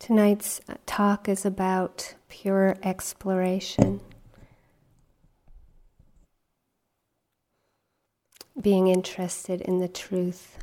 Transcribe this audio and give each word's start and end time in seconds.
Tonight's 0.00 0.62
talk 0.86 1.28
is 1.28 1.44
about 1.44 2.14
pure 2.30 2.74
exploration. 2.82 4.00
Being 8.58 8.88
interested 8.88 9.60
in 9.60 9.78
the 9.78 9.88
truth. 9.88 10.56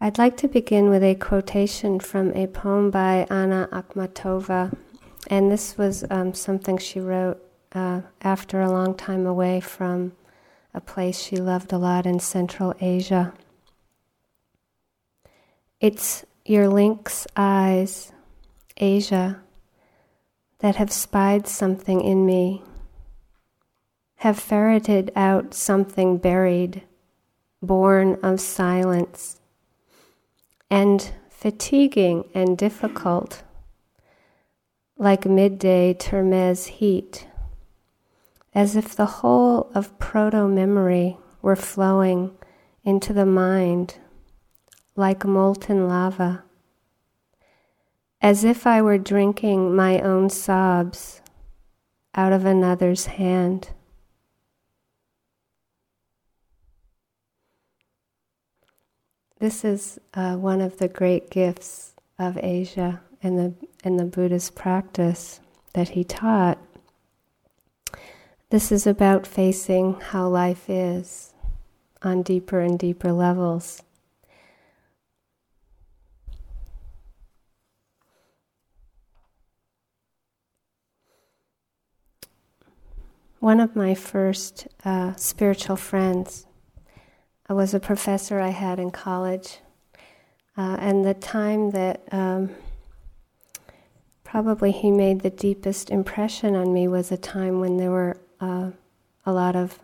I'd 0.00 0.18
like 0.18 0.36
to 0.38 0.48
begin 0.48 0.90
with 0.90 1.04
a 1.04 1.14
quotation 1.14 2.00
from 2.00 2.32
a 2.32 2.48
poem 2.48 2.90
by 2.90 3.24
Anna 3.30 3.68
Akhmatova, 3.70 4.76
and 5.28 5.52
this 5.52 5.78
was 5.78 6.04
um, 6.10 6.34
something 6.34 6.78
she 6.78 6.98
wrote 6.98 7.40
uh, 7.76 8.00
after 8.22 8.60
a 8.60 8.72
long 8.72 8.96
time 8.96 9.24
away 9.24 9.60
from 9.60 10.12
a 10.74 10.80
place 10.80 11.22
she 11.22 11.36
loved 11.36 11.72
a 11.72 11.78
lot 11.78 12.06
in 12.06 12.18
Central 12.18 12.74
Asia. 12.80 13.32
It's 15.82 16.24
your 16.44 16.68
lynx 16.68 17.26
eyes, 17.36 18.12
Asia, 18.76 19.42
that 20.60 20.76
have 20.76 20.92
spied 20.92 21.48
something 21.48 22.00
in 22.00 22.24
me, 22.24 22.62
have 24.18 24.38
ferreted 24.38 25.10
out 25.16 25.54
something 25.54 26.18
buried, 26.18 26.84
born 27.60 28.16
of 28.22 28.40
silence, 28.40 29.40
and 30.70 31.10
fatiguing 31.28 32.26
and 32.32 32.56
difficult, 32.56 33.42
like 34.96 35.26
midday 35.26 35.94
Termez 35.94 36.66
heat, 36.66 37.26
as 38.54 38.76
if 38.76 38.94
the 38.94 39.18
whole 39.18 39.68
of 39.74 39.98
proto 39.98 40.46
memory 40.46 41.16
were 41.40 41.56
flowing 41.56 42.30
into 42.84 43.12
the 43.12 43.26
mind 43.26 43.96
like 44.94 45.24
molten 45.24 45.88
lava, 45.88 46.44
as 48.20 48.44
if 48.44 48.66
I 48.66 48.82
were 48.82 48.98
drinking 48.98 49.74
my 49.74 50.00
own 50.00 50.28
sobs 50.30 51.22
out 52.14 52.32
of 52.32 52.44
another's 52.44 53.06
hand. 53.06 53.70
This 59.38 59.64
is 59.64 59.98
uh, 60.14 60.36
one 60.36 60.60
of 60.60 60.78
the 60.78 60.88
great 60.88 61.30
gifts 61.30 61.94
of 62.18 62.38
Asia 62.40 63.00
and 63.22 63.38
the, 63.38 63.54
and 63.82 63.98
the 63.98 64.04
Buddhist 64.04 64.54
practice 64.54 65.40
that 65.72 65.90
he 65.90 66.04
taught. 66.04 66.58
This 68.50 68.70
is 68.70 68.86
about 68.86 69.26
facing 69.26 69.98
how 69.98 70.28
life 70.28 70.68
is 70.68 71.32
on 72.02 72.22
deeper 72.22 72.60
and 72.60 72.78
deeper 72.78 73.10
levels. 73.10 73.82
One 83.42 83.58
of 83.58 83.74
my 83.74 83.96
first 83.96 84.68
uh, 84.84 85.16
spiritual 85.16 85.74
friends 85.74 86.46
I 87.48 87.54
was 87.54 87.74
a 87.74 87.80
professor 87.80 88.38
I 88.38 88.50
had 88.50 88.78
in 88.78 88.92
college, 88.92 89.58
uh, 90.56 90.76
and 90.78 91.04
the 91.04 91.14
time 91.14 91.72
that 91.72 92.04
um, 92.12 92.50
probably 94.22 94.70
he 94.70 94.92
made 94.92 95.22
the 95.22 95.30
deepest 95.30 95.90
impression 95.90 96.54
on 96.54 96.72
me 96.72 96.86
was 96.86 97.10
a 97.10 97.16
time 97.16 97.58
when 97.58 97.78
there 97.78 97.90
were 97.90 98.16
uh, 98.40 98.70
a 99.26 99.32
lot 99.32 99.56
of 99.56 99.80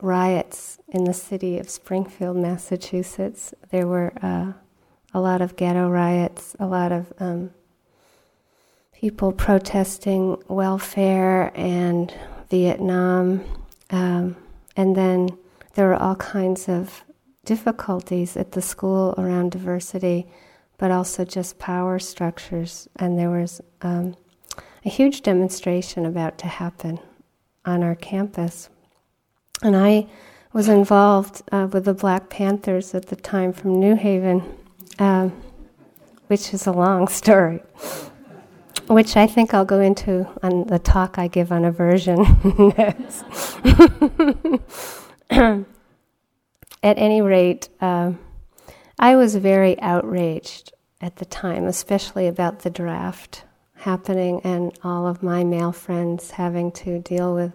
riots 0.00 0.80
in 0.88 1.04
the 1.04 1.14
city 1.14 1.60
of 1.60 1.70
Springfield, 1.70 2.36
Massachusetts. 2.36 3.54
There 3.70 3.86
were 3.86 4.12
uh, 4.20 4.54
a 5.14 5.20
lot 5.20 5.40
of 5.40 5.54
ghetto 5.54 5.88
riots, 5.88 6.56
a 6.58 6.66
lot 6.66 6.90
of 6.90 7.12
um, 7.20 7.52
people 8.92 9.30
protesting 9.30 10.42
welfare 10.48 11.52
and 11.54 12.12
Vietnam, 12.52 13.42
um, 13.88 14.36
and 14.76 14.94
then 14.94 15.30
there 15.72 15.88
were 15.88 15.96
all 15.96 16.16
kinds 16.16 16.68
of 16.68 17.02
difficulties 17.46 18.36
at 18.36 18.52
the 18.52 18.60
school 18.60 19.14
around 19.16 19.52
diversity, 19.52 20.26
but 20.76 20.90
also 20.90 21.24
just 21.24 21.58
power 21.58 21.98
structures. 21.98 22.88
And 22.96 23.18
there 23.18 23.30
was 23.30 23.62
um, 23.80 24.16
a 24.84 24.90
huge 24.90 25.22
demonstration 25.22 26.04
about 26.04 26.36
to 26.38 26.46
happen 26.46 27.00
on 27.64 27.82
our 27.82 27.94
campus. 27.94 28.68
And 29.62 29.74
I 29.74 30.06
was 30.52 30.68
involved 30.68 31.40
uh, 31.52 31.68
with 31.72 31.86
the 31.86 31.94
Black 31.94 32.28
Panthers 32.28 32.94
at 32.94 33.06
the 33.06 33.16
time 33.16 33.54
from 33.54 33.80
New 33.80 33.96
Haven, 33.96 34.42
um, 34.98 35.32
which 36.26 36.52
is 36.52 36.66
a 36.66 36.72
long 36.72 37.08
story 37.20 37.62
which 38.94 39.16
I 39.16 39.26
think 39.26 39.54
I'll 39.54 39.64
go 39.64 39.80
into 39.80 40.28
on 40.42 40.66
the 40.66 40.78
talk 40.78 41.18
I 41.18 41.28
give 41.28 41.52
on 41.52 41.64
aversion 41.64 42.20
at 45.30 45.64
any 46.82 47.22
rate, 47.22 47.68
uh, 47.80 48.12
I 48.98 49.16
was 49.16 49.36
very 49.36 49.80
outraged 49.80 50.72
at 51.00 51.16
the 51.16 51.24
time, 51.24 51.64
especially 51.64 52.26
about 52.26 52.60
the 52.60 52.70
draft 52.70 53.44
happening 53.74 54.40
and 54.44 54.78
all 54.84 55.06
of 55.06 55.22
my 55.22 55.42
male 55.42 55.72
friends 55.72 56.32
having 56.32 56.70
to 56.70 57.00
deal 57.00 57.34
with 57.34 57.52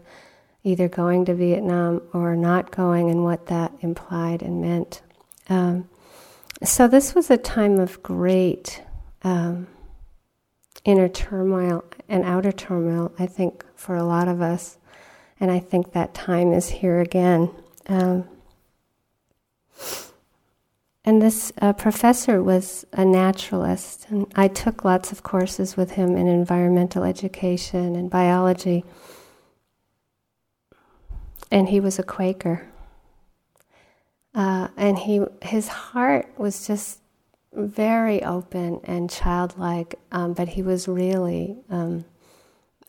either 0.63 0.89
going 0.89 1.23
to 1.25 1.33
Vietnam 1.33 2.01
or 2.13 2.35
not 2.35 2.71
going 2.71 3.09
and 3.09 3.23
what 3.23 3.45
that 3.47 3.71
implied 3.79 4.41
and 4.41 4.61
meant. 4.61 5.01
Um, 5.47 5.87
so, 6.63 6.87
this 6.87 7.13
was 7.13 7.29
a 7.29 7.37
time 7.37 7.79
of 7.79 8.01
great. 8.03 8.81
Um, 9.23 9.67
inner 10.87 11.09
turmoil 11.09 11.83
and 12.07 12.23
outer 12.23 12.51
turmoil, 12.51 13.11
I 13.19 13.27
think, 13.27 13.63
for 13.75 13.95
a 13.95 14.05
lot 14.05 14.29
of 14.29 14.41
us. 14.41 14.77
And 15.39 15.51
I 15.51 15.59
think 15.59 15.91
that 15.91 16.13
time 16.13 16.53
is 16.53 16.69
here 16.69 17.01
again. 17.01 17.51
Um, 17.87 18.27
and 21.03 21.21
this 21.21 21.51
uh, 21.61 21.73
professor 21.73 22.41
was 22.41 22.85
a 22.93 23.03
naturalist, 23.03 24.07
and 24.09 24.31
I 24.35 24.47
took 24.47 24.85
lots 24.85 25.11
of 25.11 25.23
courses 25.23 25.77
with 25.77 25.91
him 25.91 26.15
in 26.15 26.27
environmental 26.27 27.03
education 27.03 27.95
and 27.95 28.09
biology. 28.09 28.85
And 31.51 31.69
he 31.69 31.79
was 31.81 31.99
a 31.99 32.03
Quaker. 32.03 32.67
Uh, 34.33 34.69
and 34.77 34.99
he, 34.99 35.21
his 35.41 35.67
heart 35.67 36.27
was 36.37 36.65
just 36.65 36.99
very 37.57 38.23
open 38.23 38.79
and 38.83 39.09
childlike, 39.09 39.95
um, 40.11 40.33
but 40.33 40.49
he 40.49 40.61
was 40.61 40.87
really 40.87 41.57
um, 41.69 42.05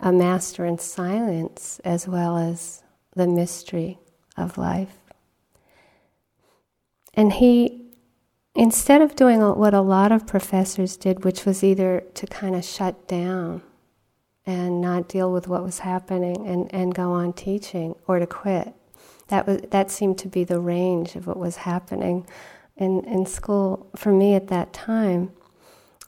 a 0.01 0.13
master 0.13 0.65
in 0.65 0.79
silence 0.79 1.81
as 1.85 2.07
well 2.07 2.37
as 2.37 2.83
the 3.15 3.27
mystery 3.27 3.99
of 4.37 4.59
life. 4.59 4.99
And 7.15 7.33
he, 7.33 7.87
instead 8.55 9.03
of 9.03 9.17
doing 9.17 9.41
what 9.41 9.75
a 9.75 9.81
lot 9.81 10.13
of 10.13 10.27
professors 10.27 10.97
did, 10.97 11.25
which 11.25 11.45
was 11.45 11.65
either 11.65 12.05
to 12.15 12.27
kind 12.27 12.55
of 12.55 12.65
shut 12.65 13.09
down 13.09 13.63
and 14.47 14.81
not 14.81 15.09
deal 15.09 15.33
with 15.33 15.49
what 15.49 15.65
was 15.65 15.81
happening 15.81 16.47
and, 16.47 16.73
and 16.73 16.95
go 16.95 17.13
on 17.13 17.33
teaching 17.33 17.95
or 18.07 18.19
to 18.19 18.27
quit, 18.27 18.73
that, 19.29 19.47
was, 19.47 19.63
that 19.71 19.91
seemed 19.91 20.19
to 20.19 20.29
be 20.29 20.45
the 20.45 20.61
range 20.61 21.17
of 21.17 21.27
what 21.27 21.39
was 21.39 21.57
happening 21.57 22.27
in, 22.79 23.05
in 23.05 23.27
school 23.27 23.91
for 23.97 24.13
me 24.13 24.35
at 24.35 24.49
that 24.49 24.73
time, 24.73 25.33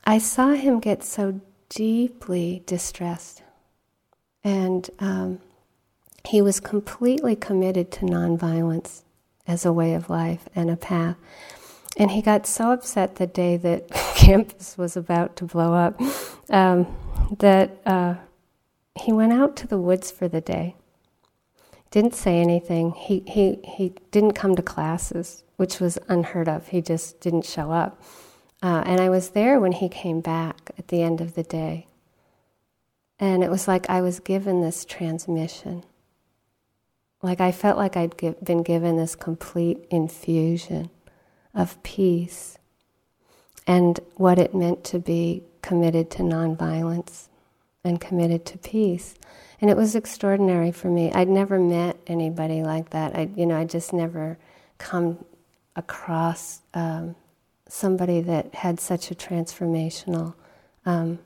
I 0.04 0.18
saw 0.18 0.50
him 0.50 0.80
get 0.80 1.04
so 1.04 1.40
deeply 1.68 2.62
distressed. 2.64 3.42
And 4.42 4.88
um, 4.98 5.40
he 6.26 6.40
was 6.40 6.60
completely 6.60 7.36
committed 7.36 7.90
to 7.92 8.06
nonviolence 8.06 9.02
as 9.46 9.66
a 9.66 9.72
way 9.72 9.94
of 9.94 10.08
life 10.08 10.48
and 10.54 10.70
a 10.70 10.76
path. 10.76 11.16
And 11.96 12.12
he 12.12 12.22
got 12.22 12.46
so 12.46 12.70
upset 12.70 13.16
the 13.16 13.26
day 13.26 13.56
that 13.58 13.90
campus 14.16 14.78
was 14.78 14.96
about 14.96 15.36
to 15.36 15.44
blow 15.44 15.74
up 15.74 16.00
um, 16.48 16.86
that 17.38 17.82
uh, 17.84 18.14
he 18.98 19.12
went 19.12 19.32
out 19.32 19.56
to 19.56 19.66
the 19.66 19.78
woods 19.78 20.10
for 20.10 20.28
the 20.28 20.40
day. 20.40 20.76
Didn't 21.90 22.14
say 22.14 22.38
anything. 22.38 22.92
He, 22.92 23.24
he, 23.26 23.58
he 23.64 23.94
didn't 24.12 24.32
come 24.34 24.54
to 24.54 24.62
classes 24.62 25.42
which 25.60 25.78
was 25.78 25.98
unheard 26.08 26.48
of. 26.48 26.68
He 26.68 26.80
just 26.80 27.20
didn't 27.20 27.44
show 27.44 27.70
up. 27.70 28.00
Uh, 28.62 28.82
and 28.86 28.98
I 28.98 29.10
was 29.10 29.30
there 29.30 29.60
when 29.60 29.72
he 29.72 29.90
came 29.90 30.22
back 30.22 30.70
at 30.78 30.88
the 30.88 31.02
end 31.02 31.20
of 31.20 31.34
the 31.34 31.42
day. 31.42 31.86
And 33.18 33.44
it 33.44 33.50
was 33.50 33.68
like 33.68 33.90
I 33.90 34.00
was 34.00 34.20
given 34.20 34.62
this 34.62 34.86
transmission. 34.86 35.84
Like 37.20 37.42
I 37.42 37.52
felt 37.52 37.76
like 37.76 37.94
I'd 37.94 38.16
give, 38.16 38.42
been 38.42 38.62
given 38.62 38.96
this 38.96 39.14
complete 39.14 39.84
infusion 39.90 40.88
of 41.52 41.82
peace 41.82 42.56
and 43.66 44.00
what 44.14 44.38
it 44.38 44.54
meant 44.54 44.82
to 44.84 44.98
be 44.98 45.42
committed 45.60 46.10
to 46.12 46.22
nonviolence 46.22 47.28
and 47.84 48.00
committed 48.00 48.46
to 48.46 48.56
peace. 48.56 49.14
And 49.60 49.68
it 49.68 49.76
was 49.76 49.94
extraordinary 49.94 50.72
for 50.72 50.88
me. 50.88 51.12
I'd 51.12 51.28
never 51.28 51.58
met 51.58 51.98
anybody 52.06 52.62
like 52.62 52.88
that. 52.90 53.14
I, 53.14 53.28
you 53.36 53.44
know, 53.44 53.58
I 53.58 53.66
just 53.66 53.92
never 53.92 54.38
come 54.78 55.22
across 55.80 56.60
um, 56.74 57.16
somebody 57.66 58.20
that 58.20 58.54
had 58.54 58.78
such 58.78 59.10
a 59.10 59.14
transformational 59.14 60.34
um, 60.84 61.18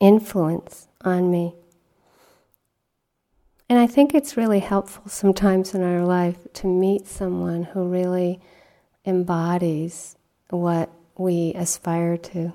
influence 0.00 0.88
on 1.02 1.30
me. 1.30 1.54
And 3.68 3.78
I 3.78 3.86
think 3.86 4.12
it's 4.12 4.36
really 4.36 4.58
helpful 4.58 5.08
sometimes 5.08 5.72
in 5.72 5.82
our 5.82 6.04
life 6.04 6.36
to 6.54 6.66
meet 6.66 7.06
someone 7.06 7.62
who 7.62 7.88
really 7.88 8.40
embodies 9.06 10.16
what 10.50 10.90
we 11.16 11.54
aspire 11.54 12.16
to 12.16 12.52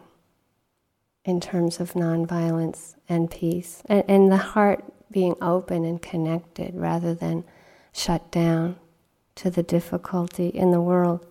in 1.24 1.40
terms 1.40 1.80
of 1.80 1.94
nonviolence 1.94 2.96
and 3.08 3.32
peace, 3.32 3.82
and, 3.86 4.04
and 4.08 4.32
the 4.32 4.38
heart 4.38 4.84
being 5.12 5.36
open 5.42 5.86
and 5.86 6.02
connected 6.02 6.76
rather 6.76 7.14
than 7.14 7.44
shut 7.94 8.30
down 8.32 8.76
to 9.40 9.50
the 9.50 9.64
difficulty 9.64 10.48
in 10.48 10.72
the 10.72 10.82
world. 10.82 11.26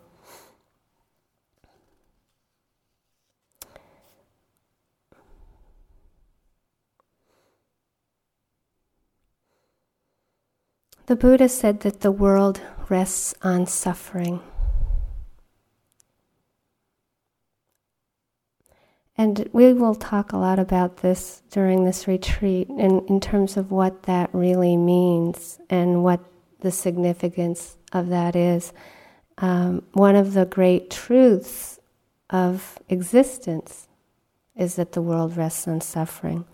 The 11.05 11.17
Buddha 11.17 11.49
said 11.49 11.81
that 11.81 12.01
the 12.01 12.13
world 12.13 12.61
rests 12.91 13.35
on 13.43 13.67
suffering. 13.67 14.41
And 19.17 19.49
we 19.53 19.73
will 19.73 19.95
talk 19.95 20.33
a 20.33 20.37
lot 20.37 20.59
about 20.59 20.99
this 20.99 21.43
during 21.51 21.85
this 21.85 22.07
retreat 22.07 22.69
in, 22.69 23.05
in 23.07 23.21
terms 23.21 23.57
of 23.57 23.71
what 23.71 24.03
that 24.03 24.31
really 24.35 24.77
means 24.77 25.59
and 25.71 26.05
what 26.05 26.21
the 26.61 26.71
significance 26.71 27.78
of 27.93 28.09
that 28.09 28.37
is. 28.37 28.73
Um, 29.39 29.83
one 29.93 30.17
of 30.17 30.35
the 30.35 30.47
great 30.47 30.91
truths 30.91 31.79
of 32.31 32.79
existence 32.89 33.87
is 34.57 34.75
that 34.75 34.93
the 34.93 35.03
world 35.03 35.37
rests 35.37 35.69
on 35.69 35.81
suffering. 35.81 36.45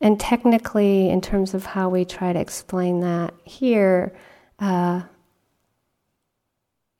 And 0.00 0.20
technically, 0.20 1.08
in 1.08 1.20
terms 1.20 1.54
of 1.54 1.66
how 1.66 1.88
we 1.88 2.04
try 2.04 2.32
to 2.32 2.38
explain 2.38 3.00
that 3.00 3.34
here, 3.44 4.14
uh, 4.58 5.02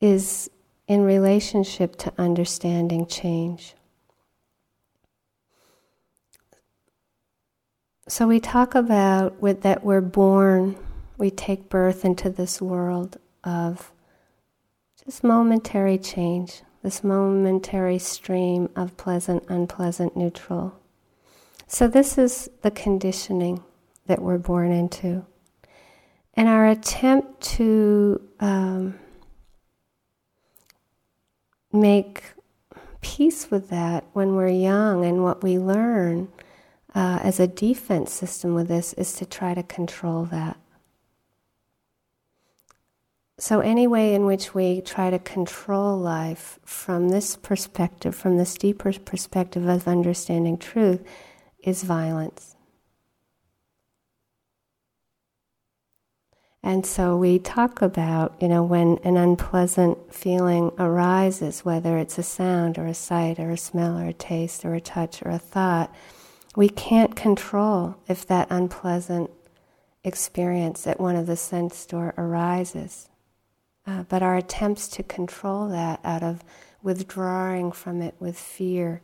is 0.00 0.50
in 0.87 1.02
relationship 1.02 1.96
to 1.96 2.12
understanding 2.19 3.06
change. 3.06 3.75
So 8.06 8.26
we 8.28 8.38
talk 8.38 8.75
about 8.75 9.40
that 9.62 9.82
we're 9.82 10.02
born, 10.02 10.76
we 11.17 11.31
take 11.31 11.70
birth 11.70 12.05
into 12.05 12.28
this 12.28 12.60
world 12.60 13.17
of 13.44 13.93
just 15.05 15.23
momentary 15.23 15.99
change, 15.99 16.62
this 16.82 17.05
momentary 17.05 17.99
stream 17.99 18.69
of 18.75 18.96
pleasant, 18.96 19.44
unpleasant, 19.49 20.17
neutral. 20.17 20.79
So 21.67 21.88
this 21.88 22.19
is 22.19 22.49
the 22.62 22.70
conditioning 22.70 23.62
that 24.06 24.23
we're 24.23 24.38
born 24.38 24.70
into. 24.73 25.25
And 26.35 26.49
our 26.49 26.67
attempt 26.67 27.41
to 27.56 28.20
um, 28.41 28.99
make 31.73 32.23
peace 33.00 33.50
with 33.50 33.69
that 33.70 34.05
when 34.12 34.35
we're 34.35 34.49
young 34.49 35.05
and 35.05 35.23
what 35.23 35.43
we 35.43 35.58
learn 35.58 36.29
uh, 36.94 37.20
as 37.23 37.41
a 37.41 37.46
defense 37.46 38.12
system 38.12 38.55
with 38.55 38.69
this 38.69 38.93
is 38.94 39.12
to 39.14 39.26
try 39.26 39.55
to 39.55 39.62
control 39.62 40.25
that. 40.26 40.56
So, 43.36 43.60
any 43.60 43.88
way 43.88 44.14
in 44.14 44.26
which 44.26 44.54
we 44.54 44.81
try 44.81 45.10
to 45.10 45.19
control 45.19 45.98
life 45.98 46.60
from 46.64 47.08
this 47.08 47.36
perspective, 47.36 48.14
from 48.14 48.38
this 48.38 48.54
deeper 48.54 48.92
perspective 48.92 49.66
of 49.66 49.88
understanding 49.88 50.56
truth, 50.56 51.02
is 51.64 51.82
violence. 51.82 52.54
And 56.62 56.86
so 56.86 57.14
we 57.14 57.38
talk 57.38 57.82
about, 57.82 58.34
you 58.40 58.48
know, 58.48 58.62
when 58.62 58.98
an 59.04 59.19
unpleasant 59.19 60.14
feeling 60.14 60.70
arises, 60.78 61.62
whether 61.62 61.98
it's 61.98 62.16
a 62.16 62.22
sound 62.22 62.78
or 62.78 62.86
a 62.86 62.94
sight 62.94 63.38
or 63.38 63.50
a 63.50 63.58
smell 63.58 63.98
or 63.98 64.06
a 64.06 64.14
taste 64.14 64.64
or 64.64 64.75
a 64.75 64.81
touch 64.81 65.22
or 65.22 65.28
a 65.28 65.38
thought, 65.38 65.94
we 66.56 66.70
can't 66.70 67.16
control 67.16 67.96
if 68.08 68.26
that 68.28 68.46
unpleasant 68.48 69.31
experience 70.04 70.86
at 70.86 70.98
one 71.00 71.16
of 71.16 71.26
the 71.26 71.36
sense 71.36 71.84
door 71.84 72.14
arises. 72.16 73.10
Uh, 73.86 74.02
but 74.04 74.22
our 74.22 74.36
attempts 74.36 74.88
to 74.88 75.02
control 75.02 75.69
that 75.69 76.00
out 76.04 76.22
of 76.22 76.42
withdrawing 76.82 77.70
from 77.72 78.00
it 78.00 78.14
with 78.19 78.38
fear 78.38 79.02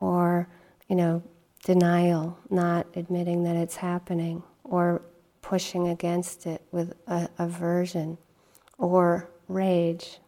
or, 0.00 0.48
you 0.88 0.96
know, 0.96 1.22
denial, 1.64 2.38
not 2.50 2.86
admitting 2.96 3.44
that 3.44 3.56
it's 3.56 3.76
happening, 3.76 4.42
or 4.64 5.02
pushing 5.42 5.88
against 5.88 6.46
it 6.46 6.62
with 6.70 6.94
aversion 7.38 8.18
or 8.78 9.28
rage, 9.48 10.18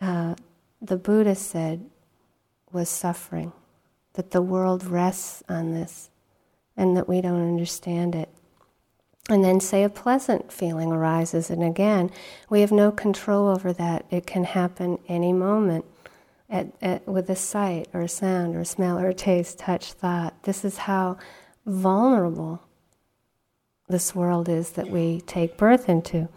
uh, 0.00 0.34
the 0.80 0.96
Buddha 0.96 1.34
said 1.34 1.88
was 2.72 2.88
suffering 2.88 3.52
that 4.14 4.30
the 4.30 4.42
world 4.42 4.84
rests 4.84 5.42
on 5.48 5.72
this 5.72 6.10
and 6.76 6.96
that 6.96 7.08
we 7.08 7.20
don't 7.20 7.46
understand 7.46 8.14
it. 8.14 8.28
And 9.28 9.44
then, 9.44 9.60
say, 9.60 9.84
a 9.84 9.88
pleasant 9.88 10.52
feeling 10.52 10.90
arises, 10.90 11.48
and 11.48 11.62
again, 11.62 12.10
we 12.50 12.60
have 12.60 12.72
no 12.72 12.90
control 12.90 13.48
over 13.48 13.72
that. 13.72 14.04
It 14.10 14.26
can 14.26 14.42
happen 14.42 14.98
any 15.06 15.32
moment 15.32 15.84
at, 16.50 16.66
at, 16.82 17.06
with 17.06 17.30
a 17.30 17.36
sight 17.36 17.88
or 17.94 18.02
a 18.02 18.08
sound 18.08 18.56
or 18.56 18.64
smell 18.64 18.98
or 18.98 19.12
taste, 19.12 19.60
touch, 19.60 19.92
thought. 19.92 20.42
This 20.42 20.64
is 20.64 20.76
how 20.78 21.18
vulnerable 21.64 22.62
this 23.88 24.14
world 24.14 24.48
is 24.48 24.70
that 24.70 24.88
we 24.88 25.20
take 25.20 25.56
birth 25.56 25.88
into. 25.88 26.28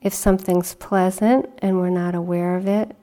If 0.00 0.14
something's 0.14 0.74
pleasant 0.74 1.46
and 1.58 1.78
we're 1.78 1.90
not 1.90 2.14
aware 2.14 2.56
of 2.56 2.68
it, 2.68 2.96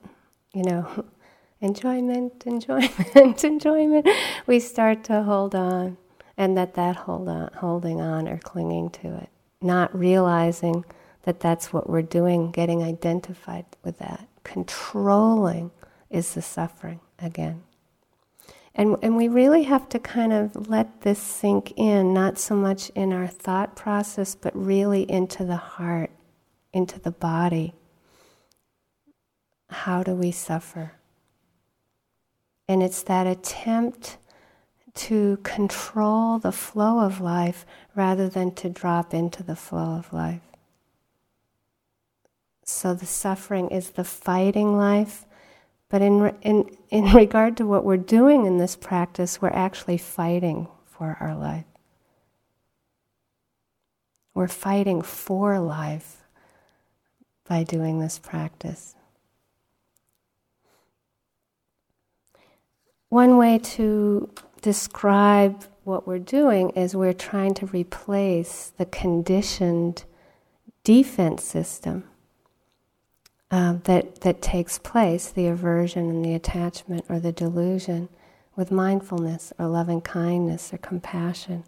you 0.53 0.63
know, 0.63 1.05
enjoyment, 1.61 2.43
enjoyment, 2.45 3.43
enjoyment, 3.43 4.07
we 4.47 4.59
start 4.59 5.03
to 5.05 5.23
hold 5.23 5.53
on, 5.55 5.97
and 6.37 6.57
that 6.57 6.73
that 6.75 6.95
hold 6.95 7.27
on, 7.29 7.49
holding 7.57 8.01
on 8.01 8.27
or 8.27 8.37
clinging 8.37 8.89
to 8.89 9.15
it, 9.17 9.29
not 9.61 9.97
realizing 9.97 10.83
that 11.23 11.39
that's 11.39 11.73
what 11.73 11.89
we're 11.89 12.01
doing, 12.01 12.51
getting 12.51 12.83
identified 12.83 13.65
with 13.83 13.97
that, 13.99 14.27
controlling 14.43 15.71
is 16.09 16.33
the 16.33 16.41
suffering 16.41 16.99
again. 17.19 17.63
And, 18.75 18.97
and 19.01 19.15
we 19.15 19.29
really 19.29 19.63
have 19.63 19.87
to 19.89 19.99
kind 19.99 20.33
of 20.33 20.67
let 20.67 21.01
this 21.01 21.19
sink 21.19 21.73
in, 21.77 22.13
not 22.13 22.37
so 22.37 22.55
much 22.55 22.89
in 22.89 23.13
our 23.13 23.27
thought 23.27 23.75
process, 23.75 24.35
but 24.35 24.55
really 24.55 25.09
into 25.09 25.45
the 25.45 25.55
heart, 25.55 26.11
into 26.73 26.99
the 26.99 27.11
body. 27.11 27.73
How 29.69 30.03
do 30.03 30.13
we 30.13 30.31
suffer? 30.31 30.91
And 32.67 32.83
it's 32.83 33.01
that 33.03 33.27
attempt 33.27 34.17
to 34.95 35.37
control 35.43 36.39
the 36.39 36.51
flow 36.51 36.99
of 36.99 37.19
life 37.21 37.65
rather 37.95 38.29
than 38.29 38.51
to 38.55 38.69
drop 38.69 39.13
into 39.13 39.43
the 39.43 39.55
flow 39.55 39.97
of 39.97 40.11
life. 40.13 40.41
So 42.63 42.93
the 42.93 43.05
suffering 43.05 43.69
is 43.69 43.91
the 43.91 44.03
fighting 44.03 44.75
life, 44.75 45.25
but 45.89 46.01
in, 46.01 46.33
in, 46.41 46.75
in 46.89 47.05
regard 47.13 47.57
to 47.57 47.67
what 47.67 47.83
we're 47.83 47.97
doing 47.97 48.45
in 48.45 48.57
this 48.57 48.75
practice, 48.75 49.41
we're 49.41 49.49
actually 49.49 49.97
fighting 49.97 50.67
for 50.85 51.17
our 51.19 51.35
life. 51.35 51.65
We're 54.33 54.47
fighting 54.47 55.01
for 55.01 55.59
life 55.59 56.23
by 57.47 57.63
doing 57.63 57.99
this 57.99 58.17
practice. 58.17 58.95
One 63.09 63.37
way 63.37 63.59
to 63.59 64.29
describe 64.65 65.63
what 65.83 66.07
we're 66.07 66.17
doing 66.17 66.71
is 66.71 66.95
we're 66.95 67.13
trying 67.13 67.53
to 67.53 67.67
replace 67.67 68.73
the 68.79 68.85
conditioned 68.87 70.05
defense 70.83 71.43
system 71.43 72.03
uh, 73.51 73.73
that, 73.83 74.21
that 74.21 74.41
takes 74.41 74.79
place, 74.79 75.29
the 75.29 75.45
aversion 75.45 76.09
and 76.09 76.25
the 76.25 76.33
attachment 76.33 77.05
or 77.09 77.19
the 77.19 77.31
delusion, 77.31 78.09
with 78.55 78.71
mindfulness 78.71 79.53
or 79.59 79.67
loving 79.67 80.01
kindness 80.01 80.73
or 80.73 80.79
compassion. 80.79 81.63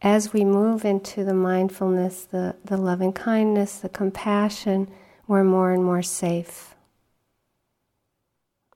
As 0.00 0.32
we 0.32 0.44
move 0.44 0.84
into 0.84 1.24
the 1.24 1.34
mindfulness, 1.34 2.26
the, 2.26 2.54
the 2.64 2.76
loving 2.76 3.12
kindness, 3.12 3.78
the 3.80 3.88
compassion, 3.88 4.88
we're 5.26 5.42
more 5.42 5.72
and 5.72 5.82
more 5.82 6.02
safe 6.02 6.76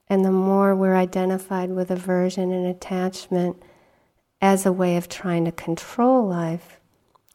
and 0.08 0.24
the 0.24 0.30
more 0.30 0.74
we're 0.74 0.96
identified 0.96 1.70
with 1.70 1.90
aversion 1.90 2.52
and 2.52 2.66
attachment 2.66 3.62
as 4.40 4.66
a 4.66 4.72
way 4.72 4.96
of 4.96 5.08
trying 5.08 5.44
to 5.44 5.52
control 5.52 6.26
life, 6.26 6.78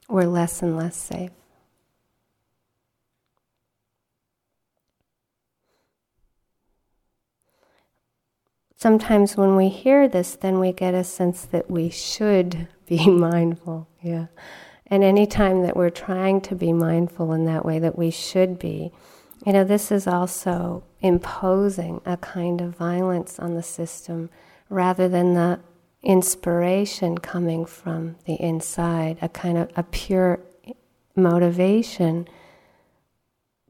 we're 0.07 0.25
less 0.25 0.61
and 0.61 0.77
less 0.77 0.95
safe. 0.95 1.31
sometimes 8.79 9.35
when 9.35 9.57
we 9.57 9.67
hear 9.67 10.07
this, 10.07 10.35
then 10.35 10.59
we 10.59 10.71
get 10.71 10.93
a 10.93 11.03
sense 11.03 11.45
that 11.45 11.69
we 11.69 11.89
should 11.89 12.67
be 12.87 13.07
mindful. 13.09 13.87
Yeah. 14.01 14.27
And 14.87 15.03
any 15.03 15.27
time 15.27 15.61
that 15.63 15.77
we're 15.77 15.91
trying 15.91 16.41
to 16.41 16.55
be 16.55 16.73
mindful 16.73 17.33
in 17.33 17.45
that 17.45 17.63
way, 17.63 17.77
that 17.77 17.97
we 17.97 18.09
should 18.09 18.57
be, 18.57 18.91
you 19.45 19.53
know, 19.53 19.63
this 19.63 19.91
is 19.91 20.07
also 20.07 20.83
imposing 20.99 22.01
a 22.05 22.17
kind 22.17 22.61
of 22.61 22.75
violence 22.75 23.39
on 23.39 23.55
the 23.55 23.63
system 23.63 24.29
rather 24.69 25.07
than 25.07 25.33
the 25.33 25.59
inspiration 26.03 27.17
coming 27.17 27.65
from 27.65 28.15
the 28.25 28.35
inside, 28.35 29.17
a 29.21 29.29
kind 29.29 29.57
of 29.57 29.69
a 29.75 29.83
pure 29.83 30.39
motivation 31.15 32.27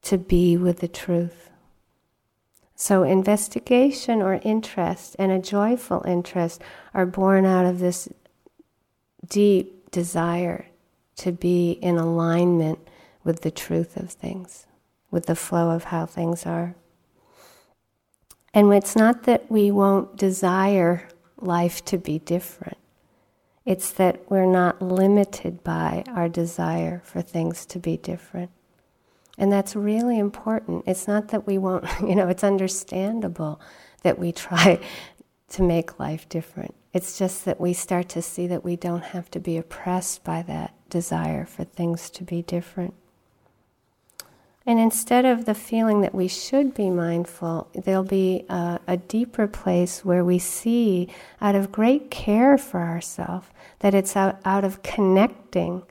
to 0.01 0.17
be 0.17 0.57
with 0.57 0.79
the 0.79 0.87
truth. 0.87 1.49
So, 2.75 3.03
investigation 3.03 4.21
or 4.21 4.39
interest 4.43 5.15
and 5.19 5.31
a 5.31 5.39
joyful 5.39 6.03
interest 6.07 6.61
are 6.93 7.05
born 7.05 7.45
out 7.45 7.65
of 7.65 7.79
this 7.79 8.07
deep 9.27 9.91
desire 9.91 10.67
to 11.17 11.33
be 11.33 11.71
in 11.71 11.97
alignment 11.97 12.79
with 13.23 13.41
the 13.41 13.51
truth 13.51 13.97
of 13.97 14.11
things, 14.11 14.65
with 15.11 15.25
the 15.25 15.35
flow 15.35 15.71
of 15.71 15.85
how 15.85 16.05
things 16.05 16.45
are. 16.45 16.75
And 18.53 18.73
it's 18.73 18.95
not 18.95 19.23
that 19.23 19.49
we 19.49 19.71
won't 19.71 20.15
desire 20.15 21.07
life 21.37 21.85
to 21.85 21.97
be 21.97 22.19
different, 22.19 22.77
it's 23.65 23.91
that 23.91 24.29
we're 24.29 24.45
not 24.45 24.81
limited 24.81 25.63
by 25.63 26.03
our 26.07 26.27
desire 26.27 27.01
for 27.05 27.21
things 27.21 27.65
to 27.67 27.79
be 27.79 27.97
different. 27.97 28.51
And 29.37 29.51
that's 29.51 29.75
really 29.75 30.19
important. 30.19 30.83
It's 30.85 31.07
not 31.07 31.29
that 31.29 31.47
we 31.47 31.57
won't, 31.57 31.85
you 32.01 32.15
know, 32.15 32.27
it's 32.27 32.43
understandable 32.43 33.61
that 34.03 34.19
we 34.19 34.31
try 34.31 34.79
to 35.49 35.63
make 35.63 35.99
life 35.99 36.27
different. 36.29 36.75
It's 36.93 37.17
just 37.17 37.45
that 37.45 37.61
we 37.61 37.73
start 37.73 38.09
to 38.09 38.21
see 38.21 38.47
that 38.47 38.63
we 38.63 38.75
don't 38.75 39.03
have 39.03 39.29
to 39.31 39.39
be 39.39 39.57
oppressed 39.57 40.23
by 40.23 40.41
that 40.43 40.73
desire 40.89 41.45
for 41.45 41.63
things 41.63 42.09
to 42.11 42.23
be 42.23 42.41
different. 42.41 42.93
And 44.65 44.79
instead 44.79 45.25
of 45.25 45.45
the 45.45 45.55
feeling 45.55 46.01
that 46.01 46.13
we 46.13 46.27
should 46.27 46.73
be 46.73 46.89
mindful, 46.89 47.69
there'll 47.73 48.03
be 48.03 48.45
a, 48.49 48.79
a, 48.87 48.97
deeper 48.97 49.47
place 49.47 50.05
where 50.05 50.23
we 50.23 50.37
see, 50.37 51.07
out 51.41 51.55
of 51.55 51.71
great 51.71 52.11
care 52.11 52.57
for 52.57 52.81
ourselves, 52.81 53.47
that 53.79 53.95
it's 53.95 54.15
out, 54.15 54.39
out 54.45 54.63
of 54.63 54.83
connecting 54.83 55.83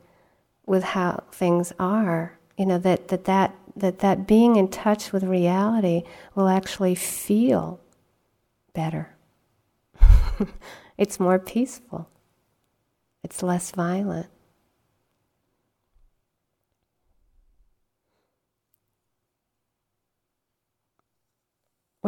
with 0.66 0.84
how 0.84 1.24
things 1.32 1.72
are 1.80 2.38
you 2.58 2.66
know 2.66 2.76
that 2.76 3.08
that 3.08 3.24
that 3.24 3.54
that 3.76 4.00
that 4.00 4.26
being 4.26 4.56
in 4.56 4.68
touch 4.68 5.12
with 5.12 5.22
reality 5.22 6.02
will 6.34 6.48
actually 6.48 6.94
feel 6.94 7.80
better. 8.74 9.14
It's 10.98 11.20
more 11.20 11.38
peaceful. 11.38 12.10
It's 13.22 13.40
less 13.40 13.70
violent 13.70 14.26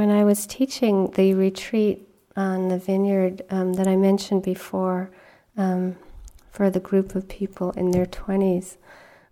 when 0.01 0.11
i 0.11 0.25
was 0.25 0.47
teaching 0.47 1.11
the 1.11 1.35
retreat 1.35 2.09
on 2.35 2.69
the 2.69 2.79
vineyard 2.79 3.43
um, 3.51 3.75
that 3.75 3.87
i 3.87 3.95
mentioned 3.95 4.43
before 4.43 5.11
um, 5.59 5.95
for 6.51 6.71
the 6.71 6.81
group 6.81 7.15
of 7.15 7.29
people 7.29 7.71
in 7.73 7.91
their 7.91 8.07
20s 8.07 8.79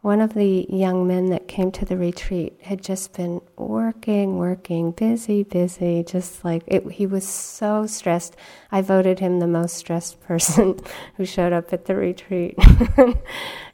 one 0.03 0.21
of 0.21 0.35
the 0.35 0.67
young 0.69 1.09
men 1.09 1.31
that 1.31 1.49
came 1.49 1.73
to 1.73 1.87
the 1.87 1.97
retreat 1.97 2.57
had 2.63 2.81
just 2.81 3.15
been 3.15 3.41
working, 3.57 4.39
working, 4.39 4.93
busy, 4.93 5.43
busy, 5.43 6.05
just 6.05 6.45
like 6.45 6.63
it, 6.69 6.89
he 6.93 7.05
was 7.05 7.27
so 7.27 7.85
stressed. 7.85 8.37
I 8.71 8.81
voted 8.81 9.19
him 9.19 9.41
the 9.41 9.49
most 9.49 9.75
stressed 9.75 10.21
person 10.29 10.79
who 11.17 11.25
showed 11.25 11.53
up 11.53 11.73
at 11.73 11.87
the 11.87 11.97
retreat. 11.97 12.55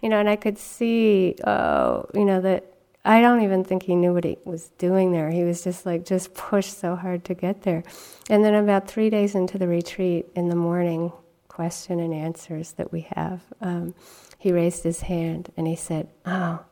you 0.01 0.09
know, 0.09 0.19
and 0.19 0.29
I 0.29 0.37
could 0.37 0.57
see, 0.57 1.37
oh, 1.47 2.07
you 2.15 2.25
know, 2.25 2.41
that 2.41 2.74
I 3.05 3.21
don't 3.21 3.43
even 3.43 3.65
think 3.65 3.83
he 3.83 3.95
knew 3.95 4.15
what 4.15 4.25
he 4.25 4.39
was 4.45 4.69
doing 4.79 5.13
there. 5.13 5.31
He 5.31 5.45
was 5.45 5.63
just 5.63 5.85
like, 5.85 6.07
just 6.07 6.35
pushed 6.35 6.79
so 6.79 6.97
hard 6.97 7.25
to 7.25 7.35
get 7.35 7.63
there. 7.63 7.83
And 8.31 8.45
then 8.45 8.55
about 8.55 8.89
three 8.89 9.11
days 9.11 9.35
into 9.35 9.59
the 9.59 9.69
retreat, 9.69 10.27
in 10.35 10.49
the 10.49 10.57
morning 10.57 11.13
question 11.49 12.01
and 12.01 12.15
answers 12.15 12.73
that 12.73 12.91
we 12.93 13.07
have, 13.15 13.43
um, 13.61 13.95
he 14.39 14.53
raised 14.53 14.85
his 14.85 15.03
hand 15.03 15.53
and 15.57 15.67
he 15.67 15.77
said, 15.77 16.09
Oh, 16.25 16.65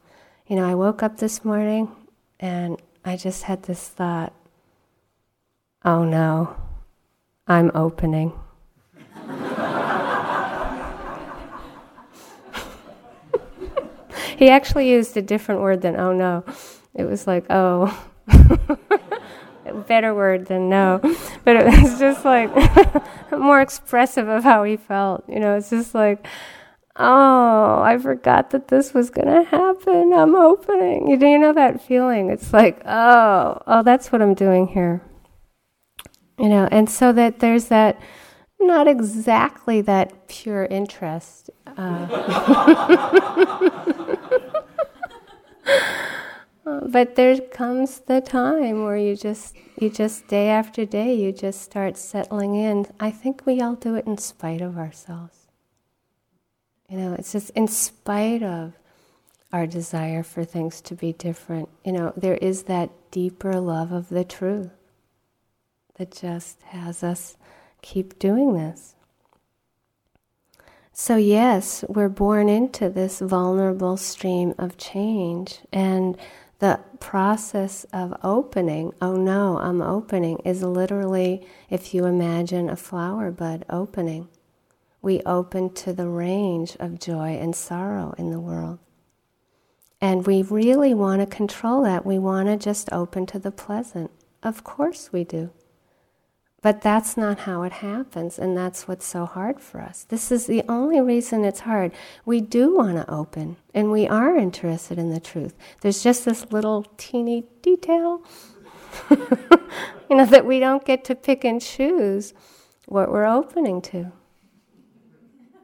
you 0.47 0.57
know, 0.57 0.69
I 0.69 0.75
woke 0.75 1.03
up 1.03 1.19
this 1.19 1.45
morning 1.45 1.95
and 2.41 2.81
I 3.05 3.17
just 3.17 3.45
had 3.45 3.65
this 3.65 3.89
thought, 3.89 4.33
oh 5.85 6.05
no, 6.05 6.57
I'm 7.47 7.71
opening. 7.75 8.33
He 14.43 14.51
actually 14.51 14.91
used 14.91 15.17
a 15.17 15.23
different 15.23 15.61
word 15.61 15.83
than 15.83 15.99
oh 15.99 16.13
no. 16.13 16.45
It 16.95 17.05
was 17.05 17.27
like, 17.27 17.47
oh. 17.49 18.07
better 19.87 20.15
word 20.15 20.47
than 20.47 20.69
no. 20.69 21.01
But 21.45 21.57
it 21.57 21.65
was 21.65 21.99
just 21.99 22.25
like 22.25 22.51
more 23.33 23.61
expressive 23.61 24.29
of 24.29 24.45
how 24.45 24.65
he 24.65 24.77
felt. 24.77 25.25
You 25.29 25.41
know, 25.41 25.57
it's 25.57 25.71
just 25.71 25.95
like, 25.95 26.27
oh, 26.97 27.83
I 27.83 27.99
forgot 27.99 28.51
that 28.51 28.69
this 28.69 28.93
was 28.93 29.11
to 29.11 29.45
happen. 29.45 30.13
I'm 30.13 30.35
opening. 30.35 31.09
You, 31.09 31.19
you 31.19 31.39
know 31.39 31.53
that 31.53 31.83
feeling? 31.83 32.31
It's 32.31 32.53
like, 32.53 32.83
oh, 32.85 33.63
oh, 33.67 33.83
that's 33.83 34.13
what 34.13 34.23
I'm 34.23 34.35
doing 34.35 34.69
here. 34.69 35.03
You 36.39 36.49
know, 36.49 36.69
and 36.71 36.89
so 36.91 37.13
that 37.13 37.39
there's 37.41 37.67
that, 37.67 38.01
not 38.59 38.89
exactly 38.89 39.81
that 39.83 40.29
pure 40.29 40.65
interest. 40.65 41.51
Uh, 41.77 42.07
but 46.93 47.17
there 47.17 47.41
comes 47.41 48.01
the 48.01 48.21
time 48.21 48.85
where 48.85 48.97
you 48.97 49.17
just 49.17 49.57
you 49.81 49.91
just 49.91 50.29
day 50.29 50.49
after 50.49 50.85
day 50.85 51.15
you 51.15 51.33
just 51.33 51.63
start 51.63 51.97
settling 51.97 52.55
in. 52.55 52.87
I 53.01 53.11
think 53.11 53.43
we 53.45 53.61
all 53.61 53.75
do 53.75 53.97
it 53.97 54.07
in 54.07 54.19
spite 54.19 54.61
of 54.61 54.79
ourselves. 54.79 55.49
You 56.89 56.99
know, 56.99 57.15
it's 57.15 57.33
just 57.33 57.51
in 57.51 57.69
spite 57.69 58.43
of 58.43 58.75
our 59.53 59.67
desire 59.67 60.23
for 60.23 60.45
things 60.45 60.81
to 60.81 60.95
be 60.95 61.13
different, 61.13 61.69
you 61.85 61.93
know, 61.93 62.13
there 62.17 62.37
is 62.37 62.65
that 62.65 62.91
deeper 63.11 63.61
love 63.61 63.93
of 63.93 64.09
the 64.09 64.25
truth 64.25 64.71
that 65.97 66.11
just 66.11 66.63
has 66.63 67.03
us 67.03 67.37
keep 67.83 68.19
doing 68.19 68.55
this. 68.55 68.95
So, 70.95 71.17
yes, 71.17 71.85
we're 71.89 72.09
born 72.09 72.49
into 72.49 72.89
this 72.89 73.21
vulnerable 73.21 73.97
stream 73.97 74.55
of 74.59 74.77
change, 74.77 75.61
and 75.73 76.19
the 76.63 76.81
process 76.99 77.85
of 77.93 78.15
opening, 78.25 78.95
oh 79.03 79.17
no, 79.17 79.59
I'm 79.59 79.83
opening, 79.83 80.39
is 80.39 80.63
literally 80.63 81.47
if 81.69 81.93
you 81.93 82.07
imagine 82.07 82.71
a 82.71 82.77
flower 82.77 83.31
bud 83.31 83.67
opening 83.69 84.29
we 85.03 85.21
open 85.27 85.75
to 85.75 85.93
the 85.93 86.09
range 86.09 86.77
of 86.79 87.01
joy 87.01 87.31
and 87.31 87.55
sorrow 87.55 88.15
in 88.17 88.31
the 88.31 88.41
world. 88.41 88.79
And 90.01 90.27
we 90.27 90.43
really 90.43 90.95
want 90.95 91.21
to 91.21 91.27
control 91.27 91.83
that. 91.83 92.07
We 92.07 92.19
want 92.19 92.49
to 92.49 92.57
just 92.57 92.93
open 92.93 93.27
to 93.27 93.39
the 93.39 93.51
pleasant. 93.51 94.11
Of 94.43 94.65
course 94.65 95.13
we 95.13 95.25
do. 95.25 95.51
But 96.63 96.81
that's 96.81 97.17
not 97.17 97.41
how 97.41 97.65
it 97.65 97.73
happens, 97.73 98.39
and 98.39 98.57
that's 98.57 98.87
what's 98.87 99.05
so 99.05 99.27
hard 99.27 99.61
for 99.61 99.81
us. 99.81 100.05
This 100.05 100.31
is 100.31 100.47
the 100.47 100.63
only 100.69 101.01
reason 101.01 101.45
it's 101.45 101.61
hard. 101.61 101.91
We 102.25 102.41
do 102.41 102.77
want 102.77 102.99
to 102.99 103.13
open, 103.13 103.57
and 103.75 103.91
we 103.91 104.07
are 104.07 104.37
interested 104.37 104.97
in 104.97 105.11
the 105.11 105.19
truth. 105.19 105.57
There's 105.81 106.05
just 106.05 106.25
this 106.25 106.53
little 106.53 106.85
teeny 106.97 107.47
detail, 107.63 108.23
you 109.11 110.17
know, 110.17 110.25
that 110.27 110.47
we 110.47 110.61
don't 110.61 110.85
get 110.85 111.03
to 111.07 111.17
pick 111.17 111.45
and 111.45 111.61
choose 111.61 112.33
what 112.87 113.11
we're 113.11 113.27
opening 113.27 113.83
to. 113.83 114.13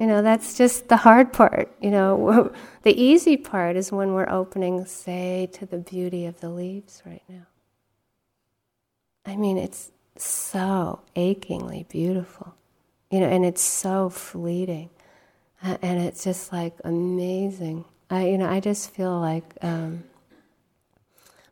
You 0.01 0.07
know, 0.07 0.21
that's 0.21 0.59
just 0.59 0.89
the 0.89 0.97
hard 0.97 1.33
part. 1.33 1.73
You 1.81 1.93
know, 1.93 2.53
the 2.83 3.01
easy 3.01 3.37
part 3.37 3.77
is 3.77 3.93
when 3.93 4.15
we're 4.15 4.29
opening, 4.29 4.85
say, 4.85 5.49
to 5.53 5.65
the 5.65 5.79
beauty 5.79 6.27
of 6.27 6.41
the 6.41 6.51
leaves 6.51 7.03
right 7.07 7.23
now. 7.29 7.47
I 9.25 9.37
mean, 9.37 9.59
it's 9.59 9.93
so 10.25 11.01
achingly 11.17 11.87
beautiful, 11.89 12.55
you 13.11 13.21
know, 13.21 13.27
and 13.27 13.45
it's 13.45 13.63
so 13.63 14.09
fleeting, 14.09 14.91
and 15.63 16.01
it's 16.01 16.25
just 16.25 16.53
like 16.53 16.75
amazing. 16.85 17.85
I, 18.11 18.29
you 18.29 18.39
know, 18.39 18.49
I 18.49 18.61
just 18.61 18.95
feel 18.95 19.19
like 19.21 19.55
um, 19.63 20.05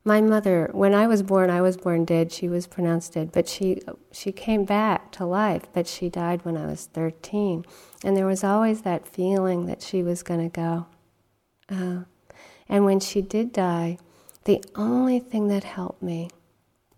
my 0.05 0.21
mother, 0.21 0.71
when 0.73 0.95
I 0.95 1.07
was 1.07 1.23
born, 1.23 1.51
I 1.51 1.61
was 1.61 1.77
born 1.77 2.05
dead. 2.05 2.33
She 2.33 2.49
was 2.49 2.67
pronounced 2.67 3.15
dead, 3.15 3.33
but 3.33 3.49
she 3.49 3.83
she 4.13 4.33
came 4.33 4.65
back 4.65 5.13
to 5.13 5.27
life. 5.27 5.65
But 5.73 5.87
she 5.87 6.09
died 6.09 6.45
when 6.45 6.57
I 6.57 6.67
was 6.67 6.87
thirteen, 6.87 7.65
and 8.05 8.17
there 8.17 8.27
was 8.27 8.45
always 8.45 8.83
that 8.83 9.07
feeling 9.07 9.67
that 9.67 9.83
she 9.83 10.03
was 10.03 10.23
going 10.23 10.49
to 10.49 10.55
go. 10.55 10.87
Uh, 11.69 12.05
and 12.69 12.85
when 12.85 13.01
she 13.01 13.21
did 13.21 13.53
die, 13.53 13.99
the 14.45 14.63
only 14.75 15.19
thing 15.19 15.49
that 15.49 15.65
helped 15.65 16.03
me 16.03 16.31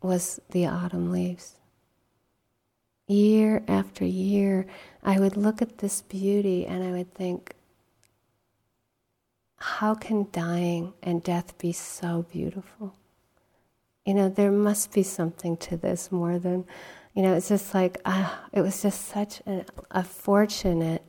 was 0.01 0.41
the 0.51 0.67
autumn 0.67 1.11
leaves. 1.11 1.58
Year 3.09 3.63
after 3.67 4.05
year, 4.05 4.67
I 5.03 5.19
would 5.19 5.37
look 5.37 5.61
at 5.63 5.79
this 5.79 6.03
beauty 6.03 6.67
and 6.67 6.85
I 6.85 6.93
would 6.93 7.13
think, 7.15 7.55
how 9.57 9.95
can 9.95 10.29
dying 10.31 10.93
and 11.03 11.23
death 11.23 11.59
be 11.59 11.73
so 11.73 12.27
beautiful? 12.31 12.95
You 14.07 14.15
know, 14.15 14.29
there 14.29 14.53
must 14.53 14.93
be 14.93 15.03
something 15.03 15.57
to 15.59 15.77
this 15.77 16.13
more 16.13 16.39
than, 16.39 16.65
you 17.15 17.23
know, 17.23 17.35
it's 17.35 17.49
just 17.49 17.75
like, 17.75 17.99
ah, 18.05 18.45
it 18.53 18.61
was 18.61 18.83
just 18.83 19.07
such 19.07 19.41
a, 19.47 19.65
a 19.91 20.05
fortunate 20.05 21.03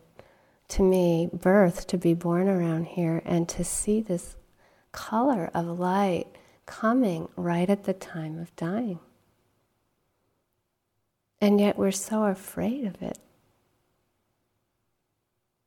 to 0.70 0.84
me 0.84 1.30
birth 1.32 1.88
to 1.88 1.98
be 1.98 2.14
born 2.14 2.48
around 2.48 2.86
here 2.88 3.22
and 3.26 3.48
to 3.50 3.64
see 3.64 4.02
this 4.02 4.36
color 4.92 5.50
of 5.54 5.80
light 5.80 6.28
coming 6.66 7.28
right 7.36 7.70
at 7.70 7.84
the 7.84 7.94
time 7.94 8.40
of 8.40 8.56
dying. 8.56 9.00
And 11.42 11.60
yet 11.60 11.78
we're 11.78 11.92
so 11.92 12.24
afraid 12.26 12.86
of 12.86 13.02
it. 13.02 13.18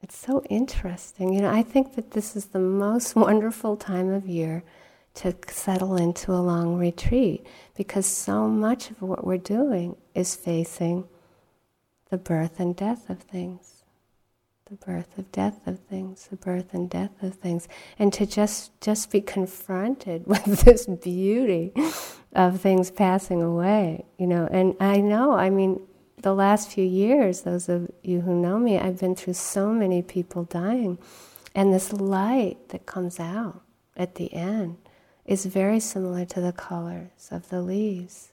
It's 0.02 0.16
so 0.16 0.42
interesting. 0.50 1.32
You 1.32 1.42
know, 1.42 1.50
I 1.50 1.62
think 1.62 1.94
that 1.94 2.10
this 2.10 2.36
is 2.36 2.46
the 2.46 2.58
most 2.58 3.14
wonderful 3.16 3.76
time 3.76 4.10
of 4.10 4.26
year 4.26 4.64
to 5.14 5.34
settle 5.48 5.96
into 5.96 6.32
a 6.32 6.40
long 6.40 6.78
retreat 6.78 7.46
because 7.76 8.06
so 8.06 8.48
much 8.48 8.90
of 8.90 9.02
what 9.02 9.26
we're 9.26 9.36
doing 9.36 9.96
is 10.14 10.34
facing 10.34 11.06
the 12.10 12.16
birth 12.16 12.58
and 12.58 12.74
death 12.74 13.10
of 13.10 13.20
things 13.20 13.81
the 14.72 14.86
birth 14.86 15.18
of 15.18 15.30
death 15.32 15.66
of 15.66 15.78
things, 15.80 16.28
the 16.28 16.36
birth 16.36 16.72
and 16.72 16.88
death 16.88 17.22
of 17.22 17.34
things, 17.34 17.68
and 17.98 18.10
to 18.10 18.24
just 18.24 18.72
just 18.80 19.10
be 19.10 19.20
confronted 19.20 20.26
with 20.26 20.62
this 20.62 20.86
beauty 20.86 21.74
of 22.32 22.58
things 22.58 22.90
passing 22.90 23.42
away, 23.42 24.06
you 24.18 24.26
know. 24.26 24.48
And 24.50 24.74
I 24.80 24.98
know, 25.02 25.32
I 25.32 25.50
mean, 25.50 25.78
the 26.16 26.34
last 26.34 26.70
few 26.70 26.84
years, 26.84 27.42
those 27.42 27.68
of 27.68 27.90
you 28.02 28.22
who 28.22 28.34
know 28.34 28.58
me, 28.58 28.78
I've 28.78 28.98
been 28.98 29.14
through 29.14 29.34
so 29.34 29.74
many 29.74 30.00
people 30.00 30.44
dying, 30.44 30.96
and 31.54 31.70
this 31.70 31.92
light 31.92 32.70
that 32.70 32.86
comes 32.86 33.20
out 33.20 33.60
at 33.94 34.14
the 34.14 34.32
end 34.32 34.78
is 35.26 35.44
very 35.44 35.80
similar 35.80 36.24
to 36.24 36.40
the 36.40 36.52
colors 36.52 37.28
of 37.30 37.50
the 37.50 37.60
leaves. 37.60 38.32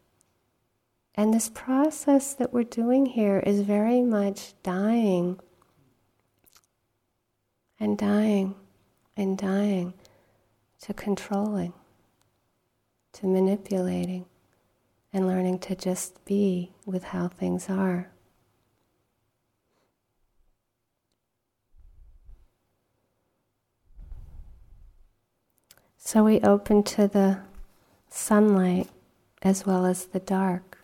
And 1.16 1.34
this 1.34 1.50
process 1.50 2.34
that 2.34 2.54
we're 2.54 2.64
doing 2.64 3.08
here 3.08 3.40
is 3.40 3.60
very 3.60 4.02
much 4.02 4.54
dying 4.64 5.38
and 7.80 7.98
dying 7.98 8.56
and 9.16 9.38
dying 9.38 9.94
to 10.82 10.94
controlling, 10.94 11.74
to 13.14 13.28
manipulating, 13.28 14.26
and 15.12 15.28
learning 15.28 15.60
to 15.60 15.76
just 15.76 16.24
be 16.26 16.72
with 16.86 17.06
how 17.06 17.28
things 17.28 17.70
are. 17.70 18.12
So 25.98 26.24
we 26.24 26.40
open 26.42 26.82
to 26.84 27.08
the 27.08 27.42
sunlight 28.10 28.90
as 29.42 29.66
well 29.66 29.86
as 29.86 30.06
the 30.06 30.20
dark. 30.20 30.80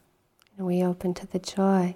And 0.58 0.68
we 0.68 0.84
open 0.84 1.14
to 1.16 1.26
the 1.26 1.40
joy 1.40 1.96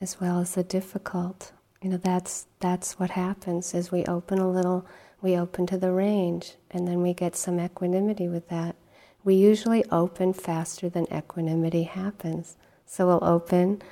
as 0.00 0.20
well 0.20 0.40
as 0.40 0.54
the 0.54 0.62
difficult 0.62 1.52
you 1.86 1.92
know 1.92 1.98
that's 1.98 2.48
that's 2.58 2.98
what 2.98 3.10
happens 3.10 3.72
is 3.72 3.92
we 3.92 4.04
open 4.06 4.40
a 4.40 4.50
little 4.50 4.84
we 5.22 5.36
open 5.36 5.68
to 5.68 5.78
the 5.78 5.92
range 5.92 6.54
and 6.68 6.88
then 6.88 7.00
we 7.00 7.14
get 7.14 7.36
some 7.36 7.60
equanimity 7.60 8.26
with 8.26 8.48
that. 8.48 8.74
We 9.22 9.36
usually 9.36 9.84
open 9.92 10.32
faster 10.32 10.88
than 10.88 11.06
equanimity 11.14 11.84
happens. 11.84 12.56
So 12.86 13.06
we'll 13.06 13.22
open 13.22 13.82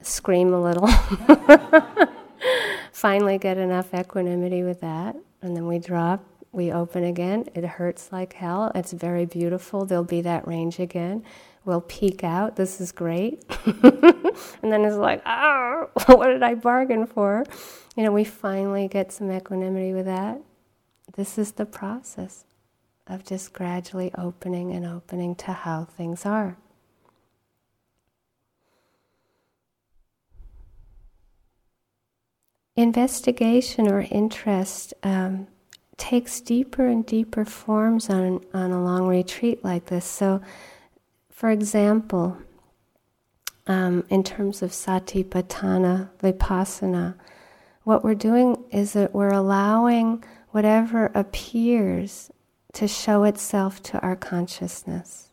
scream 0.00 0.54
a 0.54 0.62
little 0.62 0.86
finally 2.92 3.38
get 3.38 3.58
enough 3.58 3.92
equanimity 3.92 4.62
with 4.62 4.80
that 4.82 5.16
and 5.42 5.56
then 5.56 5.66
we 5.66 5.80
drop 5.80 6.24
we 6.52 6.70
open 6.70 7.02
again. 7.02 7.48
It 7.52 7.64
hurts 7.64 8.12
like 8.12 8.34
hell. 8.34 8.70
It's 8.76 8.92
very 8.92 9.24
beautiful. 9.24 9.86
There'll 9.86 10.04
be 10.04 10.20
that 10.20 10.46
range 10.46 10.78
again 10.78 11.24
we'll 11.64 11.80
peek 11.80 12.22
out 12.22 12.56
this 12.56 12.80
is 12.80 12.92
great 12.92 13.44
and 14.62 14.72
then 14.72 14.84
it's 14.84 14.96
like, 14.96 15.22
oh, 15.26 15.88
what 16.06 16.28
did 16.28 16.42
I 16.42 16.54
bargain 16.54 17.06
for? 17.06 17.44
You 17.96 18.04
know, 18.04 18.12
we 18.12 18.24
finally 18.24 18.88
get 18.88 19.12
some 19.12 19.30
equanimity 19.30 19.92
with 19.92 20.06
that. 20.06 20.40
This 21.16 21.38
is 21.38 21.52
the 21.52 21.66
process 21.66 22.44
of 23.06 23.24
just 23.24 23.52
gradually 23.52 24.10
opening 24.16 24.72
and 24.72 24.84
opening 24.86 25.34
to 25.36 25.52
how 25.52 25.84
things 25.84 26.26
are. 26.26 26.56
Investigation 32.76 33.86
or 33.86 34.00
interest 34.10 34.94
um, 35.04 35.46
takes 35.96 36.40
deeper 36.40 36.86
and 36.86 37.06
deeper 37.06 37.44
forms 37.44 38.10
on, 38.10 38.44
on 38.52 38.72
a 38.72 38.82
long 38.82 39.06
retreat 39.06 39.62
like 39.62 39.86
this. 39.86 40.04
So, 40.04 40.40
for 41.34 41.50
example, 41.50 42.38
um, 43.66 44.04
in 44.08 44.22
terms 44.22 44.62
of 44.62 44.70
satipatthana, 44.70 46.10
vipassana, 46.22 47.16
what 47.82 48.04
we're 48.04 48.14
doing 48.14 48.62
is 48.70 48.92
that 48.92 49.12
we're 49.12 49.32
allowing 49.32 50.22
whatever 50.50 51.10
appears 51.12 52.30
to 52.74 52.86
show 52.86 53.24
itself 53.24 53.82
to 53.82 53.98
our 53.98 54.14
consciousness. 54.14 55.32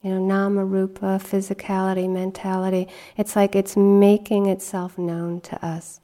You 0.00 0.12
know, 0.12 0.24
nama, 0.24 0.64
rupa, 0.64 1.20
physicality, 1.22 2.08
mentality. 2.08 2.88
It's 3.18 3.36
like 3.36 3.54
it's 3.54 3.76
making 3.76 4.46
itself 4.46 4.96
known 4.96 5.42
to 5.42 5.64
us. 5.64 6.00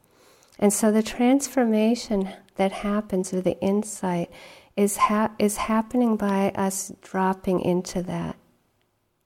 And 0.59 0.75
so 0.75 0.93
the 0.93 1.03
transformation 1.03 2.29
that 2.57 2.73
happens, 2.73 3.33
or 3.33 3.41
the 3.41 3.59
insight, 3.61 4.31
is, 4.77 4.99
ha- 4.99 5.33
is 5.39 5.57
happening 5.57 6.17
by 6.17 6.51
us 6.51 6.93
dropping 7.01 7.61
into 7.61 8.03
that 8.03 8.37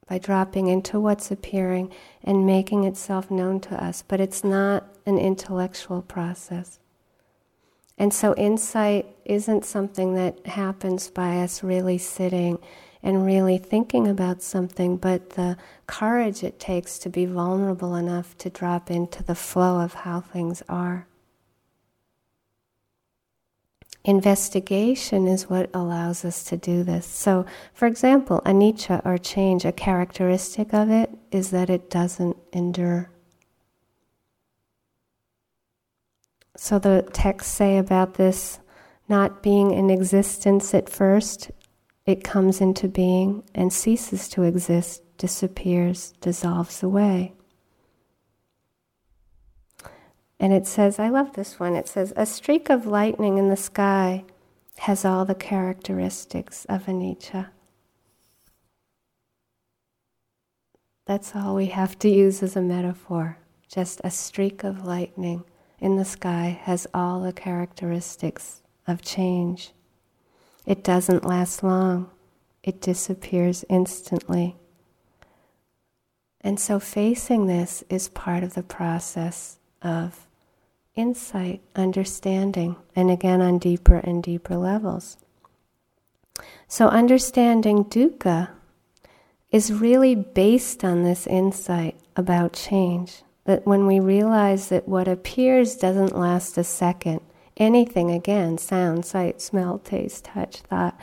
by 0.08 0.18
dropping 0.18 0.68
into 0.68 1.00
what's 1.00 1.30
appearing 1.30 1.90
and 2.22 2.46
making 2.46 2.84
itself 2.84 3.30
known 3.30 3.60
to 3.60 3.82
us, 3.82 4.02
but 4.06 4.20
it's 4.20 4.44
not 4.44 4.84
an 5.04 5.18
intellectual 5.18 6.02
process. 6.02 6.78
And 7.98 8.12
so, 8.12 8.34
insight 8.34 9.06
isn't 9.24 9.64
something 9.64 10.14
that 10.14 10.46
happens 10.46 11.08
by 11.08 11.38
us 11.38 11.62
really 11.62 11.98
sitting 11.98 12.58
and 13.02 13.24
really 13.24 13.56
thinking 13.56 14.06
about 14.06 14.42
something, 14.42 14.96
but 14.96 15.30
the 15.30 15.56
courage 15.86 16.42
it 16.42 16.58
takes 16.58 16.98
to 16.98 17.08
be 17.08 17.24
vulnerable 17.24 17.94
enough 17.94 18.36
to 18.38 18.50
drop 18.50 18.90
into 18.90 19.22
the 19.22 19.34
flow 19.34 19.80
of 19.80 19.94
how 19.94 20.20
things 20.20 20.62
are 20.68 21.06
investigation 24.06 25.26
is 25.26 25.50
what 25.50 25.68
allows 25.74 26.24
us 26.24 26.44
to 26.44 26.56
do 26.56 26.84
this. 26.84 27.04
So, 27.04 27.44
for 27.74 27.86
example, 27.86 28.40
anicca 28.46 29.04
or 29.04 29.18
change, 29.18 29.64
a 29.64 29.72
characteristic 29.72 30.72
of 30.72 30.90
it 30.90 31.10
is 31.32 31.50
that 31.50 31.68
it 31.68 31.90
doesn't 31.90 32.36
endure. 32.52 33.10
So 36.56 36.78
the 36.78 37.06
texts 37.12 37.52
say 37.52 37.76
about 37.76 38.14
this 38.14 38.60
not 39.08 39.42
being 39.42 39.72
in 39.72 39.90
existence 39.90 40.72
at 40.72 40.88
first, 40.88 41.50
it 42.06 42.24
comes 42.24 42.60
into 42.60 42.88
being 42.88 43.42
and 43.54 43.72
ceases 43.72 44.28
to 44.30 44.42
exist, 44.42 45.02
disappears, 45.18 46.12
dissolves 46.20 46.82
away. 46.82 47.34
And 50.38 50.52
it 50.52 50.66
says, 50.66 50.98
I 50.98 51.08
love 51.08 51.32
this 51.32 51.58
one. 51.58 51.74
It 51.74 51.88
says, 51.88 52.12
A 52.16 52.26
streak 52.26 52.68
of 52.68 52.86
lightning 52.86 53.38
in 53.38 53.48
the 53.48 53.56
sky 53.56 54.24
has 54.78 55.04
all 55.04 55.24
the 55.24 55.34
characteristics 55.34 56.66
of 56.66 56.86
anicca. 56.86 57.48
That's 61.06 61.34
all 61.34 61.54
we 61.54 61.66
have 61.66 61.98
to 62.00 62.08
use 62.08 62.42
as 62.42 62.56
a 62.56 62.62
metaphor. 62.62 63.38
Just 63.68 64.00
a 64.04 64.10
streak 64.10 64.64
of 64.64 64.84
lightning 64.84 65.44
in 65.78 65.96
the 65.96 66.04
sky 66.04 66.58
has 66.62 66.86
all 66.92 67.20
the 67.20 67.32
characteristics 67.32 68.62
of 68.86 69.02
change. 69.02 69.72
It 70.66 70.82
doesn't 70.82 71.24
last 71.24 71.62
long, 71.62 72.10
it 72.62 72.80
disappears 72.80 73.64
instantly. 73.68 74.56
And 76.40 76.58
so, 76.60 76.78
facing 76.78 77.46
this 77.46 77.84
is 77.88 78.08
part 78.08 78.42
of 78.42 78.54
the 78.54 78.62
process 78.62 79.58
of 79.82 80.25
insight, 80.96 81.60
understanding, 81.76 82.76
and 82.96 83.10
again 83.10 83.40
on 83.40 83.58
deeper 83.58 83.96
and 83.96 84.22
deeper 84.22 84.56
levels. 84.56 85.18
So, 86.66 86.88
understanding 86.88 87.84
dukkha 87.84 88.48
is 89.50 89.72
really 89.72 90.14
based 90.14 90.84
on 90.84 91.02
this 91.02 91.26
insight 91.26 91.96
about 92.16 92.52
change. 92.54 93.22
That 93.44 93.64
when 93.64 93.86
we 93.86 94.00
realize 94.00 94.70
that 94.70 94.88
what 94.88 95.06
appears 95.06 95.76
doesn't 95.76 96.18
last 96.18 96.58
a 96.58 96.64
second, 96.64 97.20
anything 97.56 98.10
again, 98.10 98.58
sound, 98.58 99.04
sight, 99.04 99.40
smell, 99.40 99.78
taste, 99.78 100.24
touch, 100.24 100.56
thought, 100.62 100.98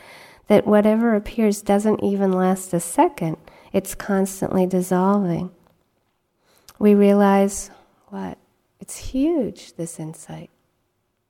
that 0.48 0.66
whatever 0.66 1.14
appears 1.14 1.62
doesn't 1.62 2.02
even 2.02 2.32
last 2.32 2.74
a 2.74 2.80
second, 2.80 3.38
it's 3.72 3.94
constantly 3.94 4.66
dissolving. 4.66 5.50
we 6.78 6.94
realize 6.94 7.70
what? 8.08 8.38
It's 8.84 8.98
huge, 8.98 9.76
this 9.76 9.98
insight, 9.98 10.50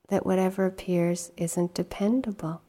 that 0.09 0.25
whatever 0.25 0.65
appears 0.65 1.31
isn't 1.37 1.73
dependable. 1.73 2.61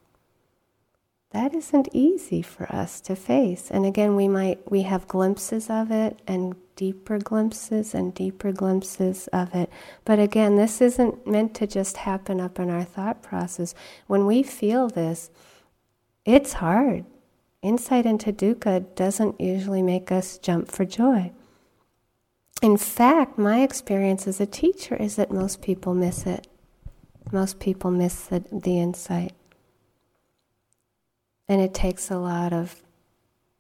That 1.33 1.57
isn't 1.57 1.89
easy 1.93 2.41
for 2.41 2.73
us 2.73 3.01
to 3.01 3.17
face. 3.17 3.69
And 3.69 3.85
again, 3.85 4.15
we 4.15 4.29
might, 4.29 4.71
we 4.71 4.83
have 4.83 5.09
glimpses 5.09 5.69
of 5.69 5.91
it 5.91 6.23
and 6.29 6.55
deeper 6.77 7.19
glimpses 7.19 7.97
and 7.97 8.15
deeper 8.15 8.53
glimpses 8.53 9.27
of 9.33 9.57
it. 9.57 9.71
But 10.05 10.21
again, 10.21 10.55
this 10.55 10.81
isn't 10.81 11.27
meant 11.27 11.53
to 11.57 11.67
just 11.67 11.97
happen 11.97 12.41
up 12.41 12.61
in 12.61 12.71
our 12.71 12.85
thought 12.85 13.25
process. 13.25 13.75
When 14.07 14.25
we 14.25 14.45
feel 14.45 14.89
this, 14.89 15.31
it's 16.25 16.53
hard. 16.53 17.05
Insight 17.61 18.07
into 18.07 18.33
dukkha 18.33 18.95
doesn't 18.95 19.41
usually 19.41 19.83
make 19.83 20.13
us 20.13 20.39
jump 20.39 20.71
for 20.71 20.85
joy. 20.85 21.33
In 22.63 22.77
fact, 22.79 23.39
my 23.39 23.63
experience 23.63 24.27
as 24.27 24.41
a 24.41 24.47
teacher 24.47 24.97
is 24.97 25.17
that 25.17 25.31
most 25.31 25.61
people 25.61 25.95
miss 25.95 26.27
it. 26.27 26.47
Most 27.31 27.61
people 27.61 27.91
miss 27.91 28.27
the, 28.27 28.45
the 28.51 28.79
insight. 28.79 29.33
And 31.49 31.61
it 31.61 31.75
takes 31.75 32.11
a 32.11 32.19
lot 32.19 32.53
of 32.53 32.83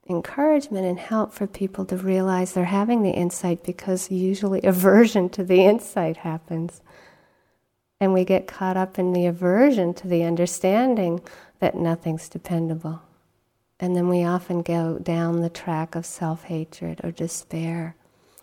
encouragement 0.08 0.86
and 0.86 0.98
help 0.98 1.32
for 1.32 1.46
people 1.46 1.84
to 1.84 1.96
realize 1.96 2.52
they're 2.52 2.64
having 2.64 3.02
the 3.02 3.10
insight 3.10 3.64
because 3.64 4.10
usually 4.10 4.60
aversion 4.64 5.28
to 5.30 5.44
the 5.44 5.62
insight 5.64 6.18
happens. 6.18 6.80
And 8.00 8.12
we 8.12 8.24
get 8.24 8.46
caught 8.46 8.76
up 8.76 8.98
in 8.98 9.12
the 9.12 9.26
aversion 9.26 9.94
to 9.94 10.08
the 10.08 10.24
understanding 10.24 11.20
that 11.60 11.74
nothing's 11.74 12.28
dependable. 12.28 13.02
And 13.78 13.94
then 13.94 14.08
we 14.08 14.24
often 14.24 14.62
go 14.62 14.98
down 14.98 15.42
the 15.42 15.50
track 15.50 15.94
of 15.94 16.06
self 16.06 16.44
hatred 16.44 17.00
or 17.04 17.10
despair 17.10 17.94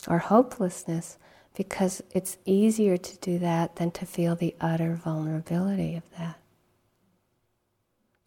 or 0.07 0.19
hopelessness 0.19 1.17
because 1.55 2.01
it's 2.11 2.37
easier 2.45 2.97
to 2.97 3.17
do 3.17 3.39
that 3.39 3.75
than 3.75 3.91
to 3.91 4.05
feel 4.05 4.35
the 4.35 4.55
utter 4.59 4.95
vulnerability 4.95 5.95
of 5.95 6.03
that. 6.17 6.39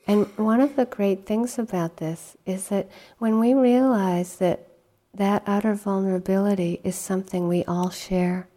And 0.06 0.26
one 0.36 0.60
of 0.60 0.76
the 0.76 0.84
great 0.84 1.26
things 1.26 1.58
about 1.58 1.96
this 1.96 2.36
is 2.46 2.68
that 2.68 2.88
when 3.18 3.40
we 3.40 3.54
realize 3.54 4.36
that 4.36 4.68
that 5.14 5.42
utter 5.46 5.74
vulnerability 5.74 6.80
is 6.84 6.94
something 6.94 7.48
we 7.48 7.64
all 7.64 7.90
share, 7.90 8.48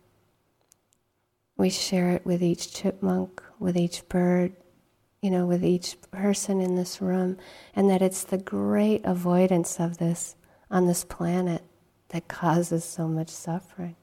we 1.57 1.69
share 1.69 2.11
it 2.11 2.25
with 2.25 2.43
each 2.43 2.73
chipmunk, 2.73 3.41
with 3.57 3.75
each 3.75 4.07
bird, 4.07 4.53
you 5.21 5.31
know, 5.31 5.45
with 5.47 5.65
each 5.65 5.97
person 6.11 6.61
in 6.61 6.75
this 6.75 7.01
room, 7.01 7.37
and 7.75 7.89
that 7.89 8.01
it's 8.01 8.23
the 8.23 8.37
great 8.37 9.01
avoidance 9.03 9.79
of 9.79 9.97
this 9.97 10.35
on 10.69 10.85
this 10.85 11.03
planet 11.03 11.63
that 12.09 12.27
causes 12.27 12.83
so 12.83 13.07
much 13.07 13.29
suffering. 13.29 13.95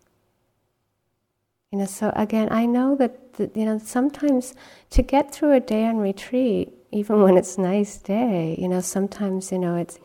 You 1.73 1.79
know, 1.79 1.87
so 1.87 2.13
again, 2.17 2.49
I 2.51 2.67
know 2.67 2.97
that, 2.97 3.35
that 3.35 3.57
you 3.57 3.65
know 3.65 3.79
sometimes 3.79 4.55
to 4.91 5.03
get 5.03 5.33
through 5.33 5.53
a 5.53 5.61
day 5.61 5.85
on 5.85 5.99
retreat, 5.99 6.73
even 6.93 7.23
when 7.23 7.37
it's 7.37 7.59
a 7.59 7.61
nice 7.61 7.99
day, 7.99 8.57
you 8.59 8.69
know, 8.69 8.81
sometimes, 8.81 9.53
you 9.53 9.59
know, 9.59 9.77
it's 9.77 9.99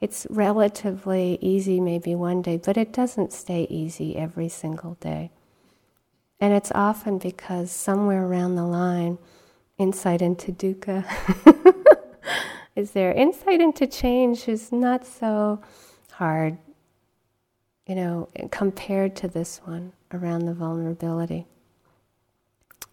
it's 0.00 0.26
relatively 0.28 1.38
easy 1.40 1.80
maybe 1.80 2.14
one 2.14 2.42
day, 2.42 2.56
but 2.56 2.76
it 2.76 2.92
doesn't 2.92 3.32
stay 3.32 3.66
easy 3.70 4.16
every 4.16 4.48
single 4.48 4.94
day. 4.94 5.30
And 6.40 6.52
it's 6.52 6.72
often 6.74 7.18
because 7.18 7.70
somewhere 7.70 8.26
around 8.26 8.56
the 8.56 8.64
line, 8.66 9.18
insight 9.78 10.20
into 10.20 10.52
dukkha 10.52 11.04
is 12.76 12.90
there. 12.90 13.12
Insight 13.12 13.60
into 13.60 13.86
change 13.86 14.48
is 14.48 14.72
not 14.72 15.06
so 15.06 15.62
hard, 16.12 16.58
you 17.86 17.94
know, 17.94 18.28
compared 18.50 19.14
to 19.16 19.28
this 19.28 19.60
one 19.64 19.92
around 20.12 20.46
the 20.46 20.54
vulnerability. 20.54 21.46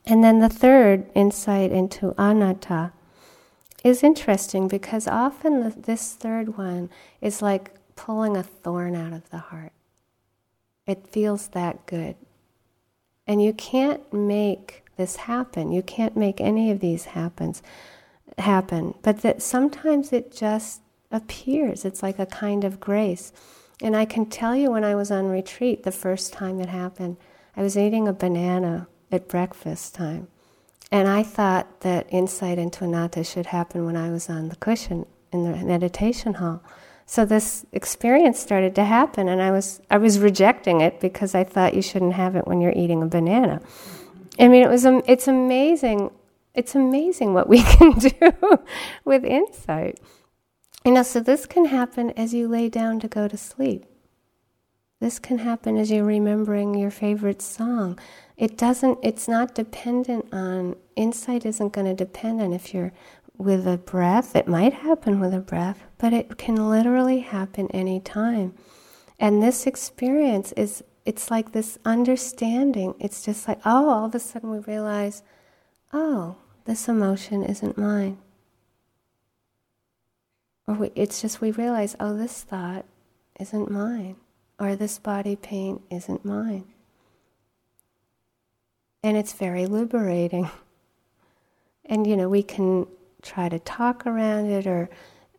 And 0.05 0.23
then 0.23 0.39
the 0.39 0.49
third 0.49 1.09
insight 1.13 1.71
into 1.71 2.13
anatta 2.17 2.91
is 3.83 4.03
interesting 4.03 4.67
because 4.67 5.07
often 5.07 5.61
the, 5.61 5.69
this 5.69 6.13
third 6.13 6.57
one 6.57 6.89
is 7.21 7.41
like 7.41 7.75
pulling 7.95 8.35
a 8.35 8.43
thorn 8.43 8.95
out 8.95 9.13
of 9.13 9.29
the 9.29 9.37
heart. 9.37 9.71
It 10.85 11.07
feels 11.07 11.49
that 11.49 11.85
good. 11.85 12.15
And 13.27 13.41
you 13.41 13.53
can't 13.53 14.11
make 14.11 14.83
this 14.97 15.15
happen. 15.15 15.71
You 15.71 15.81
can't 15.81 16.17
make 16.17 16.41
any 16.41 16.71
of 16.71 16.79
these 16.79 17.05
happens 17.05 17.61
happen. 18.37 18.95
But 19.01 19.21
that 19.21 19.41
sometimes 19.41 20.11
it 20.11 20.31
just 20.31 20.81
appears. 21.11 21.85
It's 21.85 22.03
like 22.03 22.19
a 22.19 22.25
kind 22.25 22.63
of 22.63 22.79
grace. 22.79 23.31
And 23.81 23.95
I 23.95 24.05
can 24.05 24.27
tell 24.27 24.55
you 24.55 24.71
when 24.71 24.83
I 24.83 24.95
was 24.95 25.11
on 25.11 25.27
retreat 25.27 25.83
the 25.83 25.91
first 25.91 26.33
time 26.33 26.59
it 26.59 26.69
happened, 26.69 27.17
I 27.57 27.63
was 27.63 27.77
eating 27.77 28.07
a 28.07 28.13
banana 28.13 28.87
at 29.11 29.27
breakfast 29.27 29.95
time. 29.95 30.27
And 30.91 31.07
I 31.07 31.23
thought 31.23 31.81
that 31.81 32.05
insight 32.09 32.57
into 32.57 32.83
anatta 32.83 33.23
should 33.23 33.47
happen 33.47 33.85
when 33.85 33.95
I 33.95 34.09
was 34.09 34.29
on 34.29 34.49
the 34.49 34.55
cushion 34.57 35.05
in 35.31 35.43
the 35.43 35.65
meditation 35.65 36.35
hall. 36.35 36.61
So 37.05 37.25
this 37.25 37.65
experience 37.71 38.39
started 38.39 38.75
to 38.75 38.85
happen, 38.85 39.27
and 39.27 39.41
I 39.41 39.51
was 39.51 39.81
I 39.89 39.97
was 39.97 40.19
rejecting 40.19 40.79
it 40.79 41.01
because 41.01 41.35
I 41.35 41.43
thought 41.43 41.73
you 41.73 41.81
shouldn't 41.81 42.13
have 42.13 42.35
it 42.35 42.47
when 42.47 42.61
you're 42.61 42.73
eating 42.73 43.01
a 43.01 43.05
banana. 43.05 43.61
I 44.39 44.47
mean, 44.47 44.63
it 44.63 44.69
was 44.69 44.85
it's 44.85 45.27
amazing. 45.27 46.11
It's 46.53 46.75
amazing 46.75 47.33
what 47.33 47.49
we 47.49 47.63
can 47.75 47.97
do 47.97 48.59
with 49.03 49.25
insight. 49.25 49.99
You 50.83 50.91
know, 50.91 51.03
so 51.03 51.19
this 51.19 51.45
can 51.45 51.65
happen 51.65 52.09
as 52.11 52.33
you 52.33 52.47
lay 52.47 52.67
down 52.67 52.99
to 53.01 53.07
go 53.07 53.27
to 53.27 53.37
sleep. 53.37 53.85
This 54.99 55.19
can 55.19 55.39
happen 55.39 55.77
as 55.77 55.91
you're 55.91 56.03
remembering 56.03 56.75
your 56.75 56.91
favorite 56.91 57.41
song. 57.41 57.99
It 58.37 58.57
doesn't, 58.57 58.99
it's 59.03 59.27
not 59.27 59.55
dependent 59.55 60.25
on, 60.31 60.75
insight 60.95 61.45
isn't 61.45 61.73
going 61.73 61.87
to 61.87 61.93
depend 61.93 62.41
on 62.41 62.53
if 62.53 62.73
you're 62.73 62.93
with 63.37 63.67
a 63.67 63.77
breath. 63.77 64.35
It 64.35 64.47
might 64.47 64.73
happen 64.73 65.19
with 65.19 65.33
a 65.33 65.39
breath, 65.39 65.83
but 65.97 66.13
it 66.13 66.37
can 66.37 66.69
literally 66.69 67.19
happen 67.19 67.67
any 67.71 67.99
time. 67.99 68.53
And 69.19 69.41
this 69.41 69.67
experience 69.67 70.51
is, 70.53 70.83
it's 71.05 71.29
like 71.29 71.51
this 71.51 71.77
understanding. 71.85 72.95
It's 72.99 73.23
just 73.23 73.47
like, 73.47 73.59
oh, 73.65 73.89
all 73.89 74.05
of 74.05 74.15
a 74.15 74.19
sudden 74.19 74.49
we 74.49 74.59
realize, 74.59 75.21
oh, 75.93 76.37
this 76.65 76.87
emotion 76.87 77.43
isn't 77.43 77.77
mine. 77.77 78.17
Or 80.71 80.75
we, 80.75 80.91
it's 80.95 81.21
just 81.21 81.41
we 81.41 81.51
realize, 81.51 81.97
oh, 81.99 82.15
this 82.15 82.43
thought 82.43 82.85
isn't 83.37 83.69
mine 83.69 84.15
or 84.57 84.77
this 84.77 84.99
body 84.99 85.35
pain 85.35 85.81
isn't 85.89 86.23
mine. 86.23 86.63
And 89.03 89.17
it's 89.17 89.33
very 89.33 89.65
liberating. 89.65 90.49
And, 91.83 92.07
you 92.07 92.15
know, 92.15 92.29
we 92.29 92.43
can 92.43 92.87
try 93.21 93.49
to 93.49 93.59
talk 93.59 94.05
around 94.05 94.45
it 94.45 94.65
or, 94.65 94.89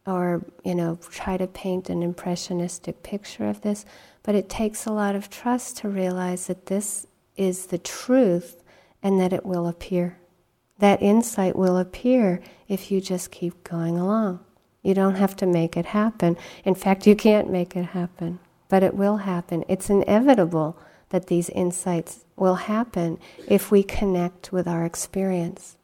or, 0.07 0.45
you 0.65 0.75
know, 0.75 0.99
try 1.09 1.39
to 1.39 1.47
paint 1.47 1.89
an 1.89 2.03
impressionistic 2.03 3.03
picture 3.03 3.49
of 3.49 3.63
this, 3.63 3.87
but 4.23 4.35
it 4.35 4.51
takes 4.51 4.85
a 4.85 4.93
lot 4.93 5.15
of 5.15 5.31
trust 5.31 5.79
to 5.79 5.89
realize 5.89 6.49
that 6.49 6.67
this 6.67 7.07
is 7.37 7.67
the 7.67 7.79
truth 7.79 8.63
and 9.03 9.19
that 9.19 9.33
it 9.33 9.47
will 9.47 9.67
appear. 9.67 10.19
That 10.81 11.01
insight 11.01 11.57
will 11.57 11.79
appear 11.79 12.43
if 12.69 12.91
you 12.91 13.01
just 13.01 13.31
keep 13.31 13.65
going 13.65 13.97
along. 13.97 14.45
You 14.83 14.95
don't 14.95 15.15
have 15.15 15.37
to 15.37 15.47
make 15.47 15.77
it 15.77 15.87
happen. 15.87 16.37
In 16.65 16.75
fact, 16.75 17.07
you 17.07 17.15
can't 17.15 17.51
make 17.51 17.77
it 17.77 17.87
happen 17.87 18.39
but 18.73 18.83
it 18.83 18.95
will 18.95 19.19
happen. 19.19 19.63
It's 19.69 19.91
inevitable 19.91 20.79
that 21.11 21.27
these 21.27 21.51
insights 21.51 22.25
will 22.37 22.55
happen 22.55 23.19
if 23.47 23.71
we 23.71 23.83
connect 23.83 24.51
with 24.51 24.67
our 24.67 24.87
experience. 24.87 25.77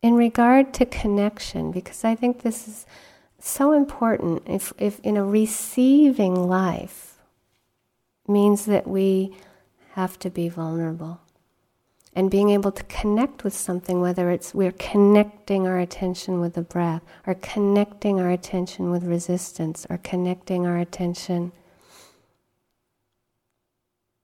In 0.00 0.14
regard 0.14 0.72
to 0.72 0.86
connection, 0.86 1.70
because 1.70 2.04
I 2.04 2.14
think 2.14 2.40
this 2.40 2.66
is 2.66 2.86
so 3.38 3.72
important, 3.72 4.44
if, 4.46 4.72
if 4.78 4.98
in 5.00 5.18
a 5.18 5.24
receiving 5.26 6.48
life 6.48 7.07
means 8.28 8.66
that 8.66 8.86
we 8.86 9.36
have 9.92 10.18
to 10.20 10.30
be 10.30 10.48
vulnerable 10.48 11.20
and 12.14 12.30
being 12.30 12.50
able 12.50 12.72
to 12.72 12.82
connect 12.84 13.44
with 13.44 13.54
something, 13.54 14.00
whether 14.00 14.30
it's 14.30 14.52
we're 14.52 14.72
connecting 14.72 15.66
our 15.66 15.78
attention 15.78 16.40
with 16.40 16.54
the 16.54 16.62
breath, 16.62 17.02
or 17.26 17.34
connecting 17.34 18.18
our 18.18 18.30
attention 18.30 18.90
with 18.90 19.04
resistance, 19.04 19.86
or 19.88 19.98
connecting 19.98 20.66
our 20.66 20.78
attention 20.78 21.52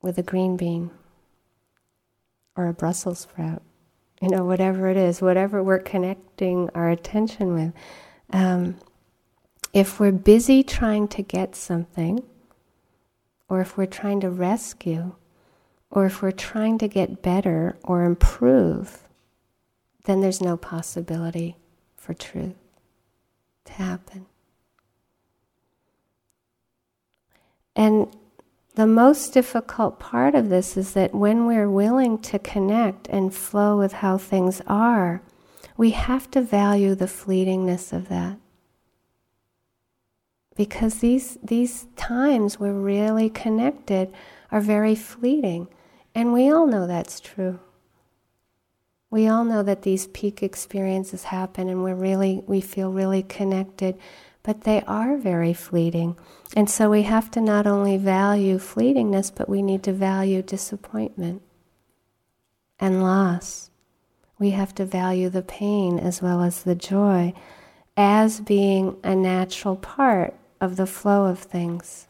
with 0.02 0.18
a 0.18 0.22
green 0.22 0.56
bean 0.56 0.90
or 2.56 2.68
a 2.68 2.72
Brussels 2.72 3.20
sprout, 3.20 3.62
you 4.20 4.28
know, 4.28 4.44
whatever 4.44 4.88
it 4.88 4.96
is, 4.96 5.22
whatever 5.22 5.62
we're 5.62 5.78
connecting 5.78 6.68
our 6.74 6.90
attention 6.90 7.54
with. 7.54 7.72
Um, 8.30 8.76
if 9.72 9.98
we're 9.98 10.12
busy 10.12 10.62
trying 10.62 11.08
to 11.08 11.22
get 11.22 11.56
something, 11.56 12.22
or 13.48 13.60
if 13.60 13.76
we're 13.76 13.86
trying 13.86 14.20
to 14.20 14.30
rescue, 14.30 15.14
or 15.90 16.06
if 16.06 16.22
we're 16.22 16.32
trying 16.32 16.78
to 16.78 16.88
get 16.88 17.22
better 17.22 17.76
or 17.84 18.04
improve, 18.04 19.04
then 20.04 20.20
there's 20.20 20.40
no 20.40 20.56
possibility 20.56 21.56
for 21.96 22.14
truth 22.14 22.56
to 23.64 23.72
happen. 23.72 24.26
And 27.76 28.14
the 28.74 28.86
most 28.86 29.32
difficult 29.32 29.98
part 29.98 30.34
of 30.34 30.48
this 30.48 30.76
is 30.76 30.94
that 30.94 31.14
when 31.14 31.46
we're 31.46 31.70
willing 31.70 32.18
to 32.22 32.38
connect 32.38 33.06
and 33.08 33.34
flow 33.34 33.78
with 33.78 33.94
how 33.94 34.18
things 34.18 34.60
are, 34.66 35.22
we 35.76 35.90
have 35.90 36.30
to 36.32 36.40
value 36.40 36.94
the 36.94 37.06
fleetingness 37.06 37.92
of 37.92 38.08
that. 38.08 38.38
Because 40.56 40.96
these, 40.96 41.38
these 41.42 41.86
times 41.96 42.60
we're 42.60 42.72
really 42.72 43.28
connected 43.28 44.12
are 44.50 44.60
very 44.60 44.94
fleeting. 44.94 45.68
And 46.14 46.32
we 46.32 46.50
all 46.50 46.66
know 46.66 46.86
that's 46.86 47.18
true. 47.20 47.58
We 49.10 49.28
all 49.28 49.44
know 49.44 49.62
that 49.62 49.82
these 49.82 50.06
peak 50.08 50.42
experiences 50.42 51.24
happen 51.24 51.68
and 51.68 51.82
we're 51.82 51.94
really, 51.94 52.42
we 52.46 52.60
feel 52.60 52.92
really 52.92 53.22
connected 53.22 53.98
but 54.44 54.60
they 54.60 54.82
are 54.82 55.16
very 55.16 55.54
fleeting. 55.54 56.16
And 56.54 56.70
so 56.70 56.90
we 56.90 57.02
have 57.02 57.30
to 57.32 57.40
not 57.40 57.66
only 57.66 57.96
value 57.96 58.58
fleetingness, 58.58 59.32
but 59.34 59.48
we 59.48 59.62
need 59.62 59.82
to 59.84 59.92
value 59.92 60.42
disappointment 60.42 61.42
and 62.78 63.02
loss. 63.02 63.70
We 64.38 64.50
have 64.50 64.74
to 64.76 64.84
value 64.84 65.30
the 65.30 65.42
pain 65.42 65.98
as 65.98 66.20
well 66.20 66.42
as 66.42 66.62
the 66.62 66.74
joy 66.74 67.32
as 67.96 68.40
being 68.40 68.98
a 69.02 69.16
natural 69.16 69.76
part 69.76 70.34
of 70.64 70.76
the 70.76 70.86
flow 70.86 71.26
of 71.26 71.38
things. 71.38 72.08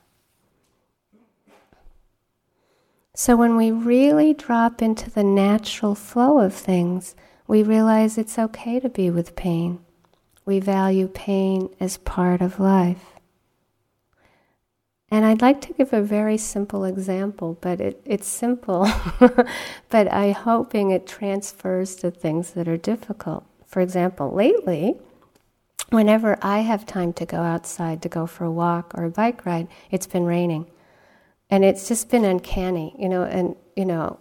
So 3.15 3.37
when 3.37 3.57
we 3.57 3.71
really 3.71 4.33
drop 4.33 4.81
into 4.81 5.11
the 5.11 5.23
natural 5.23 5.95
flow 5.95 6.39
of 6.39 6.55
things, 6.55 7.15
we 7.47 7.63
realize 7.63 8.17
it's 8.17 8.39
okay 8.39 8.81
to 8.81 8.89
be 8.89 9.11
with 9.11 9.37
pain 9.37 9.85
we 10.45 10.61
value 10.61 11.09
pain 11.09 11.71
as 11.81 11.97
part 11.99 12.41
of 12.41 12.61
life. 12.61 13.13
And 15.11 15.25
I'd 15.25 15.43
like 15.43 15.61
to 15.63 15.73
give 15.73 15.93
a 15.93 16.03
very 16.03 16.37
simple 16.37 16.85
example, 16.85 17.57
but 17.61 17.81
it, 17.81 18.03
it's 18.05 18.27
simple, 18.27 18.89
but 19.89 20.13
I'm 20.13 20.35
hoping 20.35 20.91
it 20.91 21.07
transfers 21.07 21.95
to 21.97 22.11
things 22.11 22.53
that 22.53 22.67
are 22.67 22.77
difficult. 22.77 23.45
For 23.65 23.81
example, 23.81 24.33
lately, 24.33 24.97
whenever 25.95 26.39
I 26.43 26.61
have 26.61 26.85
time 26.85 27.13
to 27.15 27.27
go 27.27 27.39
outside 27.39 28.03
to 28.03 28.09
go 28.09 28.27
for 28.27 28.45
a 28.45 28.51
walk 28.51 28.93
or 28.95 29.05
a 29.05 29.11
bike 29.11 29.47
ride, 29.47 29.69
it's 29.91 30.07
been 30.07 30.25
raining. 30.25 30.67
And 31.51 31.65
it's 31.65 31.89
just 31.89 32.11
been 32.11 32.25
uncanny, 32.25 32.95
you 32.99 33.09
know, 33.09 33.23
and, 33.23 33.57
you 33.77 33.85
know, 33.85 34.19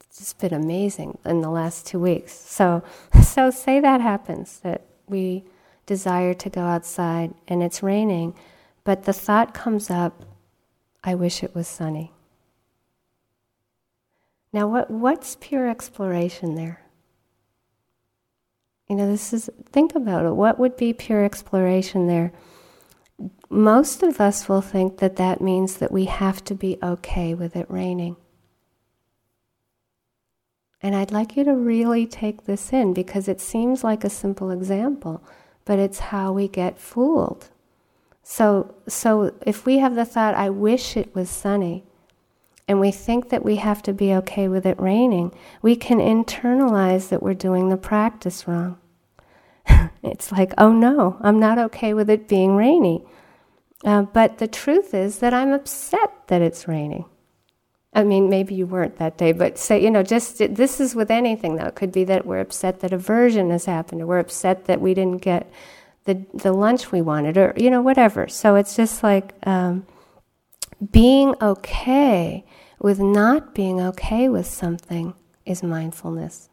it's 0.00 0.18
just 0.18 0.38
been 0.38 0.54
amazing 0.54 1.18
in 1.24 1.40
the 1.40 1.50
last 1.50 1.86
two 1.86 1.98
weeks. 1.98 2.32
So, 2.32 2.82
so 3.22 3.50
say 3.50 3.80
that 3.80 4.00
happens, 4.00 4.60
that 4.60 4.82
we 5.08 5.44
desire 5.86 6.34
to 6.34 6.50
go 6.50 6.62
outside 6.62 7.34
and 7.48 7.62
it's 7.62 7.82
raining, 7.82 8.34
but 8.84 9.04
the 9.04 9.12
thought 9.12 9.54
comes 9.54 9.90
up, 9.90 10.24
I 11.02 11.14
wish 11.14 11.42
it 11.42 11.54
was 11.54 11.68
sunny. 11.68 12.12
Now, 14.52 14.68
what, 14.68 14.90
what's 14.90 15.36
pure 15.36 15.68
exploration 15.68 16.54
there? 16.54 16.85
You 18.88 18.96
know, 18.96 19.06
this 19.10 19.32
is, 19.32 19.50
think 19.72 19.94
about 19.94 20.24
it. 20.24 20.32
What 20.32 20.58
would 20.58 20.76
be 20.76 20.92
pure 20.92 21.24
exploration 21.24 22.06
there? 22.06 22.32
Most 23.48 24.02
of 24.02 24.20
us 24.20 24.48
will 24.48 24.60
think 24.60 24.98
that 24.98 25.16
that 25.16 25.40
means 25.40 25.76
that 25.76 25.90
we 25.90 26.04
have 26.04 26.44
to 26.44 26.54
be 26.54 26.78
okay 26.82 27.34
with 27.34 27.56
it 27.56 27.66
raining. 27.68 28.16
And 30.82 30.94
I'd 30.94 31.10
like 31.10 31.36
you 31.36 31.44
to 31.44 31.54
really 31.54 32.06
take 32.06 32.44
this 32.44 32.72
in 32.72 32.92
because 32.92 33.26
it 33.26 33.40
seems 33.40 33.82
like 33.82 34.04
a 34.04 34.10
simple 34.10 34.50
example 34.50 35.22
but 35.66 35.78
it's 35.78 35.98
how 35.98 36.32
we 36.32 36.48
get 36.48 36.78
fooled. 36.78 37.50
So, 38.22 38.74
so 38.88 39.34
if 39.44 39.66
we 39.66 39.78
have 39.78 39.94
the 39.94 40.06
thought, 40.06 40.34
I 40.34 40.48
wish 40.48 40.96
it 40.96 41.14
was 41.14 41.28
sunny, 41.28 41.84
and 42.68 42.80
we 42.80 42.90
think 42.90 43.28
that 43.28 43.44
we 43.44 43.56
have 43.56 43.82
to 43.82 43.92
be 43.92 44.12
okay 44.14 44.48
with 44.48 44.66
it 44.66 44.80
raining, 44.80 45.32
we 45.62 45.76
can 45.76 45.98
internalize 45.98 47.08
that 47.08 47.22
we're 47.22 47.34
doing 47.34 47.68
the 47.68 47.76
practice 47.76 48.48
wrong. 48.48 48.78
it's 50.02 50.32
like, 50.32 50.52
oh 50.58 50.72
no, 50.72 51.16
I'm 51.20 51.38
not 51.38 51.58
okay 51.58 51.94
with 51.94 52.10
it 52.10 52.28
being 52.28 52.56
rainy. 52.56 53.04
Uh, 53.84 54.02
but 54.02 54.38
the 54.38 54.48
truth 54.48 54.94
is 54.94 55.18
that 55.18 55.34
I'm 55.34 55.52
upset 55.52 56.10
that 56.26 56.42
it's 56.42 56.66
raining. 56.66 57.04
I 57.92 58.04
mean, 58.04 58.28
maybe 58.28 58.54
you 58.54 58.66
weren't 58.66 58.96
that 58.98 59.16
day, 59.16 59.32
but 59.32 59.58
say, 59.58 59.82
you 59.82 59.90
know, 59.90 60.02
just 60.02 60.38
this 60.38 60.80
is 60.80 60.94
with 60.94 61.10
anything 61.10 61.56
though. 61.56 61.66
It 61.66 61.76
could 61.76 61.92
be 61.92 62.04
that 62.04 62.26
we're 62.26 62.40
upset 62.40 62.80
that 62.80 62.92
aversion 62.92 63.50
has 63.50 63.64
happened, 63.64 64.02
or 64.02 64.06
we're 64.06 64.18
upset 64.18 64.66
that 64.66 64.80
we 64.80 64.92
didn't 64.92 65.22
get 65.22 65.50
the 66.04 66.26
the 66.34 66.52
lunch 66.52 66.92
we 66.92 67.00
wanted, 67.00 67.38
or 67.38 67.54
you 67.56 67.70
know, 67.70 67.80
whatever. 67.80 68.28
So 68.28 68.56
it's 68.56 68.76
just 68.76 69.02
like 69.02 69.34
um, 69.46 69.86
being 70.90 71.34
okay 71.40 72.44
with 72.78 73.00
not 73.00 73.54
being 73.54 73.80
okay 73.80 74.28
with 74.28 74.46
something 74.46 75.14
is 75.44 75.62
mindfulness. 75.62 76.48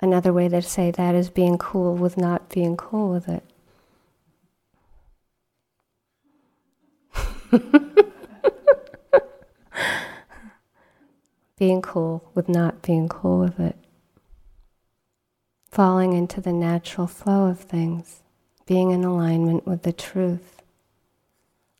Another 0.00 0.32
way 0.32 0.48
to 0.48 0.60
say 0.60 0.90
that 0.90 1.14
is 1.14 1.30
being 1.30 1.56
cool 1.56 1.94
with 1.94 2.16
not 2.18 2.50
being 2.50 2.76
cool 2.76 3.10
with 3.10 3.28
it. 3.28 3.44
being 11.56 11.80
cool 11.80 12.28
with 12.34 12.48
not 12.48 12.82
being 12.82 13.08
cool 13.08 13.38
with 13.38 13.60
it. 13.60 13.76
Falling 15.70 16.12
into 16.12 16.40
the 16.40 16.52
natural 16.52 17.06
flow 17.06 17.46
of 17.46 17.60
things, 17.60 18.22
being 18.66 18.90
in 18.90 19.04
alignment 19.04 19.66
with 19.66 19.82
the 19.82 19.92
truth. 19.92 20.63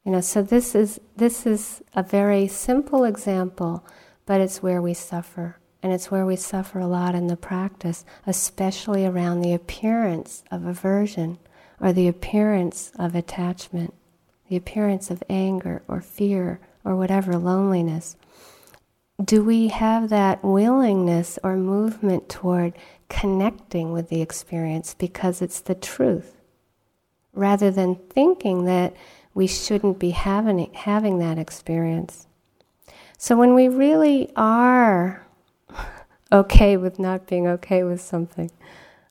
You 0.04 0.12
know, 0.12 0.20
so 0.20 0.42
this 0.42 0.74
is 0.74 1.00
this 1.16 1.46
is 1.46 1.82
a 1.94 2.02
very 2.02 2.46
simple 2.46 3.04
example, 3.04 3.86
but 4.26 4.40
it's 4.40 4.62
where 4.62 4.82
we 4.82 4.94
suffer. 4.94 5.58
And 5.82 5.92
it's 5.92 6.10
where 6.10 6.24
we 6.24 6.36
suffer 6.36 6.78
a 6.78 6.86
lot 6.86 7.14
in 7.14 7.26
the 7.26 7.36
practice, 7.36 8.06
especially 8.26 9.04
around 9.04 9.40
the 9.40 9.52
appearance 9.52 10.42
of 10.50 10.64
aversion 10.64 11.38
or 11.78 11.92
the 11.92 12.08
appearance 12.08 12.90
of 12.98 13.14
attachment 13.14 13.92
the 14.48 14.56
appearance 14.56 15.10
of 15.10 15.22
anger 15.28 15.82
or 15.88 16.00
fear 16.00 16.60
or 16.84 16.96
whatever, 16.96 17.36
loneliness, 17.36 18.16
do 19.22 19.42
we 19.42 19.68
have 19.68 20.08
that 20.10 20.42
willingness 20.44 21.38
or 21.42 21.56
movement 21.56 22.28
toward 22.28 22.74
connecting 23.08 23.92
with 23.92 24.08
the 24.08 24.20
experience 24.20 24.94
because 24.94 25.40
it's 25.40 25.60
the 25.60 25.74
truth, 25.74 26.40
rather 27.32 27.70
than 27.70 27.94
thinking 28.10 28.64
that 28.64 28.94
we 29.34 29.46
shouldn't 29.46 29.98
be 29.98 30.10
having, 30.10 30.72
having 30.72 31.18
that 31.18 31.38
experience? 31.38 32.26
So 33.18 33.36
when 33.36 33.54
we 33.54 33.68
really 33.68 34.30
are 34.36 35.26
okay 36.32 36.76
with 36.76 36.98
not 36.98 37.26
being 37.26 37.46
okay 37.46 37.82
with 37.82 38.00
something, 38.00 38.50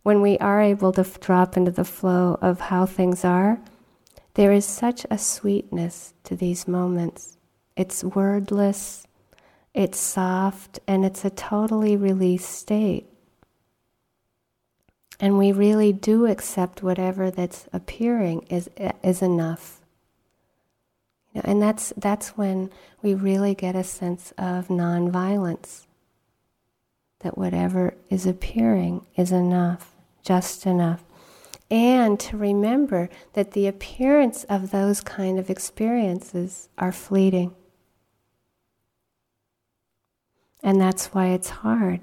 when 0.04 0.22
we 0.22 0.38
are 0.40 0.62
able 0.62 0.92
to 0.94 1.02
f- 1.02 1.20
drop 1.20 1.56
into 1.58 1.72
the 1.72 1.86
flow 1.86 2.38
of 2.42 2.60
how 2.60 2.86
things 2.86 3.24
are, 3.24 3.60
there 4.36 4.52
is 4.52 4.66
such 4.66 5.06
a 5.10 5.18
sweetness 5.18 6.14
to 6.24 6.36
these 6.36 6.68
moments. 6.68 7.38
It's 7.76 8.04
wordless, 8.04 9.08
it's 9.74 10.00
soft, 10.00 10.80
and 10.88 11.06
it's 11.06 11.24
a 11.24 11.30
totally 11.30 11.96
released 11.96 12.50
state. 12.50 13.08
And 15.20 15.38
we 15.38 15.52
really 15.52 15.94
do 15.94 16.26
accept 16.26 16.84
whatever 16.84 17.32
that's 17.32 17.68
appearing 17.72 18.46
is, 18.50 18.70
is 19.04 19.22
enough. 19.22 19.83
And 21.36 21.62
that's, 21.62 21.94
that's 21.98 22.30
when 22.38 22.70
we 23.02 23.14
really 23.14 23.56
get 23.56 23.76
a 23.76 23.84
sense 23.84 24.34
of 24.38 24.68
nonviolence. 24.68 25.88
That 27.22 27.38
whatever 27.38 27.96
is 28.10 28.26
appearing 28.26 29.06
is 29.16 29.32
enough, 29.32 29.96
just 30.24 30.66
enough 30.66 31.04
and 31.74 32.20
to 32.20 32.38
remember 32.38 33.10
that 33.34 33.54
the 33.54 33.66
appearance 33.66 34.44
of 34.44 34.70
those 34.70 35.02
kind 35.02 35.40
of 35.40 35.50
experiences 35.50 36.70
are 36.78 36.92
fleeting. 36.92 37.56
And 40.62 40.80
that's 40.80 41.08
why 41.08 41.30
it's 41.30 41.50
hard. 41.50 42.02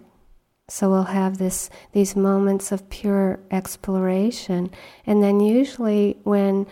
So 0.68 0.90
we'll 0.90 1.04
have 1.04 1.38
this 1.38 1.70
these 1.92 2.16
moments 2.16 2.72
of 2.72 2.90
pure 2.90 3.38
exploration 3.52 4.70
and 5.06 5.22
then 5.22 5.38
usually 5.38 6.18
when 6.24 6.66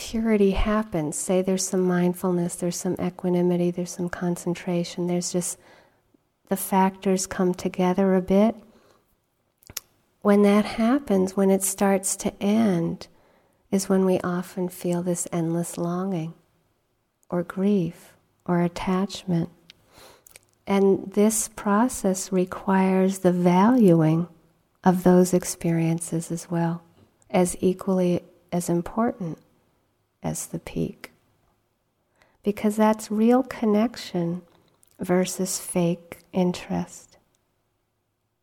purity 0.00 0.52
happens, 0.52 1.14
say 1.14 1.42
there's 1.42 1.68
some 1.68 1.82
mindfulness, 1.82 2.56
there's 2.56 2.76
some 2.76 2.96
equanimity, 3.00 3.70
there's 3.70 3.92
some 3.92 4.08
concentration, 4.08 5.06
there's 5.06 5.30
just 5.30 5.58
the 6.48 6.56
factors 6.56 7.26
come 7.26 7.52
together 7.52 8.14
a 8.14 8.22
bit. 8.22 8.56
When 10.22 10.42
that 10.42 10.64
happens, 10.64 11.36
when 11.36 11.50
it 11.50 11.62
starts 11.62 12.16
to 12.16 12.32
end, 12.42 13.08
is 13.70 13.90
when 13.90 14.06
we 14.06 14.18
often 14.20 14.70
feel 14.70 15.02
this 15.02 15.28
endless 15.32 15.76
longing 15.76 16.32
or 17.28 17.42
grief 17.42 18.14
or 18.46 18.62
attachment. 18.62 19.50
And 20.66 21.12
this 21.12 21.48
process 21.48 22.32
requires 22.32 23.18
the 23.18 23.32
valuing 23.32 24.28
of 24.82 25.04
those 25.04 25.34
experiences 25.34 26.32
as 26.32 26.50
well, 26.50 26.82
as 27.28 27.54
equally 27.60 28.22
as 28.50 28.70
important 28.70 29.38
as 30.22 30.46
the 30.46 30.58
peak. 30.58 31.12
Because 32.42 32.76
that's 32.76 33.10
real 33.10 33.42
connection 33.42 34.42
versus 34.98 35.58
fake 35.58 36.18
interest. 36.32 37.18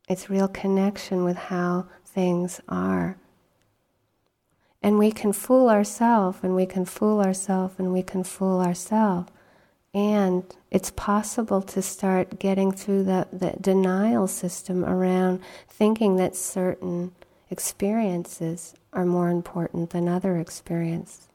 It's 0.08 0.30
real 0.30 0.48
connection 0.48 1.24
with 1.24 1.38
how 1.38 1.88
things 2.06 2.62
are. 2.68 3.18
And 4.82 4.98
we 4.98 5.12
can 5.12 5.34
fool 5.34 5.70
ourselves, 5.70 6.40
and 6.44 6.56
we 6.56 6.66
can 6.66 6.86
fool 6.86 7.20
ourselves, 7.20 7.76
and 7.78 7.92
we 7.92 8.04
can 8.04 8.24
fool 8.24 8.62
ourselves. 8.62 9.30
And 9.94 10.44
it's 10.70 10.92
possible 10.92 11.62
to 11.63 11.82
start 11.82 12.40
getting 12.40 12.72
through 12.72 13.04
the, 13.04 13.28
the 13.34 13.56
denial 13.60 14.28
system 14.28 14.86
around 14.86 15.42
thinking 15.68 16.18
that 16.18 16.36
certain 16.36 17.13
experiences 17.50 18.76
are 18.94 19.06
more 19.06 19.30
important 19.30 19.90
than 19.90 20.08
other 20.08 20.38
experiences. 20.38 21.27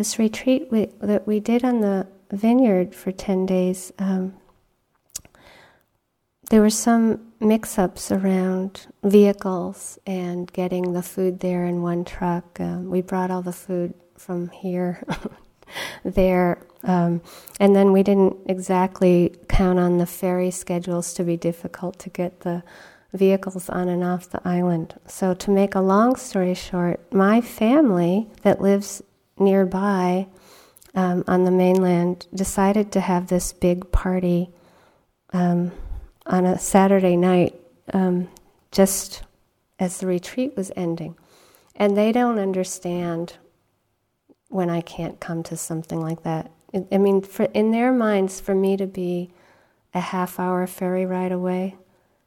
This 0.00 0.18
retreat 0.18 0.66
we, 0.70 0.86
that 1.00 1.26
we 1.26 1.38
did 1.40 1.62
on 1.62 1.82
the 1.82 2.06
vineyard 2.32 2.94
for 2.94 3.12
10 3.12 3.44
days, 3.44 3.92
um, 3.98 4.34
there 6.50 6.60
were 6.60 6.70
some 6.70 7.20
mix 7.38 7.78
ups 7.78 8.12
around 8.12 8.86
vehicles 9.02 9.98
and 10.06 10.52
getting 10.52 10.92
the 10.92 11.02
food 11.02 11.40
there 11.40 11.64
in 11.64 11.80
one 11.80 12.04
truck. 12.04 12.60
Um, 12.60 12.90
we 12.90 13.00
brought 13.00 13.30
all 13.30 13.40
the 13.40 13.52
food 13.52 13.94
from 14.16 14.50
here 14.50 15.02
there. 16.04 16.60
Um, 16.82 17.22
and 17.60 17.74
then 17.74 17.92
we 17.92 18.02
didn't 18.02 18.36
exactly 18.46 19.34
count 19.48 19.78
on 19.78 19.98
the 19.98 20.06
ferry 20.06 20.50
schedules 20.50 21.14
to 21.14 21.24
be 21.24 21.36
difficult 21.36 21.98
to 22.00 22.10
get 22.10 22.40
the 22.40 22.64
vehicles 23.12 23.68
on 23.68 23.88
and 23.88 24.02
off 24.02 24.30
the 24.30 24.40
island. 24.44 24.94
So, 25.06 25.34
to 25.34 25.50
make 25.50 25.74
a 25.74 25.80
long 25.80 26.16
story 26.16 26.54
short, 26.54 27.12
my 27.12 27.40
family 27.40 28.28
that 28.42 28.60
lives 28.60 29.02
nearby 29.38 30.26
um, 30.94 31.24
on 31.28 31.44
the 31.44 31.50
mainland 31.50 32.26
decided 32.34 32.90
to 32.92 33.00
have 33.00 33.28
this 33.28 33.52
big 33.52 33.92
party 33.92 34.50
um, 35.32 35.72
on 36.30 36.46
a 36.46 36.58
Saturday 36.58 37.16
night 37.16 37.54
um, 37.92 38.28
just 38.70 39.22
as 39.78 39.98
the 39.98 40.06
retreat 40.06 40.56
was 40.56 40.70
ending. 40.76 41.16
And 41.74 41.96
they 41.96 42.12
don't 42.12 42.38
understand 42.38 43.34
when 44.48 44.70
I 44.70 44.80
can't 44.80 45.20
come 45.20 45.42
to 45.44 45.56
something 45.56 46.00
like 46.00 46.22
that. 46.22 46.50
I 46.92 46.98
mean, 46.98 47.20
for, 47.20 47.44
in 47.46 47.72
their 47.72 47.92
minds, 47.92 48.40
for 48.40 48.54
me 48.54 48.76
to 48.76 48.86
be 48.86 49.30
a 49.92 50.00
half 50.00 50.38
hour 50.38 50.66
ferry 50.66 51.04
ride 51.04 51.32
away 51.32 51.76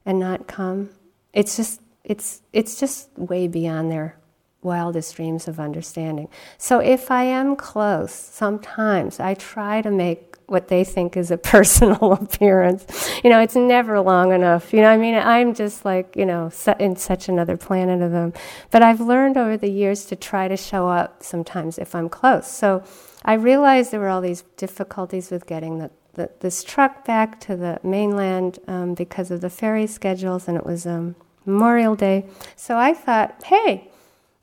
and 0.06 0.20
not 0.20 0.48
come, 0.48 0.90
it's 1.32 1.56
just 1.56 1.82
it's 2.04 2.42
it's 2.52 2.78
just 2.78 3.10
way 3.18 3.48
beyond 3.48 3.90
their 3.90 4.18
wildest 4.62 5.16
dreams 5.16 5.48
of 5.48 5.60
understanding. 5.60 6.28
So 6.58 6.80
if 6.80 7.10
I 7.10 7.24
am 7.24 7.56
close, 7.56 8.14
sometimes 8.14 9.20
I 9.20 9.34
try 9.34 9.82
to 9.82 9.92
make 9.92 10.33
what 10.48 10.68
they 10.68 10.84
think 10.84 11.18
is 11.18 11.32
a 11.32 11.38
personal 11.54 12.14
appearance. 12.14 12.86
You 13.24 13.30
know, 13.30 13.40
it's 13.40 13.56
never 13.56 14.00
long 14.00 14.32
enough. 14.32 14.74
You 14.74 14.82
know, 14.82 14.90
I 14.90 14.98
mean, 14.98 15.16
I'm 15.16 15.54
just 15.54 15.86
like, 15.86 16.16
you 16.16 16.26
know, 16.26 16.52
in 16.80 16.96
such 16.96 17.30
another 17.30 17.58
planet 17.58 18.02
of 18.02 18.12
them. 18.12 18.34
But 18.72 18.84
I've 18.84 19.02
learned 19.02 19.38
over 19.38 19.58
the 19.58 19.70
years 19.70 20.06
to 20.06 20.16
try 20.16 20.48
to 20.48 20.58
show 20.58 20.88
up 20.88 21.24
sometimes 21.24 21.78
if 21.78 21.96
I'm 21.96 22.10
close. 22.10 22.48
So 22.48 22.84
I 23.26 23.34
realized 23.34 23.92
there 23.92 24.00
were 24.00 24.10
all 24.10 24.22
these 24.22 24.44
difficulties 24.58 25.32
with 25.32 25.46
getting 25.48 25.80
the, 25.80 25.92
the 26.14 26.30
this 26.42 26.64
truck 26.64 27.06
back 27.06 27.40
to 27.42 27.56
the 27.56 27.80
mainland 27.84 28.60
um, 28.68 28.94
because 28.94 29.32
of 29.32 29.42
the 29.42 29.50
ferry 29.50 29.88
schedules, 29.88 30.48
and 30.48 30.58
it 30.58 30.66
was 30.66 30.86
um, 30.86 31.16
Memorial 31.46 31.96
Day. 31.96 32.26
So 32.56 32.78
I 32.78 32.94
thought, 32.94 33.44
hey, 33.46 33.90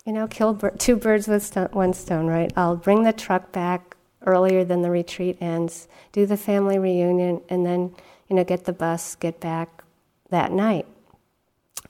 you 0.07 0.13
know, 0.13 0.27
kill 0.27 0.55
two 0.79 0.97
birds 0.97 1.29
with 1.29 1.55
one 1.73 1.93
stone, 1.93 2.27
right? 2.27 2.53
I'll 2.57 2.77
bring 2.77 3.05
the 3.05 3.13
truck 3.13 3.53
back 3.53 3.90
earlier 4.27 4.65
than 4.65 4.83
the 4.83 4.91
retreat 4.91 5.39
ends, 5.41 5.89
do 6.13 6.27
the 6.27 6.37
family 6.37 6.79
reunion, 6.79 7.41
and 7.49 7.65
then, 7.65 7.95
you 8.29 8.37
know, 8.37 8.45
get 8.45 8.65
the 8.65 8.73
bus, 8.73 9.15
get 9.15 9.41
back 9.41 9.83
that 10.31 10.53
night. 10.53 10.87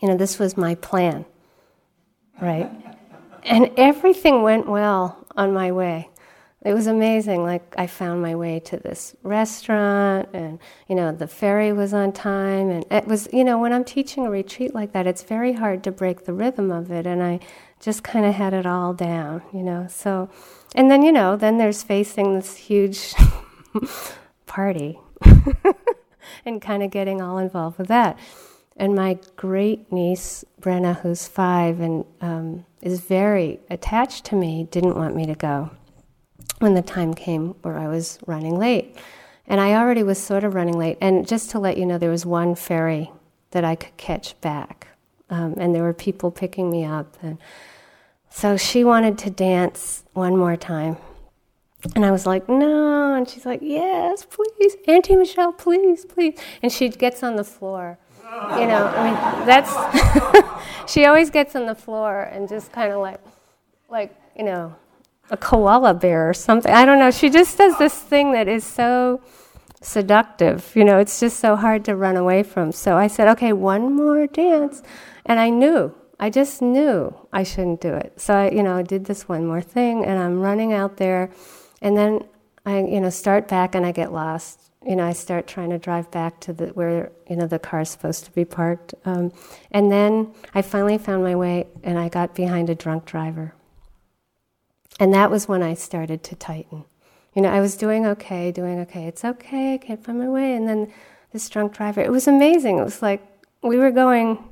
You 0.01 0.09
know, 0.09 0.17
this 0.17 0.39
was 0.39 0.57
my 0.57 0.75
plan, 0.77 1.25
right? 2.41 2.71
And 3.45 3.71
everything 3.77 4.43
went 4.43 4.67
well 4.67 5.27
on 5.37 5.53
my 5.53 5.73
way 5.73 6.09
it 6.63 6.75
was 6.75 6.87
amazing. 6.87 7.43
Like 7.43 7.75
I 7.79 7.87
found 7.87 8.21
my 8.21 8.35
way 8.35 8.61
to 8.61 8.77
this 8.77 9.17
restaurant, 9.23 10.29
and 10.35 10.59
you 10.89 10.95
know 10.95 11.11
the 11.11 11.27
ferry 11.27 11.73
was 11.73 11.95
on 11.95 12.13
time, 12.13 12.71
and 12.71 12.85
it 12.91 13.07
was 13.07 13.29
you 13.33 13.45
know 13.45 13.59
when 13.59 13.73
I'm 13.73 13.85
teaching 13.85 14.27
a 14.27 14.31
retreat 14.31 14.75
like 14.75 14.93
that, 14.93 15.07
it's 15.07 15.23
very 15.23 15.55
hard 15.55 15.83
to 15.85 15.93
break 15.93 16.25
the 16.25 16.35
rhythm 16.35 16.71
of 16.71 16.91
it, 16.91 17.07
and 17.07 17.23
I 17.23 17.41
just 17.81 18.03
kind 18.03 18.27
of 18.27 18.35
had 18.35 18.53
it 18.53 18.67
all 18.67 18.93
down, 18.93 19.43
you 19.55 19.63
know. 19.63 19.87
So, 19.89 20.29
and 20.75 20.91
then 20.91 21.03
you 21.03 21.13
know 21.13 21.35
then 21.35 21.57
there's 21.57 21.83
facing 21.83 22.35
this 22.35 22.57
huge 22.57 23.15
party, 24.47 24.99
and 26.45 26.61
kind 26.61 26.83
of 26.83 26.91
getting 26.91 27.23
all 27.23 27.39
involved 27.39 27.79
with 27.79 27.89
that. 27.89 28.19
And 28.77 28.95
my 28.95 29.19
great 29.37 29.91
niece 29.91 30.45
Brenna, 30.61 31.01
who's 31.01 31.27
five 31.27 31.81
and 31.81 32.05
um, 32.21 32.67
is 32.83 33.01
very 33.01 33.61
attached 33.71 34.27
to 34.27 34.37
me, 34.37 34.69
didn't 34.71 34.97
want 34.97 35.17
me 35.17 35.25
to 35.25 35.35
go 35.35 35.71
when 36.61 36.75
the 36.75 36.83
time 36.83 37.13
came 37.15 37.55
where 37.63 37.79
I 37.79 37.89
was 37.89 38.19
running 38.27 38.59
late. 38.59 38.97
And 39.47 39.61
I 39.61 39.75
already 39.75 40.05
was 40.05 40.19
sort 40.19 40.45
of 40.45 40.55
running 40.55 40.79
late. 40.79 40.99
And 41.01 41.27
just 41.27 41.51
to 41.51 41.59
let 41.59 41.77
you 41.77 41.85
know, 41.85 41.99
there 41.99 42.11
was 42.11 42.25
one 42.25 42.55
ferry 42.55 43.11
that 43.51 43.65
I 43.65 43.75
could 43.75 43.97
catch 43.97 44.41
back. 44.41 44.89
Um, 45.29 45.55
and 45.57 45.75
there 45.75 45.83
were 45.83 45.95
people 45.95 46.31
picking 46.31 46.71
me 46.71 46.85
up. 46.85 47.17
And 47.23 47.39
so 48.29 48.57
she 48.57 48.85
wanted 48.85 49.19
to 49.19 49.31
dance 49.31 50.05
one 50.13 50.37
more 50.37 50.57
time. 50.57 50.99
And 51.95 52.05
I 52.05 52.11
was 52.11 52.27
like, 52.27 52.49
no. 52.49 53.15
And 53.15 53.29
she's 53.29 53.47
like, 53.47 53.61
yes, 53.63 54.27
please. 54.27 54.77
Auntie 54.87 55.17
Michele, 55.17 55.53
please, 55.53 56.05
please. 56.05 56.39
And 56.63 56.71
she 56.71 56.89
gets 56.91 57.23
on 57.23 57.37
the 57.37 57.45
floor. 57.45 57.99
You 58.23 58.67
know, 58.67 58.87
I 58.87 59.05
mean, 59.05 59.47
that's. 59.47 59.73
she 60.93 61.07
always 61.07 61.31
gets 61.31 61.57
on 61.57 61.67
the 61.67 61.75
floor 61.75 62.23
and 62.23 62.49
just 62.49 62.71
kind 62.71 62.93
of 62.93 63.01
like, 63.01 63.21
like, 63.89 64.15
you 64.37 64.45
know, 64.45 64.77
a 65.31 65.37
koala 65.37 65.95
bear 65.95 66.29
or 66.29 66.35
something. 66.35 66.73
I 66.73 66.85
don't 66.85 66.99
know. 66.99 67.11
She 67.11 67.31
just 67.31 67.57
does 67.57 67.79
this 67.79 67.95
thing 67.95 68.33
that 68.33 68.49
is 68.49 68.65
so 68.65 69.21
seductive. 69.81 70.73
You 70.75 70.85
know, 70.85 70.99
it's 70.99 71.21
just 71.21 71.39
so 71.39 71.57
hard 71.57 71.85
to 71.87 71.97
run 71.97 72.17
away 72.17 72.43
from. 72.43 72.73
So 72.73 72.97
I 72.97 73.07
said, 73.07 73.29
okay, 73.29 73.53
one 73.53 73.95
more 73.95 74.27
dance. 74.27 74.83
And 75.25 75.39
I 75.39 75.51
knew, 75.51 75.95
I 76.19 76.31
just 76.31 76.61
knew 76.61 77.15
I 77.33 77.45
shouldn't 77.45 77.81
do 77.81 77.95
it. 77.95 78.21
So 78.21 78.35
I, 78.35 78.51
you 78.51 78.63
know, 78.63 78.77
I 78.77 78.83
did 78.83 79.05
this 79.05 79.29
one 79.29 79.47
more 79.47 79.63
thing 79.63 80.05
and 80.05 80.19
I'm 80.19 80.41
running 80.41 80.73
out 80.73 80.97
there. 80.97 81.31
And 81.81 81.97
then 81.97 82.25
I, 82.67 82.79
you 82.81 83.01
know, 83.01 83.11
start 83.11 83.49
back 83.49 83.75
and 83.75 83.87
I 83.87 83.93
get 83.93 84.13
lost. 84.13 84.61
You 84.87 84.97
know, 84.97 85.05
I 85.05 85.13
start 85.13 85.47
trying 85.47 85.71
to 85.71 85.79
drive 85.79 86.11
back 86.11 86.41
to 86.41 86.55
the 86.55 86.69
where 86.69 87.13
you 87.29 87.37
know 87.37 87.47
the 87.47 87.59
car 87.59 87.83
is 87.83 87.91
supposed 87.91 88.25
to 88.25 88.31
be 88.31 88.47
parked, 88.47 88.95
um, 89.05 89.31
and 89.71 89.93
then 89.93 90.33
I 90.55 90.63
finally 90.63 90.97
found 90.97 91.23
my 91.23 91.37
way, 91.37 91.67
and 91.83 91.99
I 91.99 92.09
got 92.09 92.35
behind 92.35 92.71
a 92.71 92.75
drunk 92.75 93.05
driver. 93.05 93.53
And 95.01 95.15
that 95.15 95.31
was 95.31 95.49
when 95.49 95.63
I 95.63 95.73
started 95.73 96.23
to 96.25 96.37
tighten. 96.37 96.85
You 97.35 97.41
know, 97.43 97.49
I 97.49 97.61
was 97.61 97.75
doing 97.75 98.07
okay, 98.07 98.53
doing 98.53 98.79
okay. 98.81 99.07
It's 99.07 99.25
okay, 99.25 99.75
I 99.75 99.79
can't 99.79 100.05
find 100.05 100.19
my 100.19 100.29
way. 100.29 100.55
And 100.55 100.69
then 100.69 100.93
this 101.33 101.49
drunk 101.49 101.73
driver, 101.73 102.03
it 102.03 102.13
was 102.13 102.29
amazing. 102.29 102.79
It 102.79 102.85
was 102.85 103.01
like 103.01 103.23
we 103.63 103.79
were 103.79 103.91
going 103.91 104.45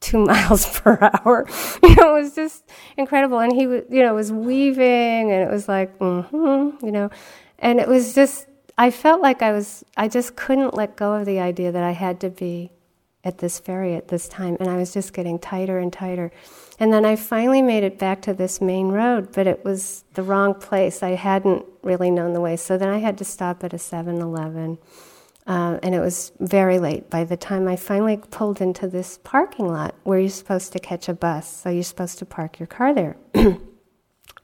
two 0.00 0.18
miles 0.26 0.78
per 0.78 0.98
hour. 1.02 1.46
You 1.82 1.94
know, 1.96 2.16
it 2.16 2.22
was 2.22 2.34
just 2.34 2.64
incredible. 2.96 3.38
And 3.38 3.52
he 3.52 3.66
was, 3.66 3.82
you 3.90 4.02
know, 4.02 4.14
was 4.14 4.30
weaving 4.30 5.32
and 5.32 5.42
it 5.42 5.50
was 5.50 5.66
like, 5.66 5.98
mm-hmm, 5.98 6.84
you 6.84 6.92
know. 6.92 7.10
And 7.58 7.80
it 7.80 7.88
was 7.88 8.14
just, 8.14 8.46
I 8.76 8.90
felt 8.90 9.22
like 9.22 9.40
I 9.40 9.52
was, 9.52 9.84
I 9.96 10.08
just 10.08 10.36
couldn't 10.36 10.74
let 10.74 10.96
go 10.96 11.14
of 11.14 11.26
the 11.26 11.40
idea 11.40 11.72
that 11.72 11.82
I 11.82 11.92
had 11.92 12.20
to 12.20 12.28
be 12.28 12.70
at 13.26 13.38
this 13.38 13.58
ferry 13.58 13.96
at 13.96 14.06
this 14.06 14.28
time. 14.28 14.56
And 14.60 14.70
I 14.70 14.76
was 14.76 14.94
just 14.94 15.12
getting 15.12 15.40
tighter 15.40 15.80
and 15.80 15.92
tighter. 15.92 16.30
And 16.78 16.92
then 16.92 17.04
I 17.04 17.16
finally 17.16 17.60
made 17.60 17.82
it 17.82 17.98
back 17.98 18.22
to 18.22 18.32
this 18.32 18.60
main 18.60 18.88
road, 18.88 19.32
but 19.32 19.48
it 19.48 19.64
was 19.64 20.04
the 20.14 20.22
wrong 20.22 20.54
place. 20.54 21.02
I 21.02 21.10
hadn't 21.10 21.66
really 21.82 22.10
known 22.10 22.34
the 22.34 22.40
way. 22.40 22.56
So 22.56 22.78
then 22.78 22.88
I 22.88 22.98
had 22.98 23.18
to 23.18 23.24
stop 23.24 23.64
at 23.64 23.74
a 23.74 23.78
7 23.78 24.20
Eleven. 24.20 24.78
Uh, 25.44 25.78
and 25.82 25.94
it 25.94 26.00
was 26.00 26.32
very 26.38 26.78
late 26.78 27.10
by 27.10 27.24
the 27.24 27.36
time 27.36 27.66
I 27.66 27.76
finally 27.76 28.16
pulled 28.16 28.60
into 28.60 28.86
this 28.86 29.18
parking 29.24 29.68
lot 29.68 29.94
where 30.04 30.20
you're 30.20 30.28
supposed 30.28 30.72
to 30.72 30.78
catch 30.78 31.08
a 31.08 31.14
bus. 31.14 31.62
So 31.62 31.70
you're 31.70 31.82
supposed 31.82 32.18
to 32.20 32.26
park 32.26 32.60
your 32.60 32.68
car 32.68 32.94
there. 32.94 33.16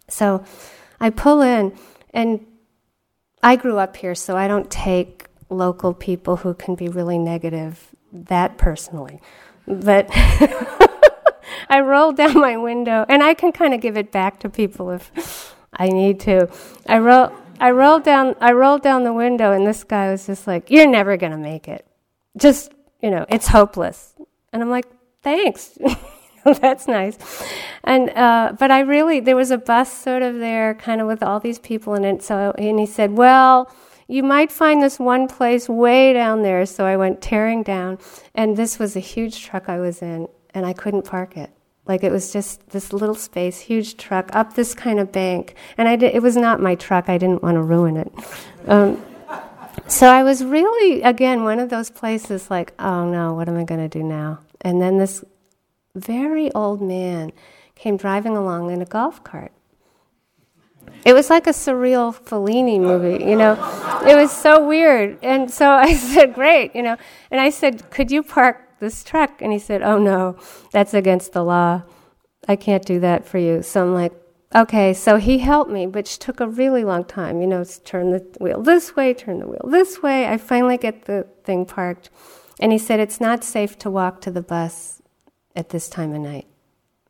so 0.09 0.45
I 1.01 1.11
pull 1.11 1.41
in, 1.41 1.77
and 2.13 2.45
I 3.43 3.57
grew 3.57 3.79
up 3.79 3.97
here, 3.97 4.15
so 4.15 4.37
I 4.37 4.47
don't 4.47 4.71
take 4.71 5.27
local 5.49 5.93
people 5.93 6.37
who 6.37 6.55
can 6.55 6.77
be 6.77 6.89
really 6.89 7.19
negative 7.19 7.93
that 8.13 8.59
personally. 8.59 9.21
But 9.67 10.09
I 11.69 11.81
rolled 11.81 12.17
down 12.17 12.35
my 12.35 12.57
window, 12.57 13.05
and 13.09 13.23
I 13.23 13.35
can 13.35 13.53
kind 13.53 13.75
of 13.75 13.81
give 13.81 13.97
it 13.97 14.13
back 14.13 14.41
to 14.41 14.49
people 14.49 14.91
if 14.91 15.55
I 15.73 15.89
need 15.89 16.21
to. 16.21 16.49
I 16.87 16.99
roll, 16.99 17.33
I 17.61 17.71
rolled 17.71 18.05
down, 18.05 18.35
I 18.41 18.53
rolled 18.53 18.83
down 18.83 19.05
the 19.05 19.13
window, 19.13 19.53
and 19.53 19.67
this 19.67 19.85
guy 19.85 20.11
was 20.11 20.27
just 20.27 20.47
like, 20.47 20.71
"You're 20.71 20.89
never 20.89 21.17
gonna 21.17 21.39
make 21.39 21.69
it. 21.69 21.87
Just, 22.37 22.73
you 23.01 23.11
know, 23.11 23.25
it's 23.29 23.49
hopeless." 23.49 24.15
And 24.53 24.63
I'm 24.63 24.71
like, 24.71 24.87
"Thanks." 25.23 25.79
That's 26.45 26.89
nice. 26.89 27.17
And 27.85 28.11
uh, 28.11 28.55
but 28.59 28.71
I 28.71 28.81
really 28.81 29.21
there 29.21 29.37
was 29.37 29.51
a 29.51 29.59
bus 29.59 29.93
sort 29.93 30.23
of 30.23 30.39
there, 30.39 30.75
kind 30.75 31.01
of 31.01 31.07
with 31.07 31.23
all 31.23 31.39
these 31.39 31.59
people 31.61 31.95
in 31.95 32.05
it. 32.05 32.23
So 32.23 32.53
and 32.59 32.81
he 32.81 32.87
said, 32.87 33.13
"Well, 33.13 33.71
you 34.13 34.23
might 34.23 34.53
find 34.53 34.83
this 34.83 34.99
one 34.99 35.27
place 35.27 35.69
way 35.69 36.13
down 36.13 36.43
there." 36.43 36.67
So 36.67 36.85
I 36.85 36.97
went 36.97 37.21
tearing 37.21 37.63
down, 37.63 37.99
and 38.35 38.57
this 38.57 38.79
was 38.79 38.97
a 38.97 39.01
huge 39.01 39.45
truck 39.45 39.69
I 39.69 39.79
was 39.79 40.03
in, 40.03 40.29
and 40.55 40.67
I 40.67 40.73
couldn't 40.73 41.05
park 41.05 41.37
it. 41.37 41.51
Like 41.87 42.05
it 42.05 42.13
was 42.13 42.33
just 42.33 42.71
this 42.71 42.93
little 42.93 43.15
space, 43.15 43.59
huge 43.59 43.97
truck 43.97 44.31
up 44.35 44.55
this 44.55 44.75
kind 44.75 45.01
of 45.01 45.11
bank, 45.11 45.55
and 45.77 45.89
I 45.89 45.97
did, 45.97 46.15
it 46.15 46.23
was 46.23 46.37
not 46.37 46.61
my 46.61 46.75
truck. 46.77 47.09
I 47.09 47.19
didn't 47.19 47.43
want 47.43 47.57
to 47.57 47.63
ruin 47.63 47.97
it. 47.97 48.13
Um, 48.69 49.03
so 49.89 50.07
I 50.07 50.23
was 50.23 50.45
really 50.45 51.03
again 51.03 51.43
one 51.43 51.59
of 51.59 51.71
those 51.71 51.91
places 51.91 52.51
like, 52.51 52.73
oh 52.79 53.05
no, 53.11 53.35
what 53.35 53.49
am 53.49 53.57
I 53.57 53.65
going 53.65 53.81
to 53.81 53.89
do 53.89 54.05
now? 54.05 54.41
And 54.61 54.81
then 54.81 54.99
this 54.99 55.25
very 55.95 56.53
old 56.53 56.81
man 56.81 57.33
came 57.75 57.97
driving 57.97 58.37
along 58.37 58.71
in 58.71 58.81
a 58.81 58.87
golf 58.87 59.25
cart. 59.25 59.53
It 61.05 61.15
was 61.15 61.31
like 61.31 61.47
a 61.47 61.51
surreal 61.51 62.15
Fellini 62.15 62.81
movie, 62.81 63.25
you 63.25 63.37
know. 63.37 63.55
It 64.07 64.17
was 64.17 64.31
so 64.31 64.67
weird. 64.67 65.19
And 65.23 65.51
so 65.51 65.71
I 65.89 65.95
said, 65.95 66.35
Great, 66.35 66.75
you 66.75 66.83
know. 66.83 66.97
And 67.31 67.41
I 67.41 67.51
said, 67.51 67.91
Could 67.91 68.11
you 68.11 68.23
park 68.23 68.79
this 68.79 69.03
truck? 69.03 69.43
And 69.43 69.53
he 69.53 69.59
said, 69.59 69.83
Oh 69.83 69.99
no, 69.99 70.37
that's 70.73 70.95
against 70.95 71.33
the 71.33 71.43
law. 71.43 71.83
I 72.49 72.57
can't 72.57 72.85
do 72.85 73.01
that 73.01 73.27
for 73.27 73.39
you. 73.39 73.63
So 73.63 73.83
I'm 73.83 73.95
like, 73.95 74.13
Okay, 74.55 74.93
so 74.93 75.17
he 75.17 75.39
helped 75.39 75.71
me, 75.71 75.87
which 75.87 76.19
took 76.19 76.39
a 76.39 76.47
really 76.47 76.85
long 76.85 77.05
time. 77.05 77.41
You 77.41 77.47
know, 77.47 77.65
turn 77.85 78.11
the 78.11 78.27
wheel 78.39 78.63
this 78.63 78.95
way, 78.95 79.15
turn 79.15 79.41
the 79.41 79.49
wheel 79.49 79.67
this 79.67 80.03
way. 80.03 80.27
I 80.29 80.37
finally 80.37 80.77
get 80.77 81.07
the 81.07 81.27
thing 81.45 81.65
parked. 81.65 82.11
And 82.61 82.71
he 82.71 82.79
said, 82.79 83.01
It's 83.01 83.21
not 83.21 83.43
safe 83.45 83.79
to 83.79 83.91
walk 83.91 84.21
to 84.23 84.31
the 84.31 84.43
bus 84.43 85.03
at 85.55 85.71
this 85.71 85.89
time 85.89 86.13
of 86.13 86.21
night. 86.21 86.47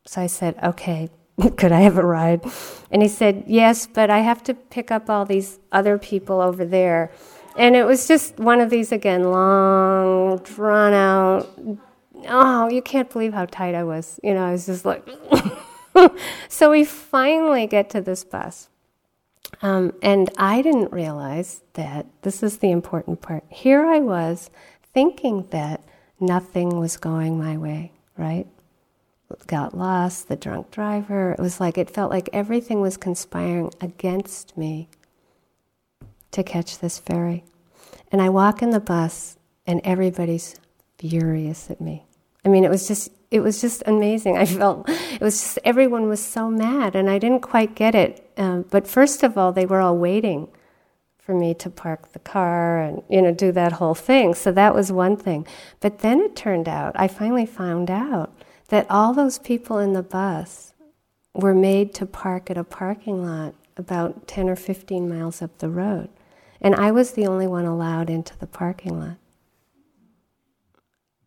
So 0.05 0.21
I 0.21 0.27
said, 0.27 0.55
okay, 0.61 1.09
could 1.57 1.71
I 1.71 1.81
have 1.81 1.97
a 1.97 2.05
ride? 2.05 2.43
And 2.91 3.01
he 3.01 3.07
said, 3.07 3.45
yes, 3.47 3.87
but 3.87 4.09
I 4.09 4.19
have 4.19 4.43
to 4.43 4.53
pick 4.53 4.91
up 4.91 5.09
all 5.09 5.25
these 5.25 5.59
other 5.71 5.97
people 5.97 6.41
over 6.41 6.65
there. 6.65 7.11
And 7.57 7.75
it 7.75 7.85
was 7.85 8.07
just 8.07 8.39
one 8.39 8.61
of 8.61 8.69
these, 8.69 8.91
again, 8.91 9.31
long, 9.31 10.37
drawn 10.39 10.93
out. 10.93 11.49
Oh, 12.27 12.69
you 12.69 12.81
can't 12.81 13.09
believe 13.09 13.33
how 13.33 13.45
tight 13.45 13.75
I 13.75 13.83
was. 13.83 14.19
You 14.23 14.33
know, 14.33 14.45
I 14.45 14.51
was 14.51 14.65
just 14.65 14.85
like. 14.85 15.07
so 16.49 16.71
we 16.71 16.83
finally 16.83 17.67
get 17.67 17.89
to 17.91 18.01
this 18.01 18.23
bus. 18.23 18.69
Um, 19.61 19.93
and 20.01 20.31
I 20.37 20.63
didn't 20.63 20.91
realize 20.91 21.61
that 21.73 22.07
this 22.23 22.41
is 22.41 22.57
the 22.57 22.71
important 22.71 23.21
part. 23.21 23.43
Here 23.49 23.85
I 23.85 23.99
was 23.99 24.49
thinking 24.93 25.47
that 25.51 25.83
nothing 26.19 26.79
was 26.79 26.97
going 26.97 27.37
my 27.37 27.55
way 27.57 27.91
right? 28.17 28.47
Got 29.47 29.77
lost, 29.77 30.27
the 30.27 30.35
drunk 30.35 30.71
driver. 30.71 31.31
It 31.33 31.39
was 31.39 31.59
like, 31.59 31.77
it 31.77 31.89
felt 31.89 32.11
like 32.11 32.29
everything 32.33 32.81
was 32.81 32.97
conspiring 32.97 33.71
against 33.81 34.57
me 34.57 34.89
to 36.31 36.43
catch 36.43 36.79
this 36.79 36.99
ferry. 36.99 37.43
And 38.11 38.21
I 38.21 38.29
walk 38.29 38.61
in 38.61 38.71
the 38.71 38.79
bus, 38.79 39.37
and 39.65 39.81
everybody's 39.83 40.55
furious 40.97 41.69
at 41.69 41.81
me. 41.81 42.05
I 42.45 42.49
mean, 42.49 42.63
it 42.63 42.69
was 42.69 42.87
just, 42.87 43.09
it 43.31 43.39
was 43.39 43.61
just 43.61 43.83
amazing. 43.85 44.37
I 44.43 44.45
felt, 44.45 44.87
it 44.89 45.21
was 45.21 45.39
just, 45.39 45.59
everyone 45.63 46.07
was 46.07 46.23
so 46.23 46.49
mad, 46.49 46.95
and 46.95 47.09
I 47.09 47.17
didn't 47.19 47.41
quite 47.41 47.75
get 47.75 47.95
it. 47.95 48.31
Um, 48.37 48.65
but 48.69 48.87
first 48.87 49.23
of 49.23 49.37
all, 49.37 49.51
they 49.51 49.65
were 49.65 49.79
all 49.79 49.97
waiting 49.97 50.49
for 51.23 51.33
me 51.33 51.53
to 51.53 51.69
park 51.69 52.11
the 52.11 52.19
car 52.19 52.81
and 52.81 53.01
you 53.09 53.21
know 53.21 53.31
do 53.31 53.49
that 53.49 53.71
whole 53.73 53.95
thing 53.95 54.33
so 54.33 54.51
that 54.51 54.75
was 54.75 54.91
one 54.91 55.15
thing 55.15 55.47
but 55.79 55.99
then 55.99 56.19
it 56.19 56.35
turned 56.35 56.67
out 56.67 56.91
i 56.95 57.07
finally 57.07 57.45
found 57.45 57.89
out 57.89 58.33
that 58.73 58.89
all 58.89 59.13
those 59.13 59.37
people 59.37 59.77
in 59.77 59.93
the 59.93 60.01
bus 60.01 60.73
were 61.35 61.53
made 61.53 61.93
to 61.93 62.07
park 62.07 62.49
at 62.49 62.57
a 62.57 62.63
parking 62.63 63.23
lot 63.23 63.53
about 63.77 64.27
10 64.27 64.49
or 64.49 64.55
15 64.55 65.07
miles 65.07 65.43
up 65.43 65.55
the 65.59 65.69
road. 65.69 66.09
And 66.59 66.73
i 66.73 66.89
was 66.89 67.11
the 67.11 67.27
only 67.27 67.45
one 67.45 67.65
allowed 67.65 68.09
into 68.09 68.35
the 68.39 68.47
parking 68.47 68.99
lot. 68.99 69.17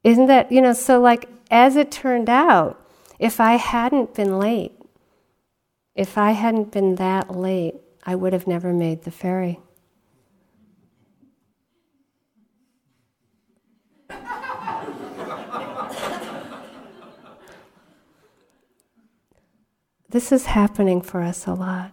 Isn't 0.03 0.27
that 0.27 0.51
you 0.51 0.61
know 0.61 0.73
so 0.73 1.01
like 1.01 1.29
as 1.49 1.77
it 1.77 1.93
turned 1.93 2.29
out 2.29 2.85
if 3.21 3.39
i 3.39 3.55
hadn't 3.55 4.13
been 4.13 4.41
late 4.41 4.75
if 5.95 6.19
i 6.19 6.33
hadn't 6.33 6.73
been 6.73 6.97
that 6.97 7.31
late 7.31 7.77
i 8.03 8.17
would 8.17 8.33
have 8.33 8.49
never 8.49 8.73
made 8.73 9.05
the 9.05 9.13
ferry 9.13 9.61
This 20.17 20.33
is 20.33 20.47
happening 20.47 21.03
for 21.03 21.21
us 21.21 21.47
a 21.47 21.53
lot. 21.53 21.93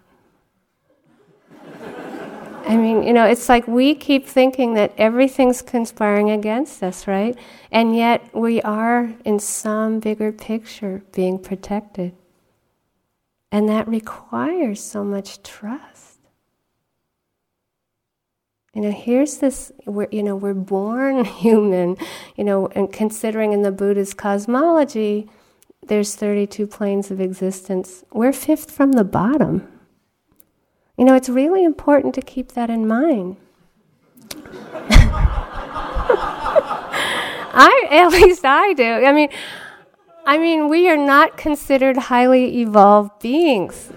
I 2.65 2.77
mean, 2.77 3.03
you 3.03 3.11
know, 3.11 3.25
it's 3.25 3.49
like 3.49 3.67
we 3.67 3.95
keep 3.95 4.25
thinking 4.25 4.75
that 4.75 4.93
everything's 4.97 5.61
conspiring 5.61 6.31
against 6.31 6.81
us, 6.81 7.05
right? 7.05 7.37
And 7.69 7.93
yet 7.93 8.33
we 8.33 8.61
are, 8.61 9.13
in 9.25 9.39
some 9.39 9.99
bigger 9.99 10.31
picture, 10.31 11.03
being 11.11 11.37
protected. 11.37 12.15
And 13.51 13.67
that 13.67 13.89
requires 13.89 14.81
so 14.81 15.03
much 15.03 15.43
trust. 15.43 16.19
You 18.73 18.83
know, 18.83 18.91
here's 18.91 19.39
this, 19.39 19.73
we're, 19.85 20.07
you 20.13 20.23
know, 20.23 20.37
we're 20.37 20.53
born 20.53 21.25
human, 21.43 21.97
you 22.37 22.45
know, 22.45 22.67
and 22.67 22.89
considering 22.89 23.51
in 23.51 23.63
the 23.63 23.71
Buddha's 23.73 24.13
cosmology, 24.13 25.27
there's 25.87 26.15
32 26.15 26.67
planes 26.67 27.11
of 27.11 27.19
existence. 27.19 28.03
We're 28.11 28.33
fifth 28.33 28.71
from 28.71 28.93
the 28.93 29.03
bottom. 29.03 29.67
You 30.97 31.05
know, 31.05 31.15
it's 31.15 31.29
really 31.29 31.63
important 31.63 32.13
to 32.15 32.21
keep 32.21 32.51
that 32.53 32.69
in 32.69 32.87
mind. 32.87 33.37
I, 37.55 37.87
at 37.91 38.07
least 38.09 38.45
I 38.45 38.73
do. 38.73 38.83
I 38.83 39.11
mean, 39.11 39.29
I 40.25 40.37
mean, 40.37 40.69
we 40.69 40.89
are 40.89 40.97
not 40.97 41.37
considered 41.37 41.97
highly 41.97 42.61
evolved 42.61 43.19
beings, 43.21 43.91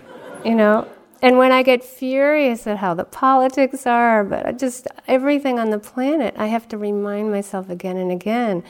you 0.44 0.54
know. 0.54 0.88
And 1.22 1.38
when 1.38 1.52
I 1.52 1.62
get 1.62 1.82
furious 1.82 2.66
at 2.66 2.78
how 2.78 2.94
the 2.94 3.04
politics 3.04 3.86
are, 3.86 4.22
but 4.22 4.58
just 4.58 4.86
everything 5.08 5.58
on 5.58 5.70
the 5.70 5.78
planet, 5.78 6.34
I 6.36 6.46
have 6.46 6.68
to 6.68 6.78
remind 6.78 7.30
myself 7.30 7.70
again 7.70 7.96
and 7.96 8.12
again 8.12 8.62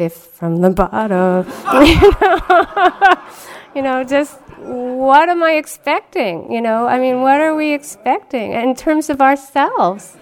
fifth 0.00 0.32
from 0.32 0.62
the 0.62 0.70
bottom. 0.70 1.46
you 3.74 3.82
know, 3.82 4.02
just 4.02 4.40
what 4.56 5.28
am 5.28 5.42
I 5.42 5.56
expecting? 5.56 6.50
You 6.50 6.62
know, 6.62 6.86
I 6.86 6.98
mean, 6.98 7.20
what 7.20 7.42
are 7.42 7.54
we 7.54 7.74
expecting 7.74 8.52
in 8.52 8.74
terms 8.74 9.10
of 9.10 9.20
ourselves? 9.20 10.16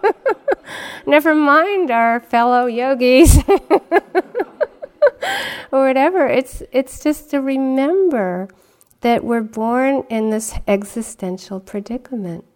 Never 1.06 1.34
mind 1.34 1.90
our 1.90 2.20
fellow 2.20 2.64
yogis 2.64 3.36
or 5.70 5.86
whatever. 5.86 6.26
It's 6.26 6.62
it's 6.72 7.02
just 7.02 7.28
to 7.32 7.42
remember 7.42 8.48
that 9.02 9.24
we're 9.24 9.42
born 9.42 10.04
in 10.08 10.30
this 10.30 10.54
existential 10.66 11.60
predicament, 11.60 12.46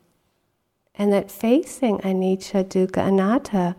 and 0.94 1.12
that 1.12 1.30
facing 1.30 1.98
anicca, 1.98 2.64
dukkha, 2.64 3.08
anatta 3.08 3.76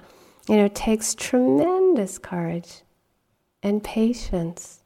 you 0.52 0.58
know, 0.58 0.68
takes 0.68 1.16
tremendous 1.16 2.18
courage 2.18 2.82
and 3.64 3.82
patience 3.82 4.84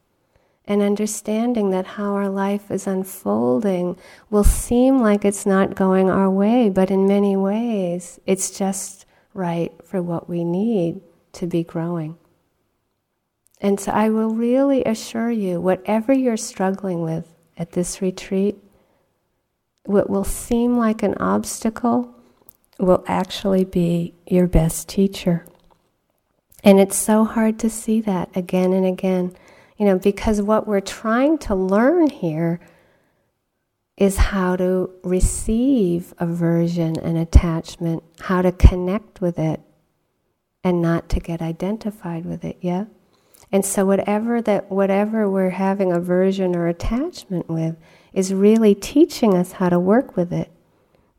and 0.66 0.84
understanding 0.84 1.72
that 1.72 1.88
how 1.88 2.14
our 2.14 2.30
life 2.30 2.70
is 2.70 2.86
unfolding 2.86 3.98
will 4.30 4.44
seem 4.44 5.00
like 5.00 5.26
it's 5.26 5.44
not 5.44 5.74
going 5.74 6.08
our 6.08 6.30
way, 6.30 6.70
but 6.70 6.92
in 6.92 7.08
many 7.08 7.36
ways 7.36 8.20
it's 8.28 8.56
just 8.56 9.08
right 9.34 9.74
for 9.84 10.04
what 10.04 10.30
we 10.30 10.44
need 10.44 11.02
to 11.32 11.48
be 11.48 11.64
growing. 11.64 12.16
And 13.60 13.80
so 13.80 13.92
I 13.92 14.10
will 14.10 14.36
really 14.36 14.84
assure 14.84 15.32
you, 15.32 15.60
whatever 15.60 16.14
you're 16.14 16.38
struggling 16.38 17.02
with 17.02 17.28
at 17.58 17.72
this 17.72 18.04
retreat, 18.04 18.56
what 19.86 20.12
will 20.12 20.26
seem 20.26 20.78
like 20.78 21.02
an 21.02 21.16
obstacle 21.16 22.14
will 22.78 23.04
actually 23.08 23.66
be 23.66 24.14
your 24.28 24.46
best 24.46 24.88
teacher. 24.88 25.44
And 26.66 26.80
it's 26.80 26.98
so 26.98 27.26
hard 27.26 27.60
to 27.60 27.70
see 27.70 28.02
that 28.02 28.36
again 28.36 28.74
and 28.74 28.88
again, 28.88 29.36
you 29.78 29.86
know, 29.86 30.00
because 30.00 30.42
what 30.42 30.68
we're 30.68 30.82
trying 30.82 31.38
to 31.40 31.54
learn 31.54 32.10
here 32.10 32.60
is 33.98 34.18
how 34.18 34.56
to 34.56 34.90
receive 35.04 36.14
aversion 36.18 37.00
and 37.00 37.18
attachment, 37.18 38.04
how 38.20 38.42
to 38.42 38.52
connect 38.52 39.22
with 39.22 39.38
it, 39.38 39.62
and 40.64 40.82
not 40.82 41.08
to 41.10 41.20
get 41.20 41.40
identified 41.40 42.26
with 42.26 42.44
it, 42.44 42.58
yeah? 42.62 42.86
And 43.52 43.64
so 43.64 43.86
whatever 43.86 44.42
that 44.42 44.72
whatever 44.72 45.30
we're 45.30 45.52
having 45.52 45.94
aversion 45.94 46.56
or 46.56 46.68
attachment 46.68 47.48
with 47.48 47.78
is 48.12 48.34
really 48.34 48.74
teaching 48.74 49.36
us 49.36 49.54
how 49.54 49.70
to 49.70 49.80
work 49.80 50.18
with 50.18 50.34
it. 50.34 50.52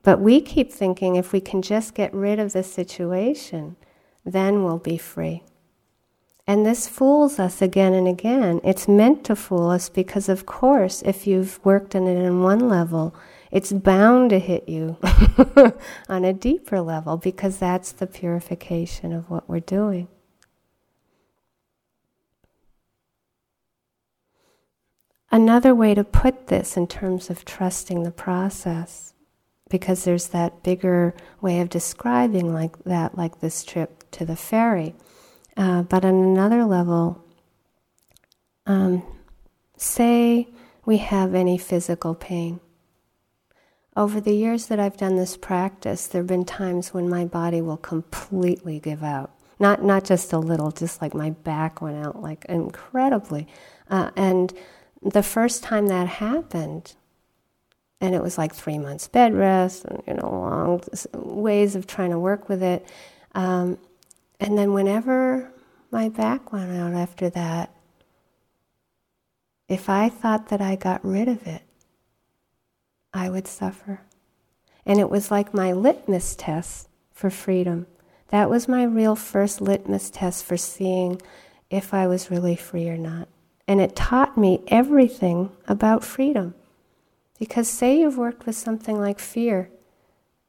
But 0.02 0.20
we 0.20 0.40
keep 0.40 0.72
thinking 0.72 1.14
if 1.14 1.32
we 1.32 1.40
can 1.40 1.62
just 1.62 1.94
get 1.94 2.12
rid 2.12 2.40
of 2.40 2.52
the 2.52 2.64
situation, 2.64 3.76
then 4.26 4.64
we'll 4.64 4.78
be 4.78 4.98
free. 4.98 5.42
And 6.46 6.64
this 6.64 6.86
fools 6.86 7.38
us 7.38 7.62
again 7.62 7.92
and 7.92 8.06
again. 8.06 8.60
It's 8.62 8.86
meant 8.86 9.24
to 9.24 9.34
fool 9.34 9.70
us 9.70 9.88
because, 9.88 10.28
of 10.28 10.46
course, 10.46 11.02
if 11.02 11.26
you've 11.26 11.64
worked 11.64 11.96
on 11.96 12.06
it 12.06 12.16
in 12.16 12.42
one 12.42 12.68
level, 12.68 13.14
it's 13.50 13.72
bound 13.72 14.30
to 14.30 14.38
hit 14.38 14.68
you 14.68 14.96
on 16.08 16.24
a 16.24 16.32
deeper 16.32 16.80
level 16.80 17.16
because 17.16 17.58
that's 17.58 17.90
the 17.92 18.06
purification 18.06 19.12
of 19.12 19.28
what 19.30 19.48
we're 19.48 19.60
doing. 19.60 20.08
Another 25.30 25.74
way 25.74 25.94
to 25.94 26.04
put 26.04 26.46
this 26.46 26.76
in 26.76 26.86
terms 26.86 27.28
of 27.28 27.44
trusting 27.44 28.04
the 28.04 28.12
process, 28.12 29.12
because 29.68 30.04
there's 30.04 30.28
that 30.28 30.62
bigger 30.62 31.14
way 31.40 31.60
of 31.60 31.68
describing 31.68 32.54
like 32.54 32.84
that, 32.84 33.18
like 33.18 33.40
this 33.40 33.64
trip 33.64 34.05
to 34.16 34.24
the 34.24 34.36
ferry. 34.36 34.94
Uh, 35.56 35.82
but 35.82 36.04
on 36.04 36.14
another 36.14 36.64
level, 36.64 37.24
um, 38.66 39.02
say 39.76 40.48
we 40.84 40.98
have 40.98 41.34
any 41.34 41.58
physical 41.58 42.14
pain. 42.14 42.60
Over 43.96 44.20
the 44.20 44.34
years 44.34 44.66
that 44.66 44.78
I've 44.78 44.98
done 44.98 45.16
this 45.16 45.36
practice, 45.36 46.06
there 46.06 46.20
have 46.20 46.26
been 46.26 46.44
times 46.44 46.92
when 46.92 47.08
my 47.08 47.24
body 47.24 47.62
will 47.62 47.78
completely 47.78 48.78
give 48.78 49.02
out. 49.02 49.32
Not, 49.58 49.82
not 49.82 50.04
just 50.04 50.34
a 50.34 50.38
little, 50.38 50.70
just 50.70 51.00
like 51.00 51.14
my 51.14 51.30
back 51.30 51.80
went 51.80 52.04
out, 52.04 52.20
like 52.20 52.44
incredibly. 52.46 53.48
Uh, 53.88 54.10
and 54.14 54.52
the 55.02 55.22
first 55.22 55.62
time 55.62 55.86
that 55.86 56.08
happened, 56.08 56.94
and 58.00 58.14
it 58.14 58.22
was 58.22 58.36
like 58.36 58.54
three 58.54 58.78
months 58.78 59.08
bed 59.08 59.34
rest, 59.34 59.86
and 59.86 60.02
you 60.06 60.14
know, 60.14 60.28
long 60.28 60.82
ways 61.14 61.74
of 61.74 61.86
trying 61.86 62.10
to 62.10 62.18
work 62.18 62.50
with 62.50 62.62
it. 62.62 62.86
Um, 63.34 63.78
and 64.40 64.56
then 64.56 64.72
whenever 64.72 65.52
my 65.90 66.08
back 66.08 66.52
went 66.52 66.72
out 66.72 66.94
after 66.94 67.30
that, 67.30 67.74
if 69.68 69.88
I 69.88 70.08
thought 70.08 70.48
that 70.48 70.60
I 70.60 70.76
got 70.76 71.04
rid 71.04 71.28
of 71.28 71.46
it, 71.46 71.62
I 73.12 73.30
would 73.30 73.46
suffer. 73.46 74.02
And 74.84 75.00
it 75.00 75.10
was 75.10 75.30
like 75.30 75.52
my 75.52 75.72
litmus 75.72 76.36
test 76.36 76.88
for 77.12 77.30
freedom. 77.30 77.86
That 78.28 78.50
was 78.50 78.68
my 78.68 78.84
real 78.84 79.16
first 79.16 79.60
litmus 79.60 80.10
test 80.10 80.44
for 80.44 80.56
seeing 80.56 81.20
if 81.70 81.92
I 81.92 82.06
was 82.06 82.30
really 82.30 82.56
free 82.56 82.88
or 82.88 82.96
not. 82.96 83.28
And 83.66 83.80
it 83.80 83.96
taught 83.96 84.38
me 84.38 84.62
everything 84.68 85.50
about 85.66 86.04
freedom. 86.04 86.54
Because 87.38 87.68
say 87.68 87.98
you've 87.98 88.16
worked 88.16 88.46
with 88.46 88.54
something 88.54 88.98
like 88.98 89.18
fear, 89.18 89.70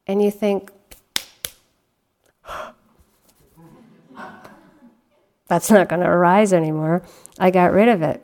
and 0.05 0.23
you 0.23 0.31
think, 0.31 0.71
that's 5.47 5.71
not 5.71 5.89
going 5.89 6.01
to 6.01 6.07
arise 6.07 6.53
anymore. 6.53 7.03
I 7.39 7.51
got 7.51 7.71
rid 7.71 7.87
of 7.87 8.01
it. 8.01 8.23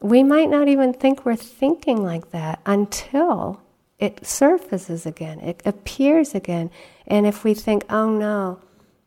We 0.00 0.22
might 0.22 0.50
not 0.50 0.68
even 0.68 0.92
think 0.92 1.24
we're 1.24 1.36
thinking 1.36 2.02
like 2.02 2.30
that 2.32 2.60
until 2.66 3.60
it 3.98 4.26
surfaces 4.26 5.06
again, 5.06 5.38
it 5.40 5.62
appears 5.64 6.34
again. 6.34 6.70
And 7.06 7.24
if 7.24 7.44
we 7.44 7.54
think, 7.54 7.84
oh 7.88 8.10
no, 8.10 8.58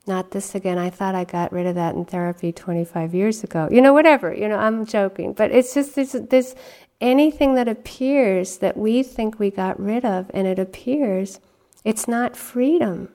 not 0.08 0.32
this 0.32 0.56
again, 0.56 0.78
I 0.78 0.90
thought 0.90 1.16
I 1.16 1.26
got 1.26 1.52
rid 1.52 1.66
of 1.66 1.76
that 1.76 1.96
in 1.96 2.06
therapy 2.06 2.54
25 2.54 3.14
years 3.14 3.44
ago, 3.44 3.68
you 3.70 3.82
know, 3.82 3.94
whatever, 3.94 4.34
you 4.34 4.48
know, 4.48 4.58
I'm 4.58 4.86
joking. 4.86 5.34
But 5.34 5.52
it's 5.52 5.74
just 5.74 5.96
this, 5.96 6.16
this 6.30 6.56
anything 7.02 7.56
that 7.56 7.68
appears 7.68 8.60
that 8.60 8.78
we 8.78 9.04
think 9.04 9.38
we 9.38 9.52
got 9.52 9.78
rid 9.78 10.06
of 10.06 10.32
and 10.34 10.48
it 10.48 10.60
appears, 10.60 11.42
it's 11.84 12.08
not 12.08 12.38
freedom 12.38 13.10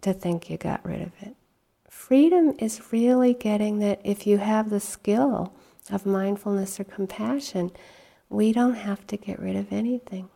to 0.00 0.12
think 0.12 0.50
you 0.50 0.56
got 0.56 0.84
rid 0.84 1.00
of 1.00 1.12
it. 1.20 1.36
Freedom 2.06 2.54
is 2.58 2.92
really 2.92 3.32
getting 3.32 3.78
that 3.78 3.98
if 4.04 4.26
you 4.26 4.36
have 4.36 4.68
the 4.68 4.78
skill 4.78 5.54
of 5.90 6.04
mindfulness 6.04 6.78
or 6.78 6.84
compassion, 6.84 7.70
we 8.28 8.52
don't 8.52 8.74
have 8.74 9.06
to 9.06 9.16
get 9.16 9.40
rid 9.40 9.56
of 9.56 9.72
anything. 9.72 10.28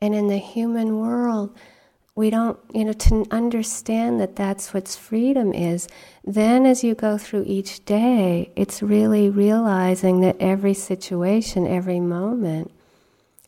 And 0.00 0.14
in 0.14 0.28
the 0.28 0.38
human 0.38 0.98
world, 0.98 1.54
we 2.14 2.30
don't, 2.30 2.58
you 2.72 2.86
know, 2.86 2.94
to 2.94 3.26
understand 3.30 4.22
that 4.22 4.36
that's 4.36 4.72
what 4.72 4.88
freedom 4.88 5.52
is, 5.52 5.86
then 6.24 6.64
as 6.64 6.82
you 6.82 6.94
go 6.94 7.18
through 7.18 7.44
each 7.46 7.84
day, 7.84 8.52
it's 8.56 8.82
really 8.82 9.28
realizing 9.28 10.22
that 10.22 10.36
every 10.40 10.72
situation, 10.72 11.66
every 11.66 12.00
moment, 12.00 12.72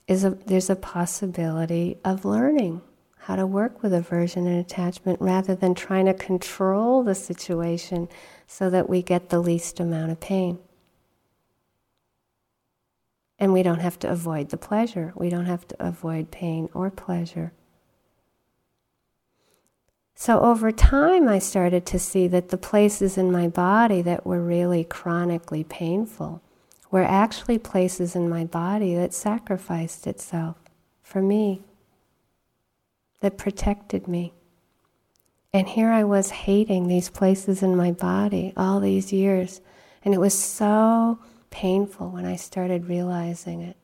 is 0.07 0.23
a, 0.23 0.31
there's 0.45 0.69
a 0.69 0.77
possibility 0.77 1.97
of 2.05 2.27
learning 2.27 2.83
how 3.29 3.37
to 3.37 3.47
work 3.47 3.83
with 3.83 3.93
aversion 3.93 4.47
and 4.47 4.59
attachment 4.59 5.21
rather 5.21 5.55
than 5.55 5.75
trying 5.75 6.07
to 6.07 6.15
control 6.15 7.03
the 7.03 7.15
situation 7.15 8.09
so 8.47 8.71
that 8.71 8.89
we 8.89 9.03
get 9.03 9.29
the 9.29 9.39
least 9.39 9.79
amount 9.79 10.11
of 10.11 10.19
pain. 10.19 10.59
And 13.39 13.53
we 13.53 13.63
don't 13.63 13.81
have 13.81 13.99
to 13.99 14.09
avoid 14.09 14.49
the 14.49 14.57
pleasure. 14.57 15.13
We 15.15 15.29
don't 15.29 15.45
have 15.45 15.69
to 15.69 15.77
avoid 15.79 16.31
pain 16.31 16.71
or 16.73 16.91
pleasure. 16.91 17.53
So 20.15 20.41
over 20.41 20.73
time, 20.73 21.29
I 21.29 21.39
started 21.39 21.85
to 21.85 21.99
see 21.99 22.29
that 22.29 22.49
the 22.49 22.57
places 22.57 23.19
in 23.19 23.31
my 23.31 23.47
body 23.47 24.01
that 24.01 24.25
were 24.25 24.41
really 24.41 24.85
chronically 24.85 25.65
painful 25.65 26.41
were 26.91 27.05
actually 27.05 27.59
places 27.59 28.17
in 28.17 28.31
my 28.31 28.47
body 28.47 28.95
that 28.95 29.13
sacrificed 29.13 30.07
itself 30.07 30.57
for 31.03 31.21
me 31.21 31.63
that 33.21 33.39
protected 33.39 34.07
me. 34.07 34.33
And 35.53 35.67
here 35.67 35.91
I 35.91 36.05
was 36.05 36.31
hating 36.31 36.89
these 36.89 37.09
places 37.09 37.63
in 37.63 37.77
my 37.77 37.91
body 37.91 38.53
all 38.57 38.81
these 38.81 39.13
years. 39.13 39.61
And 40.05 40.15
it 40.15 40.19
was 40.19 40.39
so 40.39 41.19
painful 41.51 42.11
when 42.11 42.25
I 42.25 42.37
started 42.37 42.89
realizing 42.89 43.63
it. 43.63 43.77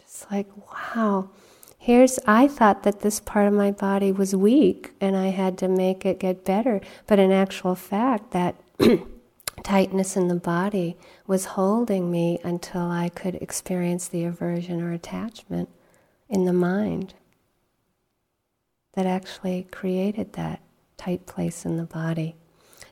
Just 0.00 0.30
like, 0.30 0.48
wow, 0.70 1.30
here's, 1.78 2.18
I 2.26 2.46
thought 2.46 2.82
that 2.82 3.00
this 3.00 3.20
part 3.20 3.48
of 3.48 3.54
my 3.54 3.70
body 3.70 4.12
was 4.12 4.36
weak 4.36 4.92
and 5.00 5.16
I 5.16 5.28
had 5.28 5.56
to 5.58 5.68
make 5.68 6.04
it 6.04 6.20
get 6.20 6.44
better. 6.44 6.80
But 7.06 7.18
in 7.18 7.32
actual 7.32 7.74
fact, 7.74 8.32
that 8.32 8.56
tightness 9.64 10.16
in 10.16 10.28
the 10.28 10.34
body 10.34 10.96
was 11.26 11.46
holding 11.46 12.10
me 12.10 12.38
until 12.44 12.82
I 12.82 13.08
could 13.08 13.36
experience 13.36 14.08
the 14.08 14.24
aversion 14.24 14.82
or 14.82 14.92
attachment 14.92 15.70
in 16.28 16.44
the 16.44 16.52
mind 16.52 17.14
that 18.94 19.06
actually 19.06 19.66
created 19.70 20.34
that 20.34 20.60
tight 20.96 21.26
place 21.26 21.64
in 21.64 21.76
the 21.76 21.84
body. 21.84 22.36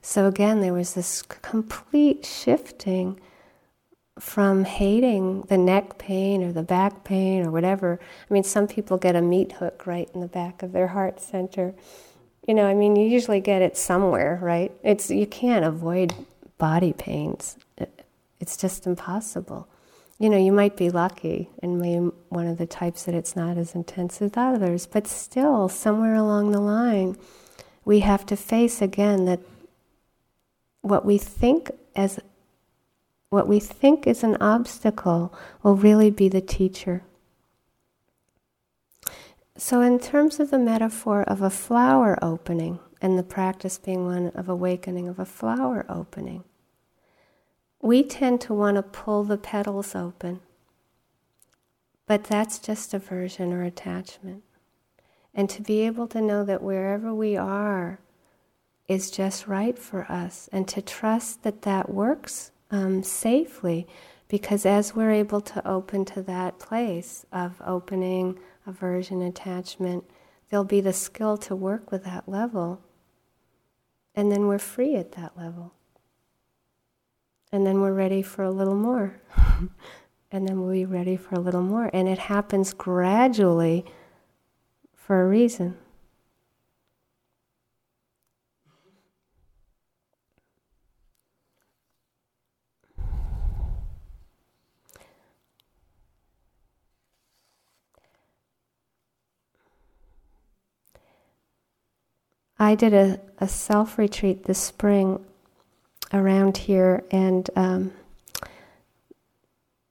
So 0.03 0.26
again, 0.26 0.61
there 0.61 0.72
was 0.72 0.94
this 0.94 1.22
complete 1.22 2.24
shifting 2.24 3.20
from 4.18 4.64
hating 4.64 5.42
the 5.42 5.59
neck 5.59 5.98
pain 5.98 6.42
or 6.42 6.53
the 6.53 6.62
back 6.62 7.05
pain 7.05 7.46
or 7.46 7.51
whatever. 7.51 7.98
I 8.28 8.34
mean, 8.34 8.42
some 8.44 8.66
people 8.66 8.98
get 8.98 9.16
a 9.16 9.22
meat 9.22 9.53
hook 9.53 9.86
right 9.86 10.09
in 10.14 10.20
the 10.20 10.28
back 10.28 10.62
of 10.62 10.72
their 10.72 10.88
heart 10.88 11.20
center. 11.20 11.74
You 12.46 12.55
know, 12.55 12.66
I 12.66 12.74
mean, 12.74 12.96
you 12.96 13.07
usually 13.09 13.40
get 13.40 13.62
it 13.62 13.76
somewhere, 13.76 14.38
right? 14.42 14.72
It's 14.82 15.11
you 15.11 15.26
can't 15.26 15.64
avoid 15.64 16.14
body 16.59 16.92
pains. 16.92 17.57
It's 18.40 18.57
just 18.57 18.86
impossible 18.86 19.68
you 20.20 20.28
know, 20.28 20.36
you 20.36 20.52
might 20.52 20.76
be 20.76 20.90
lucky 20.90 21.48
and 21.62 21.82
be 21.82 21.96
one 22.28 22.46
of 22.46 22.58
the 22.58 22.66
types 22.66 23.04
that 23.04 23.14
it's 23.14 23.34
not 23.34 23.56
as 23.56 23.74
intense 23.74 24.20
as 24.20 24.32
others, 24.36 24.86
but 24.86 25.06
still, 25.06 25.66
somewhere 25.70 26.14
along 26.14 26.52
the 26.52 26.60
line, 26.60 27.16
we 27.86 28.00
have 28.00 28.26
to 28.26 28.36
face 28.36 28.82
again 28.82 29.24
that 29.24 29.40
what 30.82 31.06
we 31.06 31.16
think 31.16 31.70
as 31.96 32.20
what 33.30 33.48
we 33.48 33.58
think 33.60 34.06
is 34.06 34.22
an 34.22 34.36
obstacle 34.42 35.32
will 35.62 35.74
really 35.74 36.10
be 36.10 36.28
the 36.28 36.42
teacher. 36.42 37.02
So, 39.56 39.80
in 39.80 39.98
terms 39.98 40.38
of 40.38 40.50
the 40.50 40.58
metaphor 40.58 41.22
of 41.22 41.40
a 41.40 41.48
flower 41.48 42.18
opening, 42.22 42.78
and 43.00 43.18
the 43.18 43.22
practice 43.22 43.78
being 43.78 44.04
one 44.04 44.28
of 44.34 44.50
awakening 44.50 45.08
of 45.08 45.18
a 45.18 45.24
flower 45.24 45.86
opening, 45.88 46.44
we 47.82 48.02
tend 48.02 48.40
to 48.42 48.54
want 48.54 48.76
to 48.76 48.82
pull 48.82 49.24
the 49.24 49.38
petals 49.38 49.94
open, 49.94 50.40
but 52.06 52.24
that's 52.24 52.58
just 52.58 52.92
aversion 52.92 53.52
or 53.52 53.62
attachment. 53.62 54.42
And 55.32 55.48
to 55.50 55.62
be 55.62 55.80
able 55.86 56.06
to 56.08 56.20
know 56.20 56.44
that 56.44 56.62
wherever 56.62 57.14
we 57.14 57.36
are 57.36 58.00
is 58.88 59.10
just 59.10 59.46
right 59.46 59.78
for 59.78 60.10
us, 60.10 60.48
and 60.52 60.66
to 60.68 60.82
trust 60.82 61.42
that 61.44 61.62
that 61.62 61.88
works 61.88 62.50
um, 62.70 63.02
safely, 63.02 63.86
Because 64.30 64.64
as 64.64 64.94
we're 64.94 65.10
able 65.10 65.40
to 65.40 65.68
open 65.68 66.04
to 66.04 66.22
that 66.22 66.60
place 66.60 67.26
of 67.32 67.60
opening 67.66 68.38
aversion, 68.64 69.22
attachment, 69.22 70.04
there'll 70.48 70.64
be 70.64 70.80
the 70.80 70.92
skill 70.92 71.36
to 71.38 71.56
work 71.56 71.90
with 71.90 72.04
that 72.04 72.28
level. 72.28 72.80
And 74.14 74.30
then 74.30 74.46
we're 74.46 74.60
free 74.60 74.94
at 74.94 75.12
that 75.12 75.36
level. 75.36 75.74
And 77.53 77.66
then 77.66 77.80
we're 77.80 77.92
ready 77.92 78.22
for 78.22 78.44
a 78.44 78.51
little 78.51 78.76
more. 78.76 79.20
and 80.30 80.46
then 80.46 80.61
we'll 80.61 80.72
be 80.72 80.84
ready 80.84 81.16
for 81.16 81.34
a 81.34 81.40
little 81.40 81.62
more. 81.62 81.90
And 81.92 82.09
it 82.09 82.18
happens 82.18 82.72
gradually 82.72 83.84
for 84.94 85.22
a 85.22 85.28
reason. 85.28 85.76
I 102.61 102.74
did 102.74 102.92
a, 102.92 103.18
a 103.38 103.48
self 103.48 103.96
retreat 103.96 104.44
this 104.44 104.59
spring 104.59 105.24
around 106.12 106.56
here, 106.56 107.04
and 107.11 107.48
um, 107.56 107.92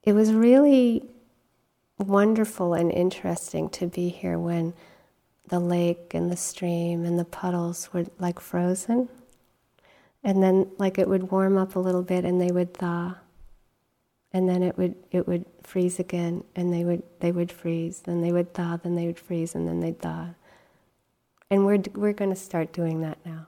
it 0.04 0.14
was 0.14 0.34
really 0.34 1.04
wonderful 1.98 2.74
and 2.74 2.92
interesting 2.92 3.70
to 3.70 3.88
be 3.88 4.10
here 4.10 4.40
when 4.40 4.74
the 5.48 5.60
lake 5.60 6.14
and 6.14 6.32
the 6.32 6.38
stream 6.38 7.06
and 7.06 7.20
the 7.20 7.26
puddles 7.26 7.92
were 7.94 8.06
like 8.20 8.40
frozen. 8.40 9.10
And 10.24 10.44
then 10.44 10.70
like 10.78 10.98
it 10.98 11.08
would 11.08 11.32
warm 11.32 11.58
up 11.58 11.76
a 11.76 11.80
little 11.80 12.04
bit 12.04 12.26
and 12.26 12.40
they 12.40 12.52
would 12.52 12.74
thaw. 12.74 13.16
And 14.32 14.48
then 14.48 14.64
it 14.64 14.78
would 14.78 14.96
it 15.12 15.28
would 15.28 15.46
freeze 15.64 16.00
again 16.00 16.44
and 16.56 16.74
they 16.74 16.84
would 16.84 17.04
they 17.20 17.32
would 17.32 17.52
freeze, 17.52 18.02
then 18.02 18.22
they 18.22 18.32
would 18.32 18.54
thaw, 18.54 18.78
then 18.78 18.96
they 18.96 19.08
would 19.08 19.20
freeze 19.20 19.56
and 19.56 19.68
then 19.68 19.80
they'd 19.80 20.00
thaw. 20.00 20.30
And 21.50 21.66
we're, 21.66 21.82
we're 21.96 22.14
going 22.14 22.30
to 22.30 22.36
start 22.36 22.74
doing 22.74 23.02
that 23.02 23.18
now. 23.26 23.48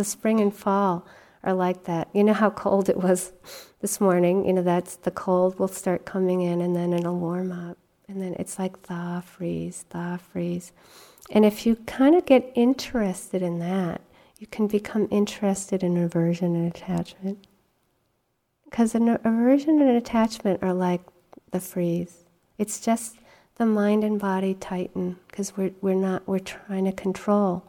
The 0.00 0.04
spring 0.04 0.40
and 0.40 0.56
fall 0.56 1.04
are 1.42 1.52
like 1.52 1.84
that. 1.84 2.08
You 2.14 2.24
know 2.24 2.32
how 2.32 2.48
cold 2.48 2.88
it 2.88 2.96
was 2.96 3.32
this 3.82 4.00
morning? 4.00 4.46
You 4.46 4.54
know, 4.54 4.62
that's 4.62 4.96
the 4.96 5.10
cold 5.10 5.58
will 5.58 5.68
start 5.68 6.06
coming 6.06 6.40
in 6.40 6.62
and 6.62 6.74
then 6.74 6.94
it'll 6.94 7.18
warm 7.18 7.52
up. 7.52 7.76
And 8.08 8.22
then 8.22 8.34
it's 8.38 8.58
like 8.58 8.80
thaw, 8.80 9.20
freeze, 9.20 9.84
thaw, 9.90 10.16
freeze. 10.16 10.72
And 11.30 11.44
if 11.44 11.66
you 11.66 11.76
kind 11.76 12.14
of 12.14 12.24
get 12.24 12.50
interested 12.54 13.42
in 13.42 13.58
that, 13.58 14.00
you 14.38 14.46
can 14.46 14.68
become 14.68 15.06
interested 15.10 15.82
in 15.82 15.98
aversion 15.98 16.56
and 16.56 16.74
attachment. 16.74 17.46
Because 18.64 18.94
an 18.94 19.06
aversion 19.22 19.82
and 19.82 19.98
attachment 19.98 20.62
are 20.62 20.72
like 20.72 21.02
the 21.50 21.60
freeze. 21.60 22.24
It's 22.56 22.80
just 22.80 23.16
the 23.56 23.66
mind 23.66 24.02
and 24.02 24.18
body 24.18 24.54
tighten 24.54 25.18
because 25.28 25.58
we're, 25.58 25.72
we're 25.82 25.92
not 25.92 26.26
we're 26.26 26.38
trying 26.38 26.86
to 26.86 26.92
control 26.92 27.66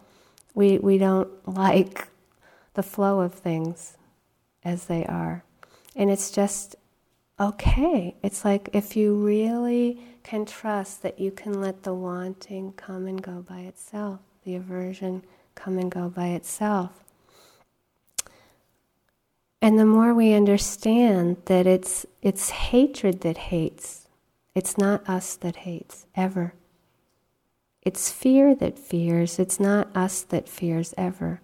we 0.54 0.78
we 0.80 0.98
don't 0.98 1.30
like 1.48 2.08
the 2.74 2.84
flow 2.84 3.22
of 3.22 3.34
things 3.34 3.98
as 4.64 4.86
they 4.86 5.06
are 5.06 5.44
and 5.96 6.10
it's 6.10 6.32
just 6.32 6.76
okay 7.40 8.16
it's 8.22 8.46
like 8.46 8.70
if 8.74 8.96
you 8.96 9.16
really 9.16 10.00
can 10.24 10.46
trust 10.46 11.02
that 11.02 11.20
you 11.20 11.32
can 11.32 11.60
let 11.60 11.84
the 11.84 11.94
wanting 11.94 12.72
come 12.74 13.08
and 13.08 13.22
go 13.22 13.44
by 13.48 13.62
itself 13.62 14.20
the 14.44 14.56
aversion 14.56 15.24
come 15.56 15.78
and 15.78 15.92
go 15.92 16.08
by 16.08 16.28
itself 16.28 17.04
and 19.62 19.78
the 19.78 19.86
more 19.86 20.14
we 20.14 20.34
understand 20.34 21.38
that 21.46 21.66
it's 21.66 22.06
it's 22.22 22.50
hatred 22.52 23.22
that 23.22 23.38
hates 23.38 24.02
it's 24.54 24.78
not 24.78 25.08
us 25.08 25.36
that 25.38 25.58
hates, 25.58 26.06
ever. 26.16 26.54
It's 27.82 28.12
fear 28.12 28.54
that 28.56 28.78
fears. 28.78 29.40
It's 29.40 29.60
not 29.60 29.96
us 29.96 30.22
that 30.24 30.50
fears, 30.50 30.94
ever. 30.98 31.42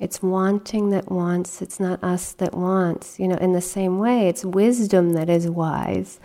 It's 0.00 0.22
wanting 0.22 0.90
that 0.90 1.10
wants. 1.10 1.62
It's 1.62 1.78
not 1.78 2.02
us 2.02 2.32
that 2.32 2.54
wants. 2.54 3.18
You 3.18 3.28
know, 3.28 3.36
in 3.36 3.52
the 3.52 3.60
same 3.60 3.98
way, 3.98 4.28
it's 4.28 4.44
wisdom 4.44 5.12
that 5.12 5.30
is 5.30 5.48
wise. 5.48 6.18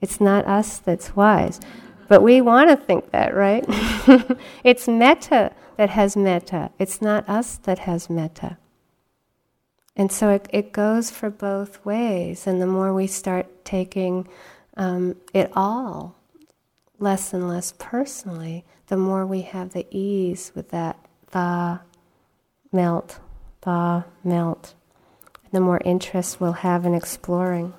It's 0.00 0.20
not 0.20 0.46
us 0.46 0.78
that's 0.78 1.14
wise. 1.14 1.60
But 2.08 2.22
we 2.22 2.40
want 2.40 2.70
to 2.70 2.76
think 2.76 3.10
that, 3.12 3.34
right? 3.34 3.64
it's 4.64 4.88
metta 4.88 5.52
that 5.76 5.90
has 5.90 6.16
metta. 6.16 6.70
It's 6.78 7.00
not 7.00 7.28
us 7.28 7.56
that 7.58 7.80
has 7.80 8.10
metta. 8.10 8.56
And 9.96 10.10
so 10.10 10.30
it, 10.30 10.48
it 10.50 10.72
goes 10.72 11.10
for 11.10 11.30
both 11.30 11.84
ways. 11.84 12.46
And 12.46 12.60
the 12.60 12.66
more 12.66 12.94
we 12.94 13.06
start 13.06 13.64
taking 13.64 14.26
um, 14.76 15.16
it 15.34 15.52
all 15.54 16.16
less 16.98 17.32
and 17.32 17.48
less 17.48 17.74
personally, 17.78 18.64
the 18.86 18.96
more 18.96 19.26
we 19.26 19.42
have 19.42 19.72
the 19.72 19.86
ease 19.90 20.52
with 20.54 20.70
that 20.70 20.98
thaw, 21.28 21.80
melt, 22.72 23.18
thaw, 23.62 24.04
melt, 24.22 24.74
the 25.52 25.60
more 25.60 25.80
interest 25.84 26.40
we'll 26.40 26.52
have 26.52 26.86
in 26.86 26.94
exploring. 26.94 27.74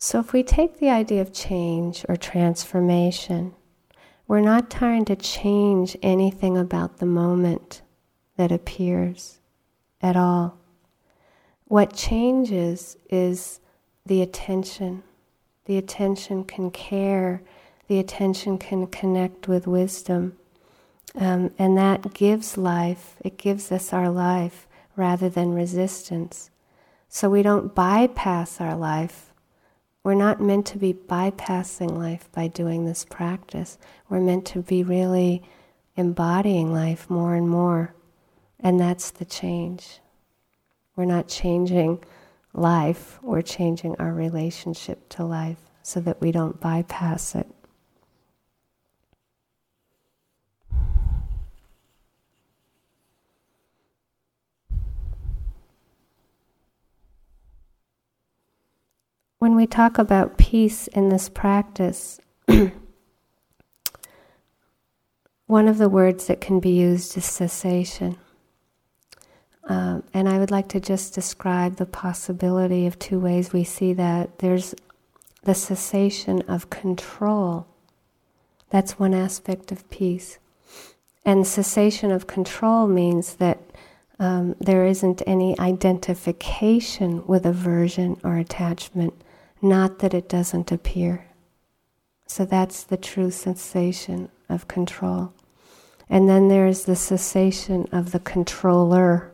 So, 0.00 0.20
if 0.20 0.32
we 0.32 0.42
take 0.42 0.78
the 0.78 0.88
idea 0.88 1.20
of 1.20 1.32
change 1.32 2.04
or 2.08 2.16
transformation, 2.16 3.54
we're 4.28 4.40
not 4.40 4.70
trying 4.70 5.04
to 5.06 5.16
change 5.16 5.96
anything 6.02 6.56
about 6.56 6.98
the 6.98 7.06
moment 7.06 7.82
that 8.36 8.52
appears 8.52 9.40
at 10.00 10.16
all. 10.16 10.56
What 11.64 11.94
changes 11.94 12.96
is 13.10 13.60
the 14.06 14.22
attention. 14.22 15.02
The 15.68 15.78
attention 15.78 16.42
can 16.42 16.72
care, 16.72 17.40
the 17.86 18.00
attention 18.00 18.58
can 18.58 18.88
connect 18.88 19.46
with 19.46 19.68
wisdom. 19.68 20.36
Um, 21.14 21.52
and 21.56 21.78
that 21.78 22.12
gives 22.12 22.58
life, 22.58 23.14
it 23.20 23.38
gives 23.38 23.70
us 23.70 23.92
our 23.92 24.10
life 24.10 24.66
rather 24.96 25.28
than 25.28 25.54
resistance. 25.54 26.50
So 27.08 27.30
we 27.30 27.44
don't 27.44 27.72
bypass 27.72 28.60
our 28.60 28.74
life 28.74 29.28
we're 30.08 30.14
not 30.14 30.40
meant 30.40 30.64
to 30.68 30.78
be 30.78 30.94
bypassing 30.94 31.94
life 31.94 32.30
by 32.32 32.46
doing 32.46 32.86
this 32.86 33.04
practice. 33.04 33.76
We're 34.08 34.20
meant 34.20 34.46
to 34.46 34.62
be 34.62 34.82
really 34.82 35.42
embodying 35.96 36.72
life 36.72 37.10
more 37.10 37.34
and 37.34 37.46
more. 37.46 37.94
And 38.58 38.80
that's 38.80 39.10
the 39.10 39.26
change. 39.26 40.00
We're 40.96 41.04
not 41.04 41.28
changing 41.28 42.02
life, 42.52 43.18
we're 43.22 43.42
changing 43.42 43.96
our 43.96 44.12
relationship 44.12 45.08
to 45.10 45.24
life 45.24 45.70
so 45.82 46.00
that 46.00 46.20
we 46.20 46.32
don't 46.32 46.60
bypass 46.60 47.34
it. 47.34 47.46
when 59.38 59.54
we 59.54 59.66
talk 59.66 59.98
about 59.98 60.36
peace 60.36 60.88
in 60.88 61.08
this 61.08 61.28
practice, 61.28 62.20
one 65.46 65.68
of 65.68 65.78
the 65.78 65.88
words 65.88 66.26
that 66.26 66.40
can 66.40 66.60
be 66.60 66.70
used 66.70 67.16
is 67.16 67.24
cessation. 67.24 68.18
Um, 69.68 70.02
and 70.14 70.28
I 70.28 70.38
would 70.38 70.50
like 70.50 70.68
to 70.68 70.80
just 70.80 71.14
describe 71.14 71.76
the 71.76 71.86
possibility 71.86 72.86
of 72.86 72.98
two 72.98 73.20
ways 73.20 73.52
we 73.52 73.64
see 73.64 73.92
that. 73.92 74.38
There's 74.38 74.74
the 75.44 75.54
cessation 75.54 76.42
of 76.48 76.70
control. 76.70 77.66
That's 78.70 78.98
one 78.98 79.14
aspect 79.14 79.70
of 79.70 79.88
peace. 79.90 80.38
And 81.24 81.46
cessation 81.46 82.10
of 82.10 82.26
control 82.26 82.86
means 82.86 83.34
that 83.34 83.58
um, 84.18 84.56
there 84.58 84.86
isn't 84.86 85.22
any 85.26 85.58
identification 85.60 87.24
with 87.26 87.46
aversion 87.46 88.18
or 88.24 88.36
attachment 88.36 89.14
not 89.60 89.98
that 89.98 90.14
it 90.14 90.28
doesn't 90.28 90.72
appear. 90.72 91.26
So 92.26 92.44
that's 92.44 92.84
the 92.84 92.96
true 92.96 93.30
cessation 93.30 94.28
of 94.48 94.68
control. 94.68 95.32
And 96.08 96.28
then 96.28 96.48
there's 96.48 96.84
the 96.84 96.96
cessation 96.96 97.88
of 97.92 98.12
the 98.12 98.20
controller. 98.20 99.32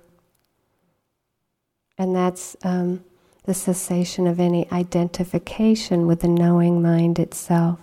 And 2.05 2.15
that's 2.15 2.55
um, 2.63 3.03
the 3.45 3.55
cessation 3.55 4.27
of 4.27 4.39
any 4.39 4.71
identification 4.71 6.07
with 6.07 6.21
the 6.21 6.29
knowing 6.29 6.83
mind 6.83 7.19
itself. 7.19 7.81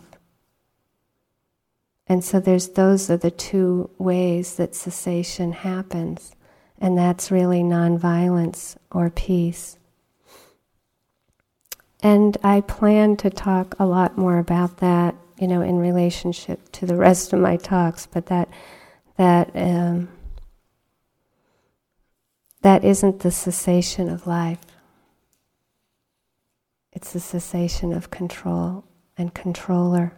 And 2.06 2.24
so 2.24 2.40
there's 2.40 2.68
those 2.70 3.10
are 3.10 3.18
the 3.18 3.32
two 3.32 3.90
ways 3.98 4.58
that 4.58 4.76
cessation 4.76 5.54
happens. 5.54 6.36
And 6.78 6.96
that's 6.96 7.32
really 7.32 7.64
nonviolence 7.64 8.76
or 8.92 9.10
peace. 9.10 9.80
And 12.04 12.38
I 12.44 12.62
plan 12.62 13.18
to 13.18 13.32
talk 13.32 13.74
a 13.80 13.88
lot 13.88 14.20
more 14.20 14.38
about 14.38 14.78
that 14.78 15.16
you 15.40 15.48
know, 15.48 15.64
in 15.64 15.80
relationship 15.80 16.72
to 16.74 16.86
the 16.86 16.96
rest 16.96 17.34
of 17.34 17.40
my 17.40 17.58
talks, 17.58 18.06
but 18.06 18.28
that 18.28 18.50
that 19.18 19.50
um, 19.56 20.10
that 22.62 22.84
isn't 22.84 23.20
the 23.20 23.32
cessation 23.32 24.10
of 24.10 24.28
life. 24.28 24.60
It's 26.94 27.14
the 27.14 27.20
cessation 27.20 27.94
of 27.94 28.12
control 28.12 28.84
and 29.18 29.34
controller. 29.34 30.14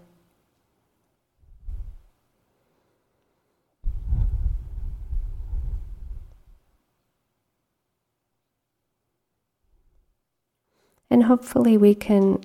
And 11.10 11.26
hopefully, 11.26 11.78
we 11.78 11.94
can 11.94 12.44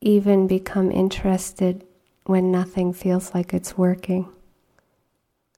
even 0.00 0.46
become 0.46 0.90
interested 0.90 1.84
when 2.24 2.50
nothing 2.50 2.94
feels 2.94 3.34
like 3.34 3.52
it's 3.52 3.76
working 3.76 4.26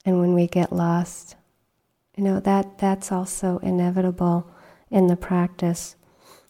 and 0.05 0.19
when 0.19 0.35
we 0.35 0.49
get 0.49 0.73
lost. 0.73 1.37
You 2.21 2.27
know, 2.27 2.41
that, 2.41 2.77
that's 2.77 3.11
also 3.11 3.61
inevitable 3.63 4.47
in 4.91 5.07
the 5.07 5.17
practice. 5.17 5.97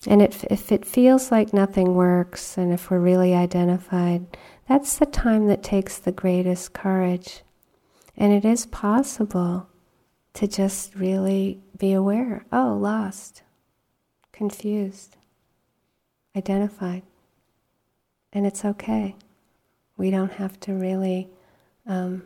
And 0.04 0.20
it, 0.20 0.44
if 0.50 0.72
it 0.72 0.84
feels 0.84 1.30
like 1.30 1.52
nothing 1.52 1.94
works, 1.94 2.58
and 2.58 2.72
if 2.72 2.90
we're 2.90 2.98
really 2.98 3.34
identified, 3.34 4.36
that's 4.68 4.98
the 4.98 5.06
time 5.06 5.46
that 5.46 5.62
takes 5.62 5.96
the 5.96 6.10
greatest 6.10 6.72
courage. 6.72 7.42
And 8.16 8.32
it 8.32 8.44
is 8.44 8.66
possible 8.66 9.68
to 10.32 10.48
just 10.48 10.96
really 10.96 11.60
be 11.78 11.92
aware 11.92 12.44
oh, 12.50 12.76
lost, 12.76 13.44
confused, 14.32 15.16
identified. 16.34 17.04
And 18.32 18.44
it's 18.44 18.64
okay. 18.64 19.14
We 19.96 20.10
don't 20.10 20.32
have 20.32 20.58
to 20.60 20.72
really 20.72 21.28
um, 21.86 22.24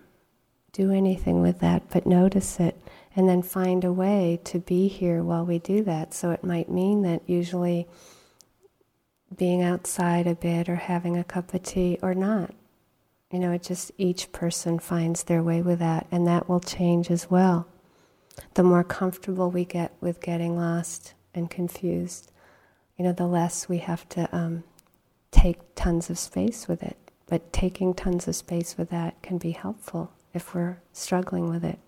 do 0.72 0.90
anything 0.90 1.42
with 1.42 1.59
that, 1.59 1.90
but 1.90 2.07
notice 2.07 2.59
it 2.59 2.80
and 3.16 3.28
then 3.28 3.42
find 3.42 3.84
a 3.84 3.92
way 3.92 4.40
to 4.44 4.58
be 4.58 4.88
here 4.88 5.22
while 5.22 5.44
we 5.44 5.58
do 5.58 5.82
that. 5.84 6.12
So 6.12 6.30
it 6.30 6.42
might 6.42 6.68
mean 6.68 7.02
that 7.02 7.22
usually 7.26 7.86
being 9.36 9.62
outside 9.62 10.26
a 10.26 10.34
bit 10.34 10.68
or 10.68 10.76
having 10.76 11.16
a 11.16 11.24
cup 11.24 11.54
of 11.54 11.62
tea 11.62 11.98
or 12.02 12.14
not. 12.14 12.54
You 13.30 13.38
know, 13.38 13.52
it 13.52 13.62
just 13.62 13.90
each 13.98 14.32
person 14.32 14.78
finds 14.78 15.24
their 15.24 15.42
way 15.42 15.60
with 15.60 15.80
that, 15.80 16.06
and 16.10 16.26
that 16.26 16.48
will 16.48 16.60
change 16.60 17.10
as 17.10 17.30
well. 17.30 17.66
The 18.54 18.62
more 18.62 18.84
comfortable 18.84 19.50
we 19.50 19.64
get 19.64 19.92
with 20.00 20.20
getting 20.20 20.56
lost 20.56 21.14
and 21.34 21.50
confused, 21.50 22.30
you 22.96 23.04
know, 23.04 23.12
the 23.12 23.26
less 23.26 23.68
we 23.68 23.78
have 23.78 24.08
to 24.10 24.28
um, 24.34 24.62
take 25.32 25.58
tons 25.74 26.10
of 26.10 26.18
space 26.18 26.68
with 26.68 26.82
it. 26.82 26.96
But 27.26 27.52
taking 27.52 27.94
tons 27.94 28.28
of 28.28 28.36
space 28.36 28.76
with 28.76 28.90
that 28.90 29.20
can 29.22 29.38
be 29.38 29.52
helpful 29.52 30.12
if 30.32 30.54
we're 30.54 30.78
struggling 30.92 31.48
with 31.48 31.64
it. 31.64 31.78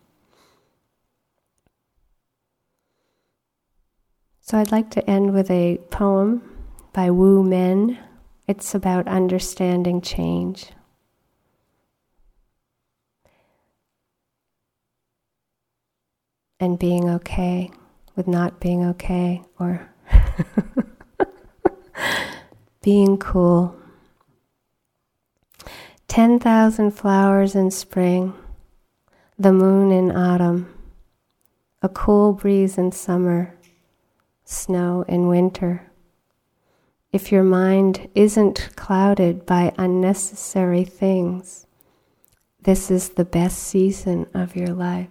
So 4.49 4.57
I'd 4.59 4.71
like 4.71 4.91
to 4.91 5.11
end 5.11 5.35
with 5.35 5.51
a 5.51 5.79
poem 5.91 6.41
by 6.93 7.11
Wu 7.11 7.43
Men. 7.43 7.99
It's 8.47 8.77
about 8.77 9.09
understanding 9.09 10.01
change. 10.01 10.67
And 16.61 16.79
being 16.79 17.11
okay 17.11 17.73
with 18.15 18.29
not 18.29 18.61
being 18.61 18.85
okay 18.85 19.43
or 19.59 19.91
being 22.83 23.19
cool. 23.19 23.77
10,000 26.07 26.93
flowers 26.93 27.57
in 27.57 27.73
spring, 27.73 28.33
the 29.37 29.53
moon 29.53 29.91
in 29.91 30.17
autumn, 30.17 30.73
a 31.83 31.89
cool 31.89 32.33
breeze 32.33 32.79
in 32.79 32.93
summer 32.93 33.56
snow 34.47 35.05
in 35.07 35.29
winter. 35.29 35.91
If 37.13 37.31
your 37.31 37.43
mind 37.43 38.09
isn't 38.15 38.71
clouded 38.77 39.45
by 39.45 39.75
unnecessary 39.77 40.85
things, 40.85 41.67
this 42.63 42.91
is 42.91 43.11
the 43.11 43.25
best 43.25 43.59
season 43.59 44.27
of 44.33 44.57
your 44.57 44.73
life. 44.73 45.09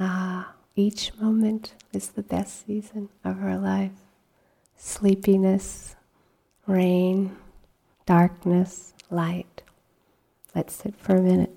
Ah, 0.00 0.54
each 0.74 1.14
moment 1.20 1.74
is 1.92 2.08
the 2.08 2.22
best 2.22 2.66
season 2.66 3.08
of 3.24 3.42
our 3.42 3.58
life. 3.58 3.92
Sleepiness, 4.76 5.96
rain, 6.66 7.36
darkness, 8.06 8.94
light. 9.10 9.62
Let's 10.54 10.74
sit 10.74 10.96
for 10.96 11.16
a 11.16 11.22
minute. 11.22 11.54